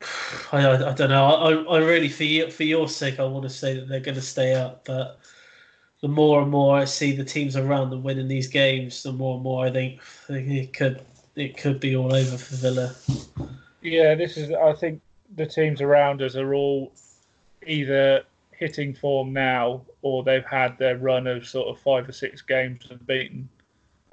I, 0.52 0.66
I, 0.66 0.90
I 0.90 0.94
don't 0.94 1.10
know. 1.10 1.26
I, 1.26 1.76
I 1.76 1.78
really, 1.78 2.08
for 2.08 2.24
you, 2.24 2.50
for 2.50 2.64
your 2.64 2.88
sake, 2.88 3.20
I 3.20 3.24
want 3.24 3.42
to 3.42 3.50
say 3.50 3.74
that 3.74 3.88
they're 3.88 4.00
going 4.00 4.14
to 4.14 4.22
stay 4.22 4.54
up. 4.54 4.84
But 4.86 5.18
the 6.00 6.08
more 6.08 6.40
and 6.40 6.50
more 6.50 6.78
I 6.78 6.84
see 6.84 7.14
the 7.14 7.24
teams 7.24 7.56
around 7.56 7.90
them 7.90 8.02
winning 8.02 8.28
these 8.28 8.46
games, 8.46 9.02
the 9.02 9.12
more 9.12 9.34
and 9.34 9.42
more 9.42 9.66
I 9.66 9.70
think, 9.70 10.00
I 10.28 10.32
think 10.34 10.50
it 10.50 10.72
could 10.72 11.02
it 11.36 11.56
could 11.56 11.80
be 11.80 11.96
all 11.96 12.14
over 12.14 12.36
for 12.36 12.56
Villa. 12.56 12.94
Yeah, 13.82 14.14
this 14.14 14.36
is. 14.36 14.52
I 14.52 14.72
think 14.74 15.00
the 15.36 15.46
teams 15.46 15.80
around 15.80 16.22
us 16.22 16.36
are 16.36 16.54
all 16.54 16.92
either 17.66 18.24
hitting 18.52 18.94
form 18.94 19.32
now 19.32 19.82
or 20.02 20.22
they've 20.22 20.44
had 20.44 20.76
their 20.78 20.98
run 20.98 21.26
of 21.26 21.46
sort 21.46 21.68
of 21.68 21.78
five 21.82 22.08
or 22.08 22.12
six 22.12 22.42
games 22.42 22.86
unbeaten, 22.90 23.48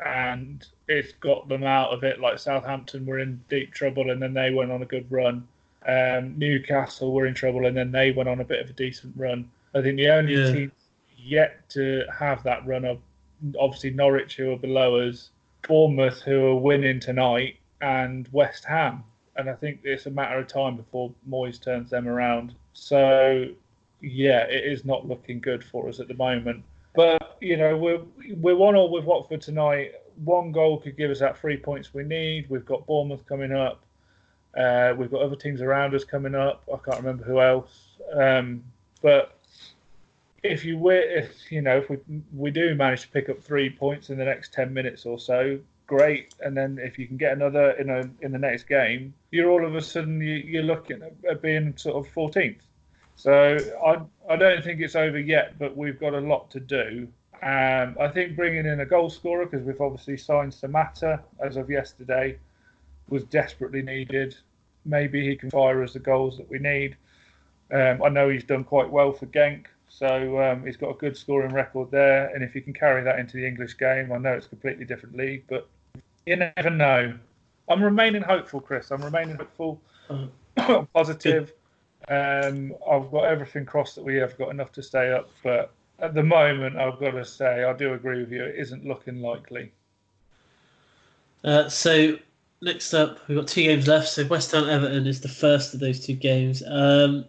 and 0.06 0.66
it's 0.88 1.12
got 1.14 1.50
them 1.50 1.64
out 1.64 1.92
of 1.92 2.04
it. 2.04 2.20
Like 2.20 2.40
Southampton 2.40 3.06
were 3.06 3.20
in 3.20 3.42
deep 3.50 3.74
trouble, 3.74 4.10
and 4.12 4.22
then 4.22 4.34
they 4.34 4.52
went 4.54 4.72
on 4.72 4.82
a 4.82 4.86
good 4.86 5.12
run, 5.12 5.48
Um, 5.86 6.38
Newcastle 6.38 7.14
were 7.14 7.28
in 7.28 7.34
trouble, 7.34 7.66
and 7.66 7.78
then 7.78 7.92
they 7.92 8.12
went 8.12 8.28
on 8.28 8.42
a 8.42 8.46
bit 8.46 8.62
of 8.62 8.70
a 8.70 8.74
decent 8.74 9.14
run. 9.16 9.50
I 9.74 9.82
think 9.82 9.96
the 9.98 10.10
only 10.10 10.34
Yeah. 10.34 10.52
team 10.52 10.72
yet 11.18 11.70
to 11.70 12.04
have 12.14 12.44
that 12.44 12.66
run 12.66 12.84
of 12.86 13.00
obviously 13.58 13.92
Norwich, 13.92 14.36
who 14.36 14.52
are 14.52 14.58
below 14.58 15.08
us, 15.08 15.30
Bournemouth, 15.68 16.22
who 16.22 16.48
are 16.48 16.56
winning 16.56 17.00
tonight, 17.00 17.58
and 17.82 18.28
West 18.32 18.66
Ham. 18.66 19.04
And 19.38 19.50
I 19.50 19.54
think 19.54 19.82
it's 19.84 20.06
a 20.06 20.12
matter 20.12 20.40
of 20.40 20.48
time 20.48 20.76
before 20.76 21.12
Moyes 21.30 21.62
turns 21.62 21.90
them 21.90 22.08
around. 22.08 22.56
So, 22.74 23.46
yeah, 24.02 24.44
it 24.46 24.66
is 24.66 24.84
not 24.86 25.08
looking 25.08 25.40
good 25.40 25.64
for 25.64 25.88
us 25.88 26.00
at 26.00 26.08
the 26.08 26.16
moment. 26.16 26.64
But 26.96 27.38
you 27.40 27.58
know, 27.58 27.78
we're 27.78 28.02
we're 28.38 28.56
one 28.56 28.76
all 28.76 28.90
with 28.90 29.06
Watford 29.06 29.42
tonight. 29.42 29.92
One 30.26 30.52
goal 30.52 30.80
could 30.80 30.98
give 30.98 31.12
us 31.12 31.20
that 31.20 31.38
three 31.38 31.58
points 31.58 31.94
we 31.94 32.04
need. 32.04 32.50
We've 32.50 32.66
got 32.66 32.88
Bournemouth 32.88 33.26
coming 33.28 33.54
up. 33.54 33.84
Uh, 34.58 34.96
we've 34.98 35.12
got 35.12 35.22
other 35.22 35.36
teams 35.36 35.62
around 35.62 35.94
us 35.94 36.04
coming 36.04 36.34
up. 36.34 36.64
I 36.74 36.78
can't 36.78 36.98
remember 36.98 37.24
who 37.24 37.40
else. 37.40 37.90
Um, 38.14 38.64
but 39.04 39.38
if 40.42 40.66
you 40.66 40.74
wi- 40.74 41.06
if, 41.08 41.52
you 41.52 41.62
know 41.62 41.78
if 41.78 41.90
we 41.90 41.98
we 42.36 42.50
do 42.50 42.74
manage 42.74 43.02
to 43.02 43.10
pick 43.10 43.30
up 43.30 43.42
three 43.42 43.70
points 43.70 44.10
in 44.10 44.18
the 44.18 44.26
next 44.26 44.54
ten 44.54 44.74
minutes 44.74 45.06
or 45.06 45.20
so, 45.20 45.60
great. 45.88 46.36
And 46.42 46.56
then 46.56 46.78
if 46.82 47.00
you 47.00 47.08
can 47.08 47.18
get 47.18 47.34
another 47.34 47.72
in 47.72 47.90
a 47.90 48.10
in 48.22 48.32
the 48.32 48.38
next 48.38 48.68
game, 48.68 49.14
you're 49.32 49.50
all 49.50 49.66
of 49.66 49.76
a 49.76 49.82
sudden 49.82 50.22
you, 50.22 50.36
you're 50.36 50.64
looking 50.64 51.02
at, 51.02 51.14
at 51.30 51.42
being 51.42 51.76
sort 51.78 52.06
of 52.06 52.14
14th. 52.14 52.60
So 53.16 53.58
I 53.84 54.32
I 54.32 54.36
don't 54.36 54.64
think 54.64 54.82
it's 54.82 54.96
over 54.96 55.18
yet, 55.18 55.58
but 55.58 55.76
we've 55.76 56.00
got 56.00 56.14
a 56.14 56.20
lot 56.20 56.52
to 56.52 56.60
do. 56.60 57.08
Um, 57.42 57.96
I 58.00 58.08
think 58.10 58.36
bringing 58.36 58.66
in 58.66 58.80
a 58.80 58.86
goal 58.86 59.10
scorer 59.10 59.46
because 59.46 59.66
we've 59.66 59.82
obviously 59.82 60.18
signed 60.18 60.52
Samatta 60.52 61.22
as 61.40 61.56
of 61.56 61.70
yesterday 61.70 62.38
was 63.10 63.24
desperately 63.24 63.82
needed. 63.82 64.36
Maybe 64.86 65.28
he 65.28 65.36
can 65.36 65.52
fire 65.52 65.84
us 65.84 65.94
the 65.94 66.00
goals 66.00 66.38
that 66.38 66.50
we 66.50 66.60
need. 66.60 66.98
Um, 67.72 68.02
I 68.04 68.10
know 68.10 68.30
he's 68.30 68.44
done 68.44 68.64
quite 68.64 68.90
well 68.90 69.12
for 69.12 69.28
Genk, 69.28 69.66
so 69.90 70.42
um, 70.42 70.66
he's 70.66 70.78
got 70.78 70.90
a 70.90 70.94
good 70.94 71.16
scoring 71.16 71.54
record 71.54 71.92
there. 71.92 72.34
And 72.34 72.44
if 72.44 72.54
he 72.54 72.62
can 72.62 72.74
carry 72.74 73.04
that 73.04 73.20
into 73.20 73.38
the 73.38 73.46
English 73.46 73.78
game, 73.78 74.12
I 74.12 74.18
know 74.18 74.34
it's 74.34 74.46
a 74.48 74.50
completely 74.50 74.86
different 74.86 75.16
league, 75.16 75.44
but 75.48 75.70
you 76.28 76.36
never 76.36 76.70
know. 76.70 77.14
I'm 77.70 77.82
remaining 77.82 78.22
hopeful, 78.22 78.60
Chris. 78.62 78.92
I'm 78.92 79.02
remaining 79.02 79.38
hopeful, 79.38 79.82
Uh, 80.10 80.28
positive. 80.94 81.54
Um, 82.08 82.76
I've 82.90 83.12
got 83.12 83.26
everything 83.26 83.66
crossed 83.66 83.96
that 83.96 84.04
we 84.04 84.16
have 84.16 84.38
got 84.38 84.50
enough 84.50 84.72
to 84.74 84.84
stay 84.84 85.12
up, 85.12 85.30
but 85.44 85.74
at 86.00 86.14
the 86.14 86.24
moment, 86.24 86.78
I've 86.78 87.00
got 87.00 87.12
to 87.12 87.26
say, 87.26 87.64
I 87.64 87.74
do 87.74 87.94
agree 87.94 88.20
with 88.20 88.32
you. 88.32 88.44
It 88.44 88.56
isn't 88.56 88.86
looking 88.86 89.22
likely. 89.22 89.72
Uh, 91.44 91.68
so 91.70 92.18
next 92.62 92.94
up, 92.94 93.20
we've 93.28 93.38
got 93.38 93.48
two 93.48 93.64
games 93.64 93.88
left. 93.88 94.10
So 94.10 94.26
West 94.28 94.52
Ham 94.52 94.70
Everton 94.70 95.08
is 95.08 95.22
the 95.22 95.28
first 95.28 95.74
of 95.74 95.80
those 95.80 96.06
two 96.06 96.14
games. 96.14 96.64
Um, 96.66 97.26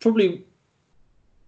probably, 0.00 0.44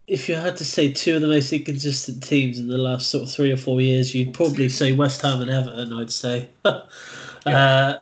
if 0.07 0.29
you 0.29 0.37
had 0.37 0.57
to 0.57 0.65
say 0.65 0.93
two 0.93 1.17
of 1.17 1.23
the 1.23 1.29
most 1.29 1.53
inconsistent 1.53 2.23
teams 2.23 2.59
in 2.59 2.69
the 2.69 2.79
last 2.79 3.09
sort 3.09 3.25
of 3.25 3.33
three 3.33 3.51
or 3.51 3.57
four 3.57 3.81
years, 3.81 4.15
you'd 4.15 4.35
probably 4.35 4.69
say 4.69 4.93
West 4.93 5.23
Ham 5.23 5.43
and 5.43 5.51
Everton. 5.51 5.93
I'd 5.93 6.13
say. 6.13 6.49
uh, 6.65 7.95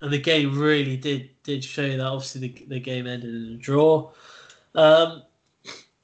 and 0.00 0.12
the 0.12 0.18
game 0.18 0.58
really 0.58 0.96
did 0.96 1.30
did 1.42 1.64
show 1.64 1.88
that. 1.88 2.00
Obviously, 2.00 2.48
the, 2.48 2.64
the 2.68 2.80
game 2.80 3.06
ended 3.06 3.34
in 3.34 3.54
a 3.54 3.56
draw. 3.56 4.10
Um, 4.74 5.22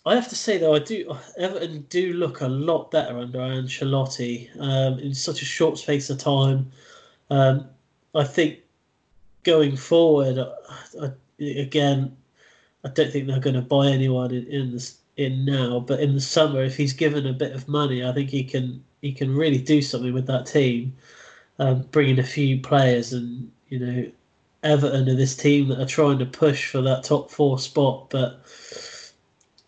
I 0.06 0.14
have 0.14 0.28
to 0.28 0.36
say 0.36 0.58
though, 0.58 0.74
I 0.74 0.80
do 0.80 1.16
Everton 1.38 1.86
do 1.88 2.12
look 2.14 2.40
a 2.40 2.48
lot 2.48 2.90
better 2.90 3.18
under 3.18 3.38
Ancelotti 3.38 4.50
um, 4.60 4.98
in 4.98 5.14
such 5.14 5.40
a 5.40 5.46
short 5.46 5.78
space 5.78 6.10
of 6.10 6.18
time. 6.18 6.70
Um, 7.30 7.68
I 8.14 8.24
think 8.24 8.58
going 9.44 9.76
forward, 9.76 10.38
I, 10.38 11.06
I, 11.06 11.12
again, 11.40 12.16
I 12.84 12.88
don't 12.88 13.12
think 13.12 13.26
they're 13.26 13.40
going 13.40 13.56
to 13.56 13.62
buy 13.62 13.86
anyone 13.86 14.30
in, 14.32 14.46
in 14.48 14.72
this 14.72 14.98
in 15.16 15.44
now. 15.44 15.80
But 15.80 16.00
in 16.00 16.14
the 16.14 16.20
summer, 16.20 16.62
if 16.62 16.76
he's 16.76 16.92
given 16.92 17.26
a 17.26 17.32
bit 17.32 17.52
of 17.52 17.68
money, 17.68 18.04
I 18.04 18.12
think 18.12 18.30
he 18.30 18.44
can 18.44 18.82
he 19.00 19.12
can 19.12 19.34
really 19.34 19.58
do 19.58 19.82
something 19.82 20.12
with 20.12 20.26
that 20.26 20.46
team. 20.46 20.94
Um, 21.58 21.82
bring 21.92 22.10
in 22.10 22.18
a 22.18 22.24
few 22.24 22.60
players, 22.60 23.12
and 23.12 23.50
you 23.68 23.78
know, 23.78 24.10
Everton 24.62 25.08
are 25.08 25.14
this 25.14 25.36
team 25.36 25.68
that 25.68 25.80
are 25.80 25.86
trying 25.86 26.18
to 26.18 26.26
push 26.26 26.68
for 26.70 26.80
that 26.82 27.04
top 27.04 27.30
four 27.30 27.58
spot, 27.58 28.10
but 28.10 28.40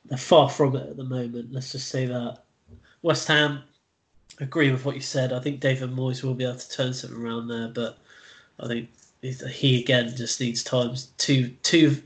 they're 0.07 0.19
far 0.19 0.49
from 0.49 0.77
it 0.77 0.89
at 0.89 0.97
the 0.97 1.05
moment. 1.05 1.53
Let's 1.53 1.73
just 1.73 1.89
say 1.89 2.07
that. 2.07 2.39
West 3.03 3.29
Ham, 3.29 3.63
agree 4.41 4.71
with 4.71 4.85
what 4.85 4.97
you 4.97 5.01
said. 5.01 5.33
I 5.33 5.41
think 5.41 5.61
David 5.61 5.91
Moyes 5.91 6.23
will 6.23 6.35
be 6.35 6.45
able 6.45 6.57
to 6.57 6.71
turn 6.71 6.93
something 6.93 7.23
around 7.23 7.49
there, 7.49 7.69
but 7.69 7.99
I 8.59 8.67
think 8.67 8.89
he 9.23 9.81
again 9.81 10.15
just 10.17 10.41
needs 10.41 10.63
times 10.63 11.09
two 11.19 11.49
two 11.63 12.03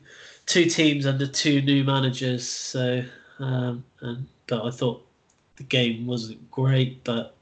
two 0.47 0.65
teams 0.67 1.07
under 1.07 1.27
two 1.27 1.63
new 1.63 1.85
managers. 1.85 2.49
So, 2.49 3.05
um, 3.41 3.85
and 4.01 4.27
but 4.47 4.65
I 4.65 4.71
thought 4.71 5.05
the 5.57 5.65
game 5.65 6.07
wasn't 6.07 6.51
great, 6.51 7.03
but 7.05 7.35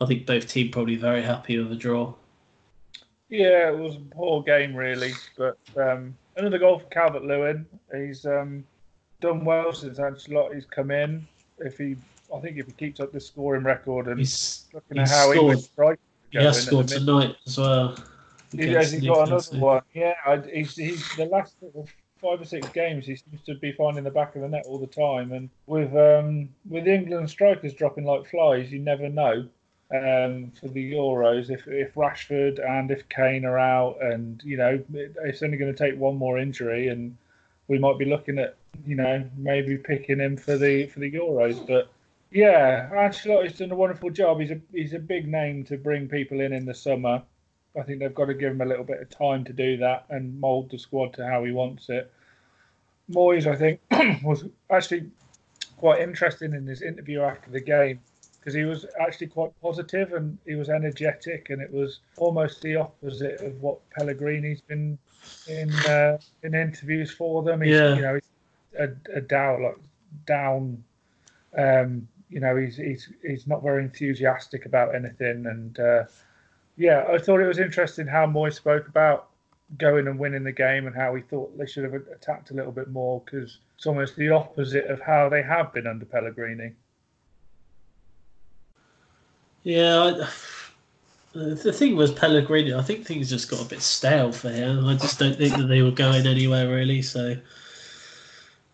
I 0.00 0.06
think 0.06 0.26
both 0.26 0.48
teams 0.48 0.70
probably 0.70 0.96
very 0.96 1.22
happy 1.22 1.58
with 1.58 1.72
a 1.72 1.76
draw. 1.76 2.14
Yeah, 3.28 3.70
it 3.70 3.78
was 3.78 3.96
a 3.96 4.14
poor 4.14 4.42
game 4.42 4.74
really, 4.74 5.12
but 5.36 5.58
um, 5.76 6.16
another 6.36 6.58
goal 6.58 6.78
for 6.78 6.86
Calvert 6.86 7.24
Lewin. 7.24 7.66
He's 7.92 8.24
um, 8.24 8.64
done 9.20 9.44
well 9.44 9.72
since 9.72 9.98
Ancelotti's 9.98 10.66
come 10.66 10.90
in. 10.90 11.26
If 11.58 11.78
he, 11.78 11.96
I 12.34 12.38
think, 12.40 12.58
if 12.58 12.66
he 12.66 12.72
keeps 12.72 13.00
up 13.00 13.12
this 13.12 13.26
scoring 13.26 13.64
record 13.64 14.08
and 14.08 14.18
He's 14.18 14.66
looking 14.72 14.98
he 14.98 15.02
at 15.02 15.08
how 15.08 15.32
scored. 15.32 15.56
he 15.56 15.62
strike, 15.62 16.00
he 16.30 16.38
has 16.38 16.66
scored 16.66 16.88
tonight 16.88 17.36
as 17.46 17.58
well. 17.58 17.96
He, 18.52 18.68
has 18.68 18.92
he 18.92 19.06
got 19.06 19.28
another 19.28 19.58
one? 19.58 19.82
Yeah, 19.92 20.14
I, 20.24 20.38
he's, 20.38 20.76
he's 20.76 21.16
the 21.16 21.26
last 21.26 21.56
five 22.26 22.40
or 22.40 22.44
six 22.44 22.68
games. 22.70 23.06
He 23.06 23.16
seems 23.16 23.42
to 23.46 23.54
be 23.54 23.72
finding 23.72 24.04
the 24.04 24.10
back 24.10 24.34
of 24.34 24.42
the 24.42 24.48
net 24.48 24.64
all 24.66 24.78
the 24.78 24.86
time. 24.86 25.32
And 25.32 25.48
with 25.66 25.94
um, 25.96 26.48
with 26.68 26.88
England 26.88 27.30
strikers 27.30 27.74
dropping 27.74 28.04
like 28.04 28.26
flies, 28.26 28.72
you 28.72 28.78
never 28.78 29.08
know. 29.08 29.46
Um, 29.88 30.50
for 30.60 30.66
the 30.66 30.92
Euros, 30.92 31.48
if 31.48 31.68
if 31.68 31.94
Rashford 31.94 32.58
and 32.58 32.90
if 32.90 33.08
Kane 33.08 33.44
are 33.44 33.58
out, 33.58 34.02
and 34.02 34.42
you 34.44 34.56
know 34.56 34.82
it's 34.92 35.42
only 35.42 35.56
going 35.56 35.72
to 35.72 35.78
take 35.78 35.98
one 35.98 36.16
more 36.16 36.38
injury, 36.38 36.88
and 36.88 37.16
we 37.68 37.78
might 37.78 37.96
be 37.96 38.04
looking 38.04 38.38
at 38.38 38.56
you 38.84 38.96
know 38.96 39.24
maybe 39.36 39.76
picking 39.76 40.18
him 40.18 40.36
for 40.36 40.58
the 40.58 40.86
for 40.86 40.98
the 40.98 41.12
Euros. 41.12 41.64
But 41.68 41.88
yeah, 42.32 42.90
Ancelotti's 42.92 43.58
done 43.58 43.70
a 43.70 43.76
wonderful 43.76 44.10
job. 44.10 44.40
He's 44.40 44.50
a 44.50 44.60
he's 44.72 44.94
a 44.94 44.98
big 44.98 45.28
name 45.28 45.62
to 45.66 45.76
bring 45.76 46.08
people 46.08 46.40
in 46.40 46.52
in 46.52 46.66
the 46.66 46.74
summer. 46.74 47.22
I 47.78 47.82
think 47.82 48.00
they've 48.00 48.14
got 48.14 48.24
to 48.24 48.34
give 48.34 48.52
him 48.52 48.62
a 48.62 48.66
little 48.66 48.84
bit 48.84 49.00
of 49.00 49.10
time 49.10 49.44
to 49.44 49.52
do 49.52 49.76
that 49.76 50.06
and 50.08 50.40
mould 50.40 50.70
the 50.70 50.78
squad 50.78 51.12
to 51.14 51.26
how 51.26 51.44
he 51.44 51.52
wants 51.52 51.88
it. 51.90 52.10
Moyes, 53.10 53.46
I 53.46 53.56
think, 53.56 53.80
was 54.24 54.44
actually 54.70 55.06
quite 55.76 56.00
interesting 56.00 56.54
in 56.54 56.66
his 56.66 56.82
interview 56.82 57.20
after 57.22 57.50
the 57.50 57.60
game 57.60 58.00
because 58.40 58.54
he 58.54 58.64
was 58.64 58.86
actually 59.00 59.26
quite 59.26 59.50
positive 59.60 60.12
and 60.12 60.38
he 60.46 60.54
was 60.54 60.68
energetic, 60.68 61.50
and 61.50 61.60
it 61.60 61.72
was 61.72 62.00
almost 62.16 62.62
the 62.62 62.76
opposite 62.76 63.40
of 63.40 63.60
what 63.60 63.78
Pellegrini's 63.90 64.60
been 64.60 64.98
in 65.48 65.72
uh, 65.86 66.18
in 66.42 66.54
interviews 66.54 67.10
for 67.10 67.42
them. 67.42 67.62
He's, 67.62 67.74
Yeah. 67.74 67.94
you 67.96 68.02
know, 68.02 68.14
he's 68.14 68.30
a, 68.78 69.16
a 69.16 69.20
down, 69.20 69.62
like 69.62 69.76
down. 70.26 70.82
Um, 71.56 72.06
you 72.28 72.40
know, 72.40 72.56
he's 72.56 72.76
he's 72.76 73.08
he's 73.22 73.46
not 73.46 73.62
very 73.62 73.82
enthusiastic 73.82 74.66
about 74.66 74.94
anything, 74.94 75.46
and 75.46 75.78
uh, 75.80 76.04
yeah, 76.76 77.04
I 77.08 77.18
thought 77.18 77.40
it 77.40 77.46
was 77.46 77.58
interesting 77.58 78.06
how 78.06 78.26
Moy 78.26 78.50
spoke 78.50 78.88
about 78.88 79.28
going 79.78 80.06
and 80.06 80.18
winning 80.18 80.44
the 80.44 80.52
game 80.52 80.86
and 80.86 80.94
how 80.94 81.14
he 81.14 81.22
thought 81.22 81.56
they 81.58 81.66
should 81.66 81.84
have 81.84 81.94
attacked 81.94 82.50
a 82.50 82.54
little 82.54 82.72
bit 82.72 82.88
more 82.88 83.20
because 83.24 83.58
it's 83.76 83.86
almost 83.86 84.16
the 84.16 84.30
opposite 84.30 84.86
of 84.86 85.00
how 85.00 85.28
they 85.28 85.42
have 85.42 85.72
been 85.72 85.86
under 85.86 86.04
Pellegrini. 86.04 86.72
Yeah, 89.64 90.02
I, 90.04 90.28
the 91.36 91.72
thing 91.72 91.96
was 91.96 92.12
Pellegrini. 92.12 92.72
I 92.72 92.82
think 92.82 93.04
things 93.04 93.28
just 93.28 93.50
got 93.50 93.60
a 93.60 93.68
bit 93.68 93.82
stale 93.82 94.32
for 94.32 94.50
him. 94.50 94.86
I 94.86 94.94
just 94.94 95.18
don't 95.18 95.36
think 95.36 95.56
that 95.56 95.66
they 95.66 95.82
were 95.82 95.90
going 95.90 96.26
anywhere 96.26 96.68
really. 96.72 97.02
So, 97.02 97.36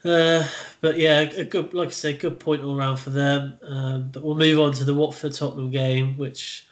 uh, 0.04 0.46
but 0.82 0.98
yeah, 0.98 1.20
a 1.20 1.44
good, 1.44 1.72
like 1.72 1.88
I 1.88 1.92
said, 1.92 2.20
good 2.20 2.38
point 2.38 2.62
all 2.62 2.76
round 2.76 3.00
for 3.00 3.10
them. 3.10 3.58
Um, 3.62 4.10
but 4.12 4.22
we'll 4.22 4.36
move 4.36 4.60
on 4.60 4.72
to 4.74 4.84
the 4.84 4.94
Watford 4.94 5.32
Tottenham 5.32 5.70
game, 5.70 6.18
which 6.18 6.66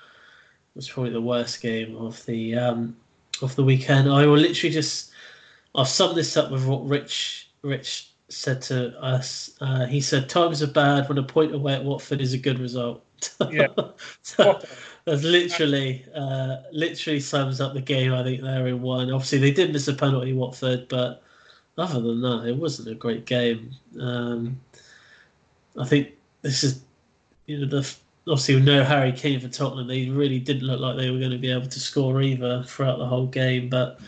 was 0.75 0.89
probably 0.89 1.13
the 1.13 1.21
worst 1.21 1.61
game 1.61 1.97
of 1.97 2.25
the 2.27 2.55
um, 2.57 2.97
of 3.43 3.55
the 3.57 3.65
weekend. 3.65 4.11
I 4.11 4.27
will 4.27 4.37
literally 4.37 4.73
just 4.73 5.11
I'll 5.75 5.85
sum 5.85 6.15
this 6.15 6.37
up 6.37 6.51
with 6.51 6.67
what 6.67 6.87
Rich 6.87 7.49
Rich 7.63 8.11
said 8.29 8.63
to 8.63 8.99
us. 9.01 9.51
Uh, 9.61 9.87
he 9.87 10.01
said, 10.01 10.29
"Times 10.29 10.63
are 10.63 10.67
bad 10.67 11.09
when 11.09 11.19
a 11.19 11.23
point 11.23 11.55
away 11.55 11.75
at 11.75 11.85
Watford 11.85 12.21
is 12.21 12.33
a 12.33 12.39
good 12.39 12.59
result." 12.59 13.05
Yeah. 13.51 13.67
so, 14.23 14.61
that's 15.05 15.23
literally 15.23 16.07
uh, 16.15 16.57
literally 16.73 17.21
sums 17.21 17.61
up 17.61 17.75
the 17.75 17.81
game. 17.81 18.15
I 18.15 18.23
think 18.23 18.43
they're 18.43 18.67
in 18.67 18.81
one. 18.81 19.11
Obviously, 19.11 19.39
they 19.39 19.51
did 19.51 19.73
miss 19.73 19.89
a 19.89 19.95
penalty, 19.95 20.33
Watford, 20.33 20.89
but 20.89 21.23
other 21.77 22.01
than 22.01 22.23
that, 22.23 22.47
it 22.47 22.57
wasn't 22.57 22.89
a 22.89 22.95
great 22.95 23.27
game. 23.27 23.73
Um, 24.01 24.61
I 25.79 25.87
think 25.87 26.11
this 26.43 26.65
is, 26.65 26.83
you 27.47 27.59
know, 27.59 27.67
the 27.67 27.95
obviously 28.27 28.57
with 28.57 28.65
no 28.65 28.85
Harry 28.85 29.13
Kane 29.13 29.41
for 29.41 29.49
Tottenham, 29.49 29.87
they 29.87 30.09
really 30.09 30.39
didn't 30.39 30.67
look 30.67 30.81
like 30.81 30.97
they 30.97 31.11
were 31.11 31.19
going 31.19 31.31
to 31.31 31.39
be 31.39 31.51
able 31.51 31.67
to 31.67 31.81
score 31.81 32.23
either 32.23 32.63
throughout 32.65 32.99
the 32.99 33.07
whole 33.07 33.27
game. 33.27 33.69
But 33.69 34.01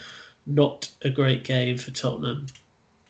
not 0.46 0.90
a 1.02 1.10
great 1.10 1.44
game 1.44 1.78
for 1.78 1.90
Tottenham. 1.92 2.46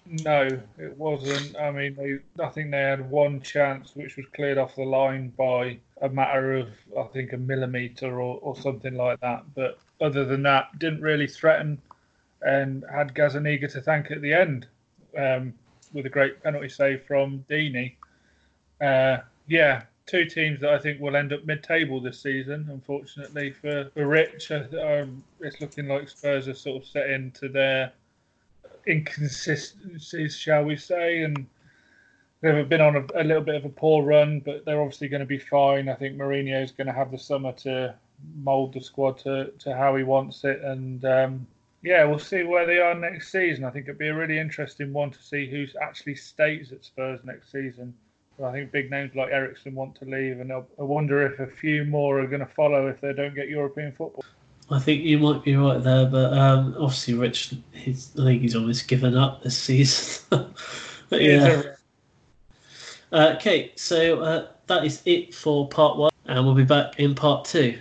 No, 0.06 0.46
it 0.78 0.96
wasn't. 0.98 1.56
I 1.58 1.70
mean, 1.70 1.94
they, 1.94 2.42
I 2.42 2.48
think 2.48 2.70
they 2.70 2.80
had 2.80 3.10
one 3.10 3.40
chance 3.40 3.94
which 3.94 4.16
was 4.16 4.26
cleared 4.34 4.58
off 4.58 4.76
the 4.76 4.82
line 4.82 5.32
by 5.38 5.78
a 6.02 6.08
matter 6.08 6.54
of, 6.54 6.68
I 6.98 7.04
think, 7.04 7.32
a 7.32 7.38
millimetre 7.38 8.20
or, 8.20 8.38
or 8.42 8.56
something 8.56 8.94
like 8.94 9.20
that. 9.20 9.44
But 9.54 9.78
other 10.00 10.24
than 10.24 10.42
that, 10.42 10.78
didn't 10.78 11.00
really 11.00 11.26
threaten 11.26 11.80
and 12.42 12.84
had 12.92 13.14
Gazzaniga 13.14 13.70
to 13.72 13.80
thank 13.80 14.10
at 14.10 14.20
the 14.20 14.34
end 14.34 14.66
um, 15.16 15.54
with 15.92 16.06
a 16.06 16.10
great 16.10 16.42
penalty 16.42 16.68
save 16.68 17.04
from 17.04 17.44
Deeney. 17.48 17.94
Uh, 18.80 19.18
yeah, 19.46 19.82
two 20.06 20.24
teams 20.24 20.60
that 20.60 20.70
I 20.70 20.78
think 20.78 21.00
will 21.00 21.16
end 21.16 21.32
up 21.32 21.44
mid-table 21.44 22.00
this 22.00 22.20
season. 22.20 22.68
Unfortunately 22.70 23.52
for, 23.52 23.90
for 23.94 24.06
Rich, 24.06 24.50
um, 24.50 25.22
it's 25.40 25.60
looking 25.60 25.88
like 25.88 26.08
Spurs 26.08 26.48
are 26.48 26.54
sort 26.54 26.82
of 26.82 26.88
set 26.88 27.10
into 27.10 27.48
their 27.48 27.92
inconsistencies, 28.86 30.36
shall 30.36 30.64
we 30.64 30.76
say, 30.76 31.22
and 31.22 31.46
they've 32.40 32.68
been 32.68 32.80
on 32.80 32.96
a, 32.96 33.04
a, 33.14 33.24
little 33.24 33.42
bit 33.42 33.54
of 33.54 33.64
a 33.64 33.68
poor 33.68 34.02
run, 34.02 34.40
but 34.40 34.64
they're 34.64 34.80
obviously 34.80 35.08
going 35.08 35.20
to 35.20 35.26
be 35.26 35.38
fine. 35.38 35.88
I 35.88 35.94
think 35.94 36.16
Mourinho 36.16 36.62
is 36.62 36.72
going 36.72 36.88
to 36.88 36.92
have 36.92 37.10
the 37.10 37.18
summer 37.18 37.52
to 37.52 37.94
mould 38.36 38.72
the 38.72 38.80
squad 38.80 39.18
to, 39.18 39.52
to 39.60 39.76
how 39.76 39.96
he 39.96 40.02
wants 40.02 40.44
it, 40.44 40.60
and 40.62 41.04
um, 41.04 41.46
yeah, 41.82 42.04
we'll 42.04 42.18
see 42.18 42.42
where 42.44 42.66
they 42.66 42.78
are 42.78 42.94
next 42.94 43.32
season. 43.32 43.64
I 43.64 43.70
think 43.70 43.86
it'd 43.86 43.98
be 43.98 44.08
a 44.08 44.14
really 44.14 44.38
interesting 44.38 44.92
one 44.92 45.10
to 45.10 45.22
see 45.22 45.48
who 45.48 45.66
actually 45.80 46.14
stays 46.14 46.72
at 46.72 46.84
Spurs 46.84 47.20
next 47.24 47.50
season. 47.50 47.94
I 48.42 48.52
think 48.52 48.72
big 48.72 48.90
names 48.90 49.14
like 49.14 49.30
Eriksen 49.30 49.74
want 49.74 49.94
to 49.96 50.04
leave, 50.04 50.40
and 50.40 50.52
I 50.52 50.62
wonder 50.78 51.26
if 51.26 51.38
a 51.40 51.46
few 51.46 51.84
more 51.84 52.20
are 52.20 52.26
going 52.26 52.40
to 52.40 52.52
follow 52.54 52.88
if 52.88 53.00
they 53.00 53.12
don't 53.12 53.34
get 53.34 53.48
European 53.48 53.92
football. 53.92 54.24
I 54.70 54.78
think 54.78 55.02
you 55.02 55.18
might 55.18 55.44
be 55.44 55.54
right 55.56 55.82
there, 55.82 56.06
but 56.06 56.32
um, 56.32 56.74
obviously, 56.78 57.14
Rich, 57.14 57.54
he's, 57.72 58.10
I 58.18 58.24
think 58.24 58.42
he's 58.42 58.56
almost 58.56 58.88
given 58.88 59.16
up 59.16 59.42
this 59.42 59.56
season. 59.56 60.24
but 61.10 61.20
yeah. 61.20 61.62
Uh, 63.12 63.34
okay, 63.36 63.72
so 63.76 64.20
uh, 64.20 64.48
that 64.68 64.84
is 64.84 65.02
it 65.04 65.34
for 65.34 65.68
part 65.68 65.98
one, 65.98 66.10
and 66.26 66.44
we'll 66.44 66.54
be 66.54 66.64
back 66.64 66.98
in 66.98 67.14
part 67.14 67.44
two. 67.44 67.78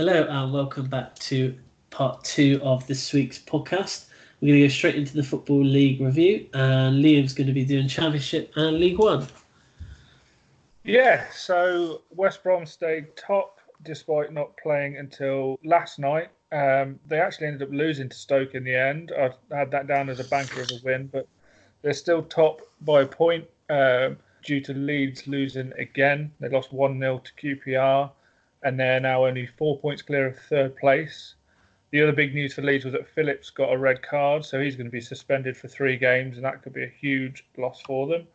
Hello, 0.00 0.24
and 0.30 0.50
welcome 0.50 0.86
back 0.86 1.14
to 1.16 1.54
part 1.90 2.24
two 2.24 2.58
of 2.62 2.86
this 2.86 3.12
week's 3.12 3.38
podcast. 3.38 4.06
We're 4.40 4.48
going 4.48 4.60
to 4.60 4.66
go 4.66 4.72
straight 4.72 4.94
into 4.94 5.12
the 5.12 5.22
Football 5.22 5.62
League 5.62 6.00
review, 6.00 6.48
and 6.54 7.04
Liam's 7.04 7.34
going 7.34 7.48
to 7.48 7.52
be 7.52 7.66
doing 7.66 7.86
Championship 7.86 8.50
and 8.56 8.78
League 8.78 8.98
One. 8.98 9.26
Yeah, 10.84 11.26
so 11.30 12.00
West 12.16 12.42
Brom 12.42 12.64
stayed 12.64 13.14
top 13.14 13.58
despite 13.82 14.32
not 14.32 14.56
playing 14.56 14.96
until 14.96 15.60
last 15.66 15.98
night. 15.98 16.30
Um, 16.50 16.98
they 17.06 17.20
actually 17.20 17.48
ended 17.48 17.68
up 17.68 17.74
losing 17.74 18.08
to 18.08 18.16
Stoke 18.16 18.54
in 18.54 18.64
the 18.64 18.74
end. 18.74 19.12
I 19.14 19.32
had 19.54 19.70
that 19.72 19.86
down 19.86 20.08
as 20.08 20.18
a 20.18 20.24
banker 20.24 20.62
of 20.62 20.70
a 20.70 20.78
win, 20.82 21.10
but 21.12 21.28
they're 21.82 21.92
still 21.92 22.22
top 22.22 22.62
by 22.80 23.02
a 23.02 23.06
point 23.06 23.44
um, 23.68 24.16
due 24.42 24.62
to 24.62 24.72
Leeds 24.72 25.26
losing 25.26 25.74
again. 25.74 26.32
They 26.40 26.48
lost 26.48 26.72
1 26.72 26.98
0 26.98 27.18
to 27.22 27.32
QPR, 27.34 28.10
and 28.62 28.78
they're 28.78 29.00
now 29.00 29.26
only 29.26 29.46
four 29.46 29.78
points 29.78 30.02
clear 30.02 30.26
of 30.28 30.38
third 30.38 30.76
place. 30.76 31.34
The 31.90 32.02
other 32.02 32.12
big 32.12 32.34
news 32.34 32.54
for 32.54 32.62
Leeds 32.62 32.84
was 32.84 32.92
that 32.92 33.08
Phillips 33.08 33.50
got 33.50 33.72
a 33.72 33.78
red 33.78 34.02
card, 34.02 34.44
so 34.44 34.60
he's 34.60 34.76
going 34.76 34.86
to 34.86 34.92
be 34.92 35.00
suspended 35.00 35.56
for 35.56 35.68
three 35.68 35.96
games, 35.96 36.36
and 36.36 36.44
that 36.44 36.62
could 36.62 36.72
be 36.72 36.84
a 36.84 36.92
huge 37.00 37.44
loss 37.56 37.80
for 37.82 38.06
them. 38.06 38.26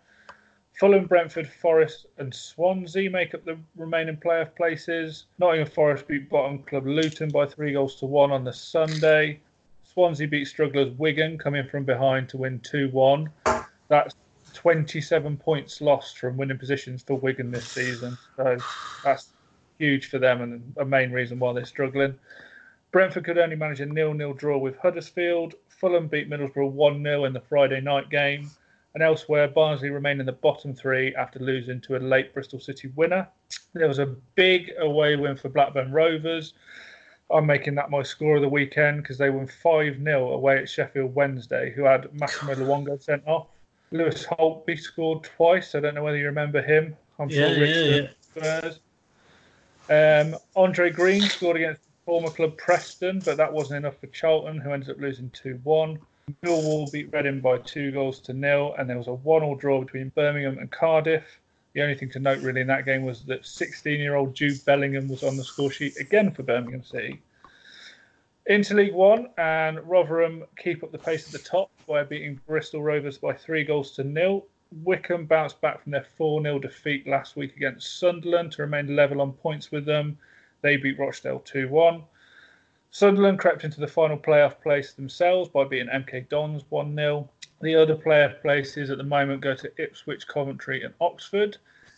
Fulham, 0.74 1.06
Brentford, 1.06 1.48
Forest, 1.48 2.08
and 2.18 2.34
Swansea 2.34 3.10
make 3.10 3.34
up 3.34 3.46
the 3.46 3.58
remaining 3.78 4.18
playoff 4.18 4.54
places. 4.56 5.26
Nottingham 5.40 5.70
Forest 5.70 6.06
beat 6.06 6.30
bottom 6.30 6.60
club 6.64 6.86
Luton 6.86 7.30
by 7.30 7.46
three 7.46 7.72
goals 7.72 7.96
to 7.98 8.06
one 8.06 8.32
on 8.32 8.44
the 8.44 8.52
Sunday. 8.52 9.40
Swansea 9.84 10.28
beat 10.28 10.46
strugglers 10.46 10.92
Wigan, 10.98 11.38
coming 11.38 11.66
from 11.66 11.86
behind 11.86 12.28
to 12.30 12.38
win 12.38 12.60
2 12.60 12.90
1. 12.90 13.30
That's 13.88 14.16
27 14.54 15.38
points 15.38 15.80
lost 15.80 16.18
from 16.18 16.36
winning 16.36 16.58
positions 16.58 17.04
for 17.04 17.16
Wigan 17.16 17.52
this 17.52 17.70
season. 17.70 18.18
So 18.36 18.58
that's 19.06 19.30
huge 19.78 20.10
for 20.10 20.20
them 20.20 20.42
and 20.42 20.74
a 20.78 20.86
main 20.86 21.12
reason 21.12 21.40
why 21.40 21.54
they're 21.54 21.66
struggling. 21.66 22.16
Brentford 22.92 23.26
could 23.26 23.38
only 23.38 23.56
manage 23.56 23.82
a 23.82 23.86
nil-nil 23.86 24.34
draw 24.34 24.58
with 24.58 24.78
Huddersfield. 24.78 25.56
Fulham 25.68 26.08
beat 26.08 26.30
Middlesbrough 26.30 26.74
1-0 26.74 27.28
in 27.28 27.34
the 27.34 27.42
Friday 27.42 27.82
night 27.82 28.10
game. 28.10 28.50
And 28.94 29.04
elsewhere, 29.04 29.50
Barnsley 29.50 29.90
remained 29.90 30.22
in 30.22 30.26
the 30.26 30.32
bottom 30.32 30.74
three 30.74 31.14
after 31.16 31.40
losing 31.40 31.82
to 31.82 31.98
a 31.98 32.00
late 32.00 32.34
Bristol 32.34 32.62
City 32.62 32.90
winner. 32.96 33.28
There 33.74 33.90
was 33.90 34.00
a 34.00 34.16
big 34.36 34.72
away 34.80 35.18
win 35.18 35.36
for 35.36 35.50
Blackburn 35.50 35.92
Rovers. 35.92 36.54
I'm 37.30 37.46
making 37.46 37.76
that 37.76 37.90
my 37.90 38.04
score 38.04 38.38
of 38.38 38.42
the 38.42 38.48
weekend 38.48 39.02
because 39.02 39.18
they 39.18 39.30
won 39.30 39.48
5 39.48 40.02
0 40.02 40.30
away 40.32 40.60
at 40.60 40.70
Sheffield 40.70 41.14
Wednesday, 41.14 41.74
who 41.76 41.84
had 41.84 42.08
Massimo 42.18 42.54
Luongo 42.56 43.02
sent 43.02 43.24
off. 43.28 43.48
Lewis 43.92 44.26
Holtby 44.26 44.80
scored 44.80 45.24
twice. 45.24 45.76
I 45.76 45.82
don't 45.82 45.96
know 45.96 46.04
whether 46.04 46.18
you 46.18 46.28
remember 46.28 46.62
him. 46.62 46.96
I'm 47.20 47.30
yeah, 47.30 47.50
sure 47.50 47.60
Richard 47.60 48.16
yeah, 48.36 48.62
yeah. 48.64 48.72
Um, 49.90 50.36
Andre 50.56 50.90
Green 50.90 51.22
scored 51.22 51.58
against 51.58 51.82
former 52.06 52.30
club 52.30 52.58
Preston, 52.58 53.20
but 53.24 53.38
that 53.38 53.52
wasn't 53.52 53.78
enough 53.78 53.98
for 54.00 54.08
Charlton, 54.08 54.60
who 54.60 54.72
ended 54.72 54.90
up 54.90 55.00
losing 55.00 55.30
2 55.32 55.60
1. 55.64 56.00
Millwall 56.44 56.92
beat 56.92 57.14
Reading 57.14 57.40
by 57.40 57.60
two 57.60 57.92
goals 57.92 58.20
to 58.22 58.34
nil, 58.34 58.74
and 58.80 58.90
there 58.90 58.98
was 58.98 59.08
a 59.08 59.14
one-all 59.14 59.56
draw 59.56 59.80
between 59.80 60.10
Birmingham 60.10 60.58
and 60.58 60.72
Cardiff. 60.72 61.40
The 61.74 61.84
only 61.84 61.94
thing 61.94 62.10
to 62.12 62.20
note 62.20 62.40
really 62.40 62.62
in 62.62 62.68
that 62.68 62.86
game 62.86 63.04
was 63.04 63.24
that 63.26 63.44
16-year-old 63.44 64.34
Jude 64.34 64.64
Bellingham 64.66 65.08
was 65.08 65.24
on 65.24 65.38
the 65.38 65.44
score 65.44 65.70
sheet 65.70 65.98
again 65.98 66.32
for 66.32 66.42
Birmingham 66.42 66.84
City. 66.84 67.22
Into 68.48 68.74
League 68.74 68.94
One, 68.94 69.30
and 69.38 69.80
Rotherham 69.88 70.46
keep 70.58 70.84
up 70.84 70.92
the 70.92 70.98
pace 70.98 71.28
at 71.28 71.32
the 71.32 71.48
top 71.48 71.70
by 71.88 72.04
beating 72.04 72.40
Bristol 72.48 72.82
Rovers 72.82 73.20
by 73.20 73.34
three 73.34 73.64
goals 73.64 73.92
to 73.92 74.04
nil. 74.04 74.48
Wycombe 74.84 75.26
bounced 75.26 75.62
back 75.62 75.82
from 75.82 75.94
their 75.94 76.04
4 76.04 76.42
0 76.42 76.60
defeat 76.60 77.08
last 77.08 77.38
week 77.38 77.56
against 77.56 77.98
Sunderland 77.98 78.52
to 78.54 78.64
remain 78.64 78.96
level 78.96 79.22
on 79.22 79.32
points 79.32 79.72
with 79.72 79.86
them. 79.86 80.18
They 80.62 80.76
beat 80.76 81.00
Rochdale 81.00 81.40
2 81.40 81.70
1. 81.70 82.04
Sunderland 82.92 83.40
crept 83.40 83.64
into 83.64 83.80
the 83.80 83.88
final 83.88 84.18
playoff 84.18 84.60
place 84.62 84.92
themselves 84.92 85.50
by 85.50 85.64
beating 85.64 85.88
MK 85.88 86.28
Dons 86.28 86.66
1 86.70 86.94
0. 86.94 87.30
The 87.62 87.76
other 87.76 87.96
playoff 87.96 88.42
places 88.42 88.90
at 88.90 88.98
the 88.98 89.04
moment 89.06 89.42
go 89.42 89.56
to 89.56 89.82
Ipswich, 89.82 90.28
Coventry, 90.28 90.84
and 90.84 90.94
Oxford. 91.00 91.58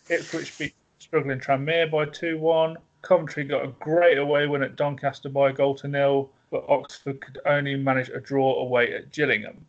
Ipswich 0.10 0.56
beat 0.60 0.76
struggling 1.00 1.40
Tranmere 1.40 1.90
by 1.90 2.06
2 2.06 2.38
1. 2.38 2.78
Coventry 3.02 3.44
got 3.44 3.66
a 3.66 3.70
great 3.80 4.20
away 4.20 4.46
win 4.46 4.62
at 4.62 4.76
Doncaster 4.76 5.30
by 5.30 5.50
a 5.50 5.54
goal 5.54 5.74
to 5.76 5.88
nil, 5.88 6.30
but 6.52 6.70
Oxford 6.70 7.22
could 7.22 7.40
only 7.46 7.76
manage 7.76 8.10
a 8.10 8.20
draw 8.20 8.60
away 8.60 8.94
at 8.94 9.12
Gillingham. 9.12 9.66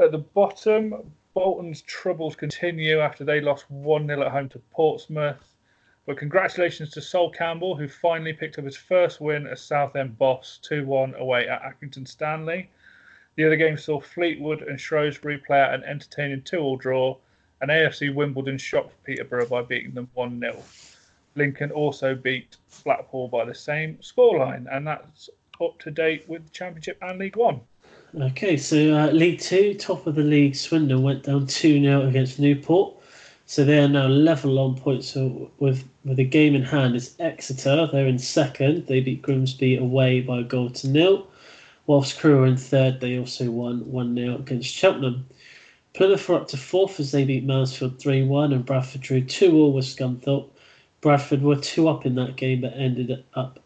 At 0.00 0.12
the 0.12 0.18
bottom, 0.18 1.12
Bolton's 1.38 1.82
troubles 1.82 2.34
continue 2.34 2.98
after 2.98 3.22
they 3.22 3.40
lost 3.40 3.70
1 3.70 4.08
0 4.08 4.22
at 4.22 4.32
home 4.32 4.48
to 4.48 4.58
Portsmouth. 4.72 5.54
But 6.04 6.16
congratulations 6.16 6.90
to 6.90 7.00
Sol 7.00 7.30
Campbell, 7.30 7.76
who 7.76 7.86
finally 7.86 8.32
picked 8.32 8.58
up 8.58 8.64
his 8.64 8.76
first 8.76 9.20
win 9.20 9.46
as 9.46 9.60
Southend 9.60 10.18
boss 10.18 10.58
2 10.62 10.84
1 10.84 11.14
away 11.14 11.46
at 11.46 11.62
Accrington 11.62 12.08
Stanley. 12.08 12.68
The 13.36 13.44
other 13.44 13.54
game 13.54 13.78
saw 13.78 14.00
Fleetwood 14.00 14.62
and 14.62 14.80
Shrewsbury 14.80 15.38
play 15.38 15.60
out 15.60 15.74
an 15.74 15.84
entertaining 15.84 16.42
2 16.42 16.58
all 16.58 16.76
draw, 16.76 17.16
and 17.60 17.70
AFC 17.70 18.12
Wimbledon 18.12 18.58
shocked 18.58 19.00
Peterborough 19.04 19.46
by 19.46 19.62
beating 19.62 19.94
them 19.94 20.10
1 20.14 20.40
0. 20.40 20.60
Lincoln 21.36 21.70
also 21.70 22.16
beat 22.16 22.56
Blackpool 22.82 23.28
by 23.28 23.44
the 23.44 23.54
same 23.54 23.96
scoreline, 23.98 24.66
and 24.72 24.84
that's 24.84 25.30
up 25.60 25.78
to 25.78 25.92
date 25.92 26.28
with 26.28 26.46
the 26.46 26.50
Championship 26.50 26.98
and 27.00 27.20
League 27.20 27.36
One. 27.36 27.60
Okay, 28.16 28.56
so 28.56 28.96
uh, 28.96 29.10
League 29.10 29.38
Two, 29.38 29.74
top 29.74 30.06
of 30.06 30.14
the 30.14 30.22
league, 30.22 30.56
Swindon 30.56 31.02
went 31.02 31.24
down 31.24 31.46
2 31.46 31.82
0 31.82 32.08
against 32.08 32.38
Newport. 32.38 32.94
So 33.44 33.64
they 33.64 33.78
are 33.78 33.88
now 33.88 34.06
level 34.06 34.58
on 34.58 34.76
points 34.76 35.08
so 35.08 35.50
with 35.58 35.86
with 36.06 36.18
a 36.18 36.24
game 36.24 36.54
in 36.54 36.62
hand. 36.62 36.96
It's 36.96 37.14
Exeter. 37.20 37.86
They're 37.86 38.06
in 38.06 38.18
second. 38.18 38.86
They 38.86 39.00
beat 39.00 39.20
Grimsby 39.20 39.76
away 39.76 40.22
by 40.22 40.40
a 40.40 40.42
goal 40.42 40.70
to 40.70 40.88
nil. 40.88 41.26
Whilst 41.86 42.18
Crewe 42.18 42.38
are 42.38 42.46
in 42.46 42.56
third, 42.56 43.00
they 43.00 43.18
also 43.18 43.50
won 43.50 43.80
1 43.92 44.14
0 44.14 44.36
against 44.36 44.74
Cheltenham. 44.74 45.26
Plymouth 45.92 46.30
are 46.30 46.36
up 46.36 46.48
to 46.48 46.56
fourth 46.56 46.98
as 47.00 47.12
they 47.12 47.24
beat 47.24 47.44
Mansfield 47.44 47.98
3 47.98 48.24
1 48.24 48.54
and 48.54 48.64
Bradford 48.64 49.02
drew 49.02 49.20
2 49.22 49.54
all 49.54 49.74
with 49.74 49.84
Scunthorpe. 49.84 50.48
Bradford 51.02 51.42
were 51.42 51.56
2 51.56 51.88
up 51.88 52.06
in 52.06 52.14
that 52.14 52.36
game 52.36 52.62
but 52.62 52.72
ended 52.74 53.22
up 53.34 53.60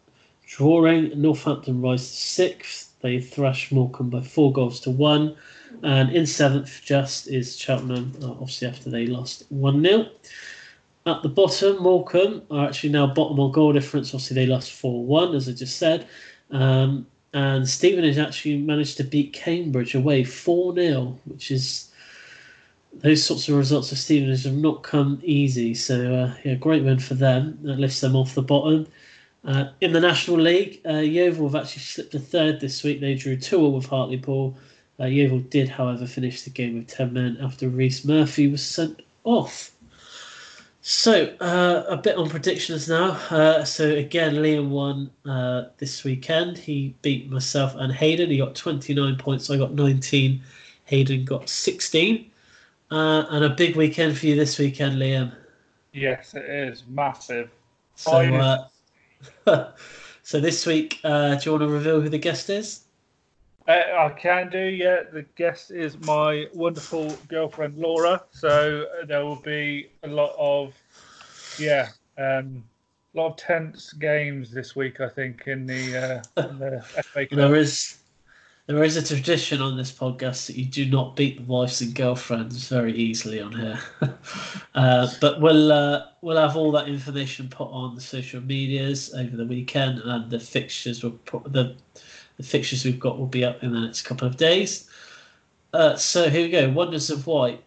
drawing. 0.45 1.11
Northampton 1.21 1.81
rise 1.81 2.09
to 2.09 2.15
sixth. 2.17 2.92
They 3.03 3.19
thrash 3.19 3.71
Morecambe 3.71 4.09
by 4.09 4.21
4 4.21 4.53
goals 4.53 4.79
to 4.81 4.89
1. 4.89 5.35
And 5.83 6.15
in 6.15 6.25
seventh, 6.25 6.81
just 6.83 7.27
is 7.27 7.57
Cheltenham, 7.57 8.13
uh, 8.23 8.31
obviously 8.31 8.67
after 8.69 8.89
they 8.89 9.05
lost 9.05 9.43
1 9.49 9.83
0. 9.83 10.07
At 11.05 11.21
the 11.21 11.29
bottom, 11.29 11.83
Morecambe 11.83 12.43
are 12.49 12.65
actually 12.65 12.91
now 12.91 13.05
bottom 13.07 13.39
on 13.41 13.51
goal 13.51 13.73
difference. 13.73 14.13
Obviously, 14.13 14.35
they 14.35 14.45
lost 14.45 14.71
4 14.71 15.03
1, 15.03 15.35
as 15.35 15.49
I 15.49 15.51
just 15.51 15.77
said. 15.77 16.07
Um, 16.49 17.05
and 17.33 17.67
Stevenage 17.67 18.17
actually 18.17 18.57
managed 18.57 18.95
to 18.97 19.03
beat 19.03 19.33
Cambridge 19.33 19.95
away 19.95 20.23
4 20.23 20.73
0, 20.73 21.19
which 21.25 21.51
is 21.51 21.91
those 22.93 23.21
sorts 23.21 23.49
of 23.49 23.55
results 23.55 23.89
for 23.89 23.95
Stevenage 23.95 24.45
have 24.45 24.53
not 24.53 24.83
come 24.83 25.19
easy. 25.23 25.73
So 25.73 26.15
uh, 26.15 26.35
yeah, 26.45 26.55
great 26.55 26.83
win 26.83 26.99
for 26.99 27.15
them. 27.15 27.59
That 27.63 27.79
lifts 27.79 27.99
them 27.99 28.15
off 28.15 28.33
the 28.35 28.41
bottom. 28.41 28.87
Uh, 29.45 29.65
in 29.81 29.91
the 29.91 29.99
National 29.99 30.39
League, 30.39 30.79
uh, 30.85 30.99
Yeovil 30.99 31.49
have 31.49 31.63
actually 31.63 31.81
slipped 31.81 32.15
a 32.15 32.19
third 32.19 32.59
this 32.59 32.83
week. 32.83 33.01
They 33.01 33.15
drew 33.15 33.35
2 33.35 33.41
0 33.41 33.69
with 33.69 33.85
Hartlepool. 33.85 34.57
Uh, 34.99 35.05
Yeovil 35.05 35.39
did, 35.39 35.67
however, 35.67 36.07
finish 36.07 36.43
the 36.43 36.49
game 36.49 36.75
with 36.75 36.87
10 36.87 37.13
men 37.13 37.37
after 37.41 37.67
Rhys 37.67 38.05
Murphy 38.05 38.47
was 38.47 38.65
sent 38.65 39.01
off. 39.23 39.71
So, 40.85 41.33
uh, 41.39 41.85
a 41.87 41.97
bit 41.97 42.17
on 42.17 42.29
predictions 42.29 42.89
now. 42.89 43.11
Uh, 43.29 43.63
so, 43.63 43.89
again, 43.89 44.35
Liam 44.35 44.69
won 44.69 45.09
uh, 45.25 45.69
this 45.77 46.03
weekend. 46.03 46.57
He 46.57 46.93
beat 47.01 47.31
myself 47.31 47.73
and 47.75 47.91
Hayden. 47.91 48.29
He 48.29 48.37
got 48.37 48.55
29 48.55 49.15
points. 49.15 49.49
I 49.49 49.57
got 49.57 49.73
19. 49.73 50.41
Hayden 50.85 51.25
got 51.25 51.49
16. 51.49 52.29
Uh, 52.91 53.25
and 53.29 53.45
a 53.45 53.49
big 53.49 53.75
weekend 53.75 54.17
for 54.17 54.27
you 54.27 54.35
this 54.35 54.59
weekend, 54.59 54.97
Liam. 54.97 55.33
Yes, 55.93 56.33
it 56.33 56.45
is. 56.45 56.83
Massive. 56.89 57.49
So, 57.95 58.11
uh, 58.11 58.67
so 60.23 60.39
this 60.39 60.65
week, 60.65 60.99
uh, 61.03 61.35
do 61.35 61.45
you 61.45 61.51
want 61.51 61.63
to 61.63 61.67
reveal 61.67 62.01
who 62.01 62.09
the 62.09 62.17
guest 62.17 62.49
is? 62.49 62.81
Uh, 63.67 63.71
I 63.71 64.09
can 64.09 64.49
do, 64.49 64.59
yeah. 64.59 65.03
The 65.11 65.23
guest 65.35 65.71
is 65.71 65.97
my 66.01 66.47
wonderful 66.53 67.15
girlfriend 67.29 67.77
Laura. 67.77 68.21
So 68.31 68.85
uh, 69.01 69.05
there 69.05 69.23
will 69.23 69.37
be 69.37 69.89
a 70.03 70.07
lot 70.07 70.35
of, 70.37 70.73
yeah, 71.57 71.89
um, 72.17 72.63
a 73.15 73.17
lot 73.17 73.27
of 73.31 73.37
tense 73.37 73.93
games 73.93 74.51
this 74.51 74.75
week. 74.75 74.99
I 74.99 75.07
think 75.07 75.47
in 75.47 75.65
the, 75.65 76.23
uh, 76.35 76.49
in 76.49 76.59
the 76.59 76.81
FA 77.03 77.25
Cup. 77.25 77.37
There 77.37 77.55
is 77.55 77.99
there 78.65 78.83
is 78.83 78.95
a 78.95 79.05
tradition 79.05 79.61
on 79.61 79.75
this 79.75 79.91
podcast 79.91 80.47
that 80.47 80.55
you 80.55 80.65
do 80.65 80.85
not 80.85 81.17
beat 81.17 81.37
the 81.37 81.43
wives 81.43 81.81
and 81.81 81.93
girlfriends 81.93 82.69
very 82.69 82.93
easily 82.93 83.41
on 83.41 83.51
here. 83.51 83.79
uh, 84.75 85.07
but 85.19 85.41
we'll 85.41 85.71
uh, 85.71 86.05
we'll 86.21 86.37
have 86.37 86.55
all 86.55 86.71
that 86.71 86.87
information 86.87 87.49
put 87.49 87.67
on 87.69 87.93
the 87.95 88.01
social 88.01 88.39
medias 88.41 89.13
over 89.13 89.35
the 89.35 89.45
weekend, 89.45 89.99
and 89.99 90.31
the 90.31 90.39
fixtures 90.39 91.03
will 91.03 91.11
put 91.25 91.51
the 91.51 91.75
the 92.37 92.43
fixtures 92.43 92.85
we've 92.85 92.99
got 92.99 93.19
will 93.19 93.27
be 93.27 93.43
up 93.43 93.61
in 93.63 93.73
the 93.73 93.79
next 93.81 94.03
couple 94.03 94.27
of 94.27 94.37
days. 94.37 94.89
Uh, 95.73 95.95
so 95.95 96.29
here 96.29 96.43
we 96.43 96.49
go. 96.49 96.69
Wonders 96.69 97.09
of 97.09 97.27
White. 97.27 97.61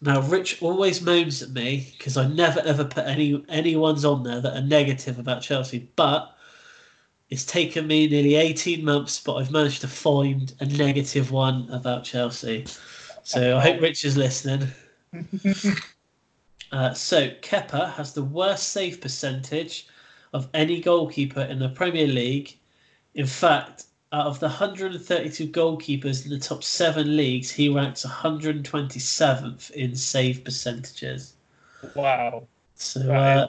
Now, 0.00 0.20
Rich 0.20 0.62
always 0.62 1.00
moans 1.00 1.42
at 1.42 1.50
me 1.50 1.92
because 1.96 2.16
I 2.16 2.26
never 2.26 2.60
ever 2.60 2.84
put 2.84 3.06
any 3.06 3.44
anyone's 3.48 4.04
on 4.04 4.24
there 4.24 4.40
that 4.40 4.56
are 4.56 4.66
negative 4.66 5.20
about 5.20 5.42
Chelsea. 5.42 5.88
But 5.94 6.33
it's 7.30 7.44
taken 7.44 7.86
me 7.86 8.08
nearly 8.08 8.36
eighteen 8.36 8.84
months, 8.84 9.20
but 9.20 9.36
I've 9.36 9.50
managed 9.50 9.80
to 9.82 9.88
find 9.88 10.52
a 10.60 10.66
negative 10.66 11.30
one 11.30 11.68
about 11.70 12.04
Chelsea. 12.04 12.66
So 13.22 13.56
I 13.56 13.60
hope 13.60 13.80
Rich 13.80 14.04
is 14.04 14.16
listening. 14.16 14.68
uh, 16.72 16.92
so 16.92 17.30
Kepa 17.30 17.92
has 17.94 18.12
the 18.12 18.24
worst 18.24 18.70
save 18.70 19.00
percentage 19.00 19.86
of 20.32 20.48
any 20.52 20.80
goalkeeper 20.80 21.42
in 21.42 21.58
the 21.58 21.68
Premier 21.70 22.06
League 22.06 22.58
in 23.14 23.26
fact, 23.26 23.84
out 24.12 24.26
of 24.26 24.40
the 24.40 24.46
132 24.46 25.48
goalkeepers 25.48 26.24
in 26.24 26.30
the 26.30 26.38
top 26.38 26.62
seven 26.62 27.16
leagues, 27.16 27.50
he 27.50 27.68
ranks 27.68 28.04
127th 28.04 29.70
in 29.72 29.94
save 29.94 30.44
percentages. 30.44 31.34
Wow. 31.94 32.46
So, 32.74 33.12
uh, 33.12 33.48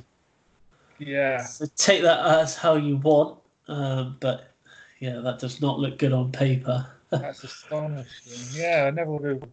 yeah. 1.00 1.44
So 1.44 1.66
take 1.76 2.02
that 2.04 2.20
as 2.42 2.56
how 2.56 2.76
you 2.76 2.98
want, 2.98 3.40
um, 3.68 4.18
but 4.20 4.52
yeah, 5.00 5.20
that 5.20 5.40
does 5.40 5.62
not 5.62 5.80
look 5.80 5.98
good 5.98 6.14
on 6.14 6.32
paper. 6.32 6.86
That's 7.10 7.44
astonishing. 7.44 8.34
Yeah, 8.52 8.86
I 8.88 8.92
never 8.92 9.12
would 9.12 9.26
have. 9.26 9.50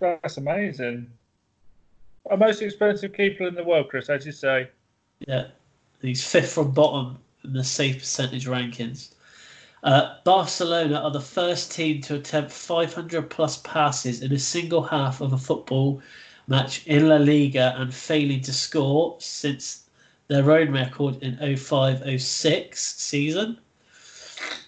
That's 0.00 0.36
amazing. 0.36 1.10
Our 2.30 2.36
most 2.36 2.62
expensive 2.62 3.12
keeper 3.12 3.46
in 3.46 3.54
the 3.54 3.64
world, 3.64 3.88
Chris, 3.88 4.08
as 4.08 4.26
you 4.26 4.32
say. 4.32 4.68
Yeah, 5.26 5.48
he's 6.00 6.26
fifth 6.26 6.52
from 6.52 6.72
bottom 6.72 7.18
in 7.44 7.52
the 7.52 7.64
save 7.64 7.98
percentage 7.98 8.46
rankings. 8.46 9.10
Uh, 9.82 10.16
Barcelona 10.24 11.00
are 11.00 11.10
the 11.10 11.20
first 11.20 11.72
team 11.72 12.02
to 12.02 12.16
attempt 12.16 12.52
500 12.52 13.30
plus 13.30 13.58
passes 13.58 14.22
in 14.22 14.32
a 14.32 14.38
single 14.38 14.82
half 14.82 15.20
of 15.20 15.32
a 15.32 15.38
football 15.38 16.02
match 16.48 16.86
in 16.86 17.08
La 17.08 17.16
Liga 17.16 17.74
and 17.78 17.94
failing 17.94 18.42
to 18.42 18.52
score 18.52 19.16
since 19.20 19.86
their 20.30 20.48
own 20.52 20.70
record 20.70 21.20
in 21.22 21.56
05 21.56 22.20
06 22.22 22.96
season. 22.96 23.58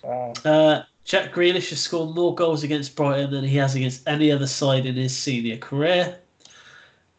Wow. 0.02 0.32
Uh, 0.44 0.82
Jack 1.04 1.32
Grealish 1.32 1.70
has 1.70 1.80
scored 1.80 2.14
more 2.14 2.34
goals 2.34 2.64
against 2.64 2.96
Brighton 2.96 3.30
than 3.30 3.44
he 3.44 3.56
has 3.56 3.76
against 3.76 4.06
any 4.08 4.32
other 4.32 4.48
side 4.48 4.86
in 4.86 4.96
his 4.96 5.16
senior 5.16 5.56
career. 5.56 6.18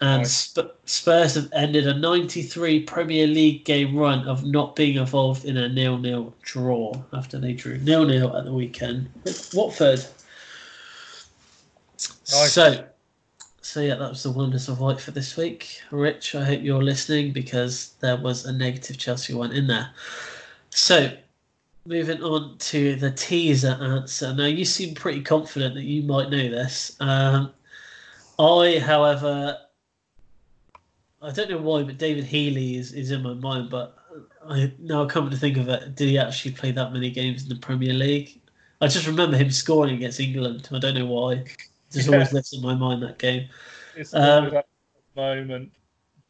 And 0.01 0.27
Sp- 0.27 0.75
Spurs 0.83 1.35
have 1.35 1.49
ended 1.53 1.87
a 1.87 1.93
93 1.93 2.81
Premier 2.81 3.25
League 3.25 3.63
game 3.63 3.95
run 3.95 4.27
of 4.27 4.43
not 4.43 4.75
being 4.75 4.97
involved 4.97 5.45
in 5.45 5.55
a 5.55 5.69
nil-nil 5.69 6.33
draw 6.41 7.01
after 7.13 7.39
they 7.39 7.53
drew 7.53 7.77
nil-nil 7.77 8.35
at 8.35 8.43
the 8.43 8.51
weekend 8.51 9.09
with 9.23 9.53
Watford. 9.53 9.99
Nice. 11.97 12.51
So, 12.51 12.85
so 13.63 13.79
yeah, 13.79 13.95
that 13.95 14.09
was 14.09 14.23
the 14.23 14.31
wonders 14.31 14.67
of 14.67 14.79
white 14.79 14.99
for 14.99 15.11
this 15.11 15.37
week. 15.37 15.81
Rich, 15.89 16.35
I 16.35 16.43
hope 16.43 16.61
you're 16.61 16.83
listening 16.83 17.31
because 17.31 17.93
there 18.01 18.17
was 18.17 18.45
a 18.45 18.51
negative 18.51 18.97
Chelsea 18.97 19.33
one 19.33 19.53
in 19.53 19.67
there. 19.67 19.89
So, 20.69 21.15
moving 21.85 22.21
on 22.21 22.57
to 22.57 22.95
the 22.97 23.11
teaser 23.11 23.77
answer. 23.81 24.33
Now, 24.33 24.45
you 24.45 24.65
seem 24.65 24.93
pretty 24.93 25.21
confident 25.21 25.75
that 25.75 25.83
you 25.83 26.03
might 26.03 26.29
know 26.29 26.49
this. 26.49 26.97
Um, 26.99 27.53
I, 28.37 28.79
however, 28.79 29.57
I 31.21 31.31
don't 31.31 31.49
know 31.49 31.57
why, 31.57 31.83
but 31.83 31.97
David 31.97 32.25
Healy 32.25 32.75
is, 32.75 32.91
is 32.91 33.11
in 33.11 33.23
my 33.23 33.33
mind. 33.33 33.69
But 33.69 33.97
I 34.45 34.73
now 34.77 35.05
come 35.05 35.29
to 35.29 35.37
think 35.37 35.55
of 35.55 35.69
it, 35.69 35.95
did 35.95 36.09
he 36.09 36.17
actually 36.17 36.51
play 36.51 36.71
that 36.71 36.91
many 36.91 37.09
games 37.09 37.43
in 37.43 37.49
the 37.49 37.55
Premier 37.55 37.93
League? 37.93 38.41
I 38.81 38.87
just 38.87 39.07
remember 39.07 39.37
him 39.37 39.51
scoring 39.51 39.95
against 39.95 40.19
England. 40.19 40.67
I 40.73 40.79
don't 40.79 40.95
know 40.95 41.05
why. 41.05 41.45
Just 41.93 42.07
Yeah. 42.07 42.15
always 42.15 42.33
lives 42.33 42.53
in 42.53 42.61
my 42.61 42.73
mind 42.73 43.03
that 43.03 43.19
game. 43.19 43.47
It's 43.95 44.13
Um, 44.13 44.49
that 44.49 44.65
moment. 45.15 45.71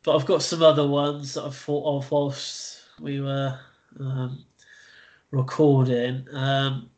But 0.03 0.17
I've 0.17 0.25
got 0.25 0.43
some 0.43 0.61
other 0.61 0.85
ones 0.85 1.33
that 1.33 1.45
I've 1.45 1.55
thought 1.55 1.97
of 1.97 2.11
whilst 2.11 2.81
we 2.99 3.21
were 3.21 3.57
um, 3.99 4.43
recording. 5.31 6.27
Um, 6.33 6.89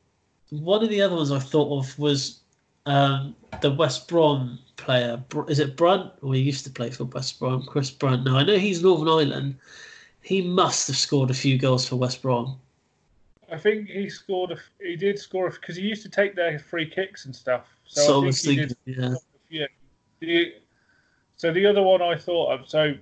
one 0.49 0.84
of 0.84 0.89
the 0.89 1.01
other 1.01 1.16
ones 1.16 1.32
I 1.32 1.38
thought 1.38 1.80
of 1.80 1.99
was 1.99 2.39
um, 2.88 3.36
the 3.61 3.72
West 3.72 4.07
Brom 4.07 4.57
player. 4.78 5.24
Is 5.47 5.59
it 5.59 5.78
Brunt? 5.78 6.11
Or 6.22 6.34
he 6.34 6.41
used 6.41 6.66
to 6.66 6.72
play 6.72 6.89
for 6.89 7.03
West 7.05 7.39
Brom, 7.39 7.63
Chris 7.68 7.91
Brunt. 7.91 8.26
Now, 8.26 8.38
I 8.38 8.43
know 8.43 8.57
he's 8.57 8.82
Northern 8.82 9.07
Ireland. 9.07 9.57
He 10.22 10.41
must 10.41 10.88
have 10.88 10.97
scored 10.97 11.30
a 11.30 11.36
few 11.36 11.59
goals 11.59 11.88
for 11.88 11.97
West 11.97 12.24
Brom. 12.24 12.59
I 13.51 13.59
think 13.59 13.89
he 13.89 14.09
scored. 14.09 14.51
A, 14.51 14.57
he 14.84 14.95
did 14.95 15.20
score 15.20 15.51
because 15.51 15.76
he 15.76 15.84
used 15.84 16.01
to 16.01 16.09
take 16.09 16.36
their 16.36 16.57
free 16.57 16.89
kicks 16.89 17.26
and 17.26 17.36
stuff. 17.36 17.74
So, 17.86 18.01
So, 18.01 18.23
I 18.23 18.27
I 18.27 18.31
think 18.31 18.36
thinking, 18.59 18.67
did. 18.86 18.97
yeah. 18.97 19.15
Yeah. 19.49 19.65
The, 20.19 20.53
so 21.38 21.51
the 21.53 21.65
other 21.65 21.81
one 21.83 22.01
I 22.01 22.15
thought 22.17 22.51
of. 22.59 22.69
So 22.69 22.93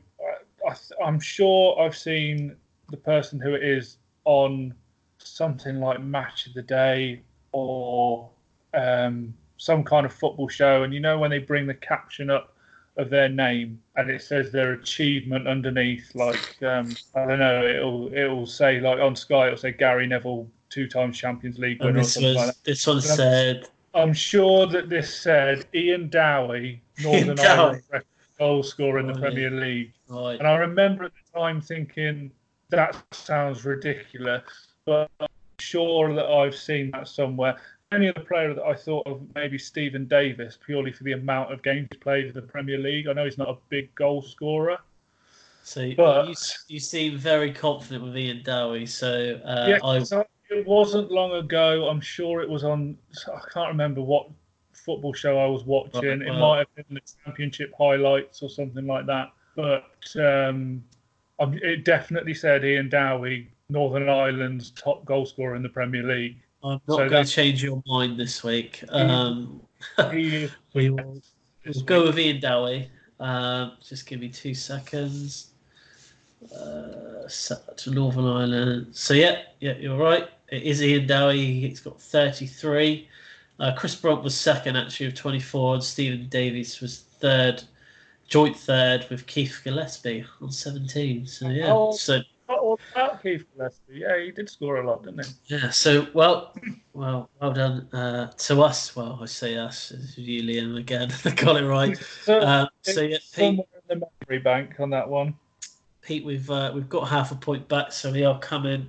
I, 0.68 0.70
I, 0.70 0.76
I'm 1.06 1.20
sure 1.20 1.80
I've 1.80 1.96
seen 1.98 2.56
the 2.90 2.98
person 2.98 3.40
who 3.40 3.54
it 3.54 3.64
is 3.64 3.98
on 4.26 4.74
something 5.20 5.80
like 5.80 6.02
Match 6.02 6.48
of 6.48 6.54
the 6.54 6.62
Day 6.62 7.22
or 7.52 8.30
um, 8.74 9.34
some 9.58 9.84
kind 9.84 10.06
of 10.06 10.14
football 10.14 10.48
show, 10.50 10.84
and 10.84 10.94
you 10.94 11.00
know 11.00 11.18
when 11.20 11.30
they 11.32 11.40
bring 11.40 11.66
the 11.68 11.74
caption 11.74 12.30
up 12.30 12.56
of 12.98 13.10
their 13.10 13.30
name 13.30 13.82
and 13.96 14.10
it 14.10 14.22
says 14.22 14.52
their 14.52 14.74
achievement 14.74 15.48
underneath, 15.48 16.14
like 16.16 16.62
um, 16.64 16.94
I 17.16 17.26
don't 17.26 17.40
know, 17.40 17.66
it'll 17.66 18.14
it'll 18.14 18.46
say 18.48 18.80
like 18.80 19.00
on 19.00 19.16
Sky, 19.16 19.48
it'll 19.48 19.58
say 19.58 19.72
Gary 19.72 20.08
Neville, 20.08 20.48
two 20.70 20.88
times 20.88 21.18
Champions 21.18 21.58
League 21.60 21.78
And 21.80 21.88
winner 21.88 22.00
or 22.00 22.02
this 22.02 22.14
something 22.16 22.30
was 22.30 22.38
like 22.38 22.48
that. 22.48 22.64
this 22.64 22.86
one 22.88 22.98
I'm- 22.98 23.04
said 23.04 23.68
I'm 23.94 24.14
sure 24.14 24.66
that 24.68 24.90
this 24.90 25.14
said 25.22 25.66
Ian 25.76 26.10
Dowie, 26.10 26.82
Northern 27.02 27.36
Dowie. 27.36 27.46
Ireland 27.92 28.06
goal 28.40 28.64
scorer 28.64 29.00
in 29.00 29.08
the 29.08 29.14
Oh, 29.14 29.18
yeah. 29.18 29.22
Premier 29.22 29.52
League. 29.52 29.94
right. 30.10 30.40
And 30.40 30.48
I 30.48 30.56
remember 30.56 31.04
at 31.06 31.12
the 31.14 31.40
time 31.40 31.62
thinking, 31.62 32.32
that 32.70 32.96
sounds 33.12 33.64
ridiculous, 33.66 34.42
but 34.86 35.10
I'm 35.20 35.28
sure 35.60 36.14
that 36.16 36.26
I've 36.26 36.56
seen 36.56 36.90
that 36.92 37.08
somewhere. 37.08 37.58
Any 37.92 38.10
other 38.10 38.22
player 38.22 38.56
that 38.56 38.64
I 38.64 38.74
thought 38.74 39.06
of 39.06 39.22
maybe 39.36 39.60
Steven 39.60 40.08
Davis, 40.08 40.58
purely 40.66 40.92
for 40.92 41.04
the 41.04 41.12
amount 41.12 41.54
of 41.54 41.62
games 41.62 41.88
he 41.92 41.98
played 42.00 42.26
in 42.26 42.34
the 42.34 42.42
Premier 42.42 42.80
League. 42.80 43.08
I 43.08 43.14
know 43.14 43.26
he's 43.26 43.38
not 43.38 43.50
a 43.50 43.58
big 43.70 43.94
goal 43.94 44.24
scorer. 44.24 44.80
So 45.64 45.92
But- 45.96 46.28
you, 46.30 46.34
you 46.68 46.80
seem 46.80 47.18
very 47.20 47.54
confident 47.54 48.04
with 48.04 48.18
Ian 48.18 48.42
Dowie. 48.44 48.88
So 48.88 49.40
uh, 49.46 49.66
yeah, 49.70 49.80
I 49.84 50.00
it 50.50 50.66
wasn't 50.68 51.12
long 51.12 51.34
ago. 51.34 51.88
I'm 51.90 52.02
sure 52.02 52.42
it 52.42 52.50
was 52.50 52.64
on. 52.64 52.98
I 53.28 53.40
can't 53.54 53.70
remember 53.70 54.02
what 54.02 54.30
football 54.74 55.14
show 55.14 55.38
I 55.40 55.46
was 55.48 55.64
watching. 55.66 56.20
Right, 56.20 56.22
it 56.28 56.34
might 56.34 56.58
have 56.60 56.76
been 56.76 56.86
the 56.96 57.02
Championship 57.26 57.72
highlights 57.78 58.42
or 58.42 58.50
something 58.50 58.86
like 58.86 59.06
that. 59.08 59.32
But 59.56 59.86
um, 60.20 60.84
it 61.40 61.86
definitely 61.86 62.34
said 62.34 62.66
Ian 62.66 62.90
Dowie, 62.90 63.50
Northern 63.70 64.10
Ireland's 64.10 64.72
top 64.72 65.06
goal 65.06 65.26
scorer 65.26 65.56
in 65.56 65.64
the 65.64 65.70
Premier 65.70 66.04
League. 66.04 66.38
I'm 66.64 66.80
So 66.88 66.94
not 66.94 66.98
going 66.98 67.10
that's- 67.10 67.30
to 67.30 67.36
change 67.36 67.64
your 67.64 67.82
mind 67.86 68.18
this 68.20 68.44
week. 68.44 68.84
Um, 68.90 69.62
we 70.12 70.50
will 70.74 71.22
We'll 71.66 71.84
go 71.86 72.04
with 72.08 72.20
Ian 72.20 72.42
Dowie. 72.42 72.90
Um, 73.22 73.74
just 73.82 74.06
give 74.06 74.20
me 74.20 74.28
two 74.30 74.54
seconds. 74.54 75.53
Uh, 76.52 77.28
to 77.78 77.92
Northern 77.92 78.26
Ireland. 78.26 78.88
So 78.92 79.14
yeah, 79.14 79.44
yeah, 79.60 79.74
you're 79.78 79.98
right. 79.98 80.28
It 80.50 80.64
is 80.64 80.84
Ian 80.84 81.08
Dowie. 81.08 81.62
He's 81.62 81.80
got 81.80 82.00
33. 82.02 83.08
Uh, 83.60 83.74
Chris 83.76 83.96
Brunt 83.96 84.24
was 84.24 84.36
second 84.36 84.76
actually 84.76 85.08
with 85.08 85.16
24, 85.16 85.76
and 85.76 85.84
Steven 85.84 86.28
Davies 86.30 86.82
was 86.82 87.02
third, 87.20 87.64
joint 88.28 88.58
third 88.58 89.06
with 89.10 89.26
Keith 89.28 89.62
Gillespie 89.64 90.26
on 90.42 90.52
17. 90.52 91.26
So 91.28 91.48
yeah, 91.50 91.72
Oh. 91.72 91.92
so 91.94 92.22
all 92.50 92.80
about 92.92 93.22
Keith 93.24 93.46
Gillespie. 93.56 94.00
Yeah, 94.00 94.20
he 94.20 94.32
did 94.32 94.50
score 94.50 94.78
a 94.78 94.88
lot, 94.88 95.04
didn't 95.04 95.26
he? 95.26 95.56
yeah, 95.56 95.70
so 95.70 96.08
well, 96.14 96.54
well, 96.94 97.30
well 97.42 97.54
done 97.54 97.88
uh, 97.94 98.28
to 98.32 98.62
us. 98.64 98.96
Well, 98.96 99.20
I 99.22 99.26
say 99.26 99.56
us, 99.56 99.92
it's 99.92 100.18
you, 100.18 100.44
Liam, 100.44 100.78
again. 100.78 101.10
Got 101.36 101.58
it 101.62 101.66
right. 101.66 101.98
So, 102.24 102.40
Uh, 102.40 102.68
so 102.82 103.02
yeah, 103.02 103.18
Pete, 103.18 103.24
somewhere 103.32 103.66
in 103.90 104.00
the 104.00 104.08
memory 104.28 104.40
bank 104.44 104.80
on 104.80 104.90
that 104.92 105.08
one. 105.10 105.36
Pete, 106.06 106.26
we've 106.26 106.50
uh, 106.50 106.72
we've 106.74 106.90
got 106.90 107.08
half 107.08 107.32
a 107.32 107.36
point 107.36 107.68
back, 107.70 107.92
so 107.92 108.12
we 108.12 108.26
are 108.26 108.38
coming 108.40 108.88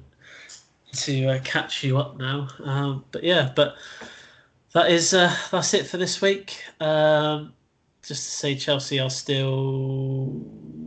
to 0.92 1.26
uh, 1.26 1.38
catch 1.44 1.84
you 1.84 1.98
up 1.98 2.16
now. 2.18 2.48
Um, 2.64 3.04
but 3.12 3.22
yeah, 3.22 3.52
but 3.54 3.76
that 4.72 4.90
is 4.90 5.14
uh, 5.14 5.34
that's 5.50 5.74
it 5.74 5.86
for 5.86 5.96
this 5.96 6.20
week. 6.20 6.62
Um, 6.80 7.52
just 8.02 8.24
to 8.24 8.30
say, 8.30 8.54
Chelsea 8.54 9.00
are 9.00 9.10
still 9.10 10.26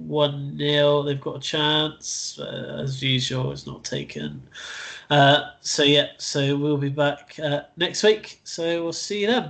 one 0.08 0.58
0 0.58 1.04
They've 1.04 1.20
got 1.20 1.38
a 1.38 1.40
chance, 1.40 2.40
uh, 2.40 2.82
as 2.84 3.02
usual. 3.02 3.52
It's 3.52 3.66
not 3.66 3.84
taken. 3.84 4.42
Uh, 5.10 5.52
so 5.62 5.84
yeah, 5.84 6.08
so 6.18 6.58
we'll 6.58 6.78
be 6.78 6.90
back 6.90 7.40
uh, 7.42 7.62
next 7.78 8.04
week. 8.04 8.40
So 8.44 8.84
we'll 8.84 8.94
see 8.94 9.22
you 9.22 9.28
then. 9.28 9.44